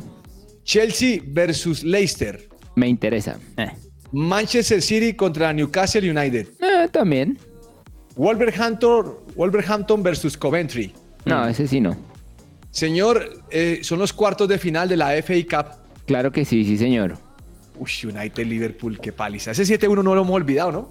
Chelsea 0.64 1.20
versus 1.26 1.84
Leicester. 1.84 2.48
me 2.74 2.88
interesa. 2.88 3.38
Eh. 3.58 3.70
Manchester 4.10 4.80
City 4.80 5.12
contra 5.12 5.52
Newcastle 5.52 6.10
United. 6.10 6.48
Eh, 6.60 6.88
también. 6.90 7.38
Wolverhampton, 8.16 9.14
Wolverhampton 9.36 10.02
versus 10.02 10.36
Coventry. 10.36 10.92
No, 11.24 11.46
ese 11.48 11.66
sí 11.66 11.80
no. 11.80 11.96
Señor, 12.70 13.42
eh, 13.50 13.80
son 13.82 13.98
los 13.98 14.12
cuartos 14.12 14.48
de 14.48 14.58
final 14.58 14.88
de 14.88 14.96
la 14.96 15.12
FA 15.22 15.34
Cup. 15.48 15.76
Claro 16.06 16.30
que 16.32 16.44
sí, 16.44 16.64
sí, 16.64 16.76
señor. 16.76 17.16
Uy, 17.78 17.90
United 18.04 18.46
Liverpool, 18.46 18.98
qué 19.00 19.12
paliza. 19.12 19.50
Ese 19.52 19.64
7-1 19.64 20.02
no 20.02 20.14
lo 20.14 20.22
hemos 20.22 20.34
olvidado, 20.34 20.70
¿no? 20.72 20.90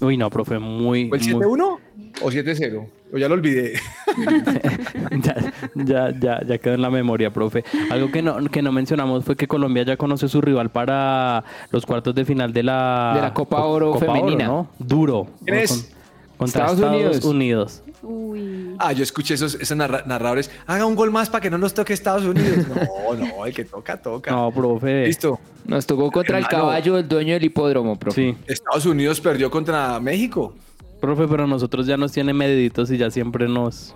Uy, 0.00 0.16
no, 0.16 0.30
profe, 0.30 0.58
muy... 0.58 1.08
¿Fue 1.08 1.18
el 1.18 1.24
muy- 1.36 1.44
7-1 1.44 1.78
o 2.22 2.30
7-0? 2.30 2.86
O 3.12 3.18
ya 3.18 3.28
lo 3.28 3.34
olvidé. 3.34 3.74
ya, 5.22 5.52
ya, 5.74 6.10
ya, 6.18 6.40
ya 6.46 6.58
quedó 6.58 6.74
en 6.74 6.82
la 6.82 6.90
memoria, 6.90 7.30
profe. 7.32 7.64
Algo 7.90 8.10
que 8.10 8.22
no, 8.22 8.36
que 8.48 8.62
no 8.62 8.70
mencionamos 8.72 9.24
fue 9.24 9.36
que 9.36 9.46
Colombia 9.48 9.82
ya 9.84 9.96
conoce 9.96 10.28
su 10.28 10.40
rival 10.40 10.70
para 10.70 11.44
los 11.70 11.84
cuartos 11.86 12.14
de 12.14 12.24
final 12.24 12.52
de 12.52 12.62
la, 12.62 13.12
De 13.16 13.20
la 13.22 13.34
Copa 13.34 13.62
Oro 13.64 13.94
femenina. 13.98 14.46
¿no? 14.46 14.68
Duro. 14.78 15.26
¿Quién 15.44 15.56
es? 15.58 15.70
Con- 15.72 15.99
contra 16.40 16.64
Estados 16.66 16.78
Estados, 16.78 17.24
Unidos. 17.24 17.24
Unidos. 17.24 17.82
Uy. 18.02 18.74
Ah, 18.78 18.92
yo 18.92 19.02
escuché 19.02 19.34
esos, 19.34 19.54
esos 19.56 19.76
narra- 19.76 20.04
narradores. 20.06 20.50
Haga 20.66 20.86
un 20.86 20.94
gol 20.96 21.10
más 21.10 21.28
para 21.28 21.42
que 21.42 21.50
no 21.50 21.58
nos 21.58 21.74
toque 21.74 21.92
Estados 21.92 22.24
Unidos. 22.24 22.66
No, 22.68 23.14
no, 23.14 23.44
el 23.46 23.52
que 23.54 23.64
toca, 23.66 24.00
toca. 24.00 24.30
No, 24.34 24.50
profe. 24.50 25.06
Listo. 25.06 25.38
Nos 25.66 25.84
tocó 25.86 26.10
contra 26.10 26.38
el 26.38 26.46
caballo 26.48 26.96
del 26.96 27.06
dueño 27.06 27.34
del 27.34 27.44
hipódromo, 27.44 27.96
profe. 27.98 28.32
Sí, 28.32 28.38
Estados 28.46 28.86
Unidos 28.86 29.20
perdió 29.20 29.50
contra 29.50 30.00
México. 30.00 30.54
profe, 31.00 31.28
pero 31.28 31.46
nosotros 31.46 31.86
ya 31.86 31.96
nos 31.98 32.10
tienen 32.12 32.36
mediditos 32.36 32.90
y 32.90 32.96
ya 32.96 33.10
siempre 33.10 33.46
nos, 33.46 33.94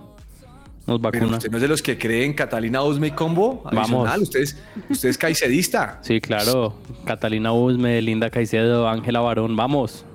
nos 0.85 0.99
Pero 0.99 0.99
vacunan. 0.99 1.33
usted 1.33 1.49
no 1.49 1.57
es 1.57 1.61
de 1.63 1.67
los 1.67 1.81
que 1.81 1.97
creen 1.97 2.33
Catalina 2.33 2.83
Usme 2.83 3.07
y 3.07 3.11
Combo. 3.11 3.63
Vamos. 3.71 4.07
Usted 4.21 4.41
es, 4.41 4.57
usted 4.87 5.09
es 5.09 5.17
caicidista. 5.17 5.97
Sí, 6.03 6.21
claro. 6.21 6.75
Catalina 7.05 7.51
Usme, 7.53 7.99
Linda 8.03 8.29
Caicedo, 8.29 8.87
Ángela 8.87 9.19
Barón, 9.21 9.55
vamos. 9.55 10.05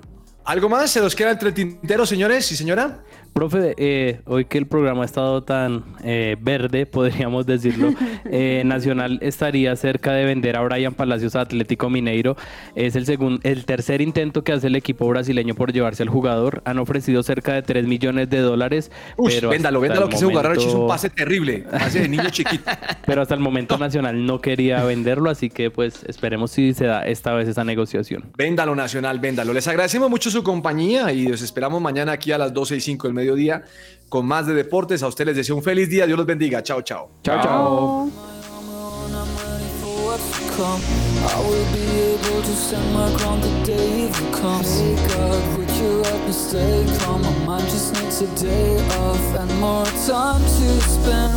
¿Algo 0.51 0.69
más? 0.69 0.91
¿Se 0.91 1.01
nos 1.01 1.15
queda 1.15 1.31
entre 1.31 1.51
el 1.51 1.55
tintero, 1.55 2.05
señores 2.05 2.51
y 2.51 2.57
señora? 2.57 3.05
Profe, 3.33 3.75
eh, 3.79 4.21
hoy 4.27 4.45
que 4.45 4.59
el 4.59 4.67
programa 4.67 5.03
ha 5.03 5.05
estado 5.07 5.43
tan 5.45 5.85
eh, 6.03 6.37
verde, 6.41 6.85
podríamos 6.91 7.47
decirlo, 7.47 7.95
eh, 8.25 8.63
Nacional 8.67 9.19
estaría 9.23 9.75
cerca 9.77 10.13
de 10.13 10.25
vender 10.25 10.57
a 10.57 10.63
Brian 10.63 10.93
Palacios 10.95 11.37
a 11.37 11.43
Atlético 11.43 11.89
Mineiro. 11.89 12.37
Es 12.75 12.97
el, 12.97 13.07
segundo, 13.07 13.41
el 13.45 13.65
tercer 13.65 14.01
intento 14.01 14.43
que 14.43 14.53
hace 14.53 14.67
el 14.67 14.77
equipo 14.77 15.07
brasileño 15.09 15.55
por 15.55 15.73
llevarse 15.73 16.03
al 16.03 16.09
jugador. 16.09 16.61
Han 16.65 16.79
ofrecido 16.81 17.23
cerca 17.23 17.55
de 17.55 17.63
3 17.63 17.87
millones 17.87 18.29
de 18.29 18.41
dólares. 18.41 18.91
Uy, 19.17 19.33
pero 19.35 19.49
véndalo, 19.51 19.81
véndalo 19.81 20.09
que 20.09 20.17
ese 20.17 20.27
jugador 20.27 20.57
momento- 20.57 20.83
un 20.83 20.89
pase 20.89 21.09
terrible. 21.09 21.59
Pase 21.71 22.01
de 22.01 22.09
niño 22.09 22.31
chiquito. 22.31 22.65
Pero 23.07 23.23
hasta 23.23 23.35
el 23.35 23.41
momento 23.41 23.77
Nacional 23.79 24.25
no 24.27 24.41
quería 24.41 24.85
venderlo, 24.85 25.31
así 25.31 25.49
que 25.51 25.71
pues 25.71 26.05
esperemos 26.07 26.51
si 26.53 26.75
se 26.75 26.85
da 26.87 27.07
esta 27.07 27.33
vez 27.33 27.49
esa 27.49 27.65
negociación. 27.65 28.25
Véndalo, 28.37 28.75
Nacional, 28.75 29.19
véndalo. 29.19 29.53
Les 29.53 29.67
agradecemos 29.67 30.11
mucho 30.11 30.31
su 30.31 30.43
compañía 30.45 31.13
y 31.13 31.27
los 31.27 31.43
esperamos 31.43 31.81
mañana 31.81 32.13
aquí 32.13 32.31
a 32.33 32.39
las 32.39 32.53
12 32.53 32.77
y 32.77 32.81
5 32.81 33.09
del 33.09 33.15
mediodía 33.21 33.63
con 34.09 34.27
más 34.27 34.47
de 34.47 34.55
deportes. 34.55 35.03
A 35.03 35.09
ustedes 35.09 35.29
les 35.29 35.37
deseo 35.37 35.57
un 35.57 35.63
feliz 35.63 35.89
día. 35.89 36.07
Dios 36.07 36.19
los 36.19 36.27
bendiga. 36.27 36.63
Chao, 36.63 36.83
chao. 36.83 37.11
Chao, 37.23 37.43
chao. 37.43 38.11
come. 40.61 40.83
I 41.33 41.41
will 41.49 41.69
be 41.73 41.87
able 42.13 42.43
to 42.43 42.55
stand 42.65 42.93
my 42.93 43.09
ground 43.17 43.43
the 43.43 43.53
day 43.65 44.05
evil 44.05 44.31
comes. 44.41 44.71
Hey 44.79 44.97
God, 45.09 45.41
would 45.57 45.71
you 45.81 45.91
let 46.07 46.21
me 46.27 46.33
stay 46.33 46.85
calm? 47.01 47.23
My 47.23 47.33
mind 47.47 47.67
just 47.75 47.95
needs 47.95 48.21
a 48.21 48.31
day 48.37 48.77
off 49.05 49.27
and 49.41 49.51
more 49.61 49.87
time 50.07 50.43
to 50.43 50.69
spend 50.81 51.31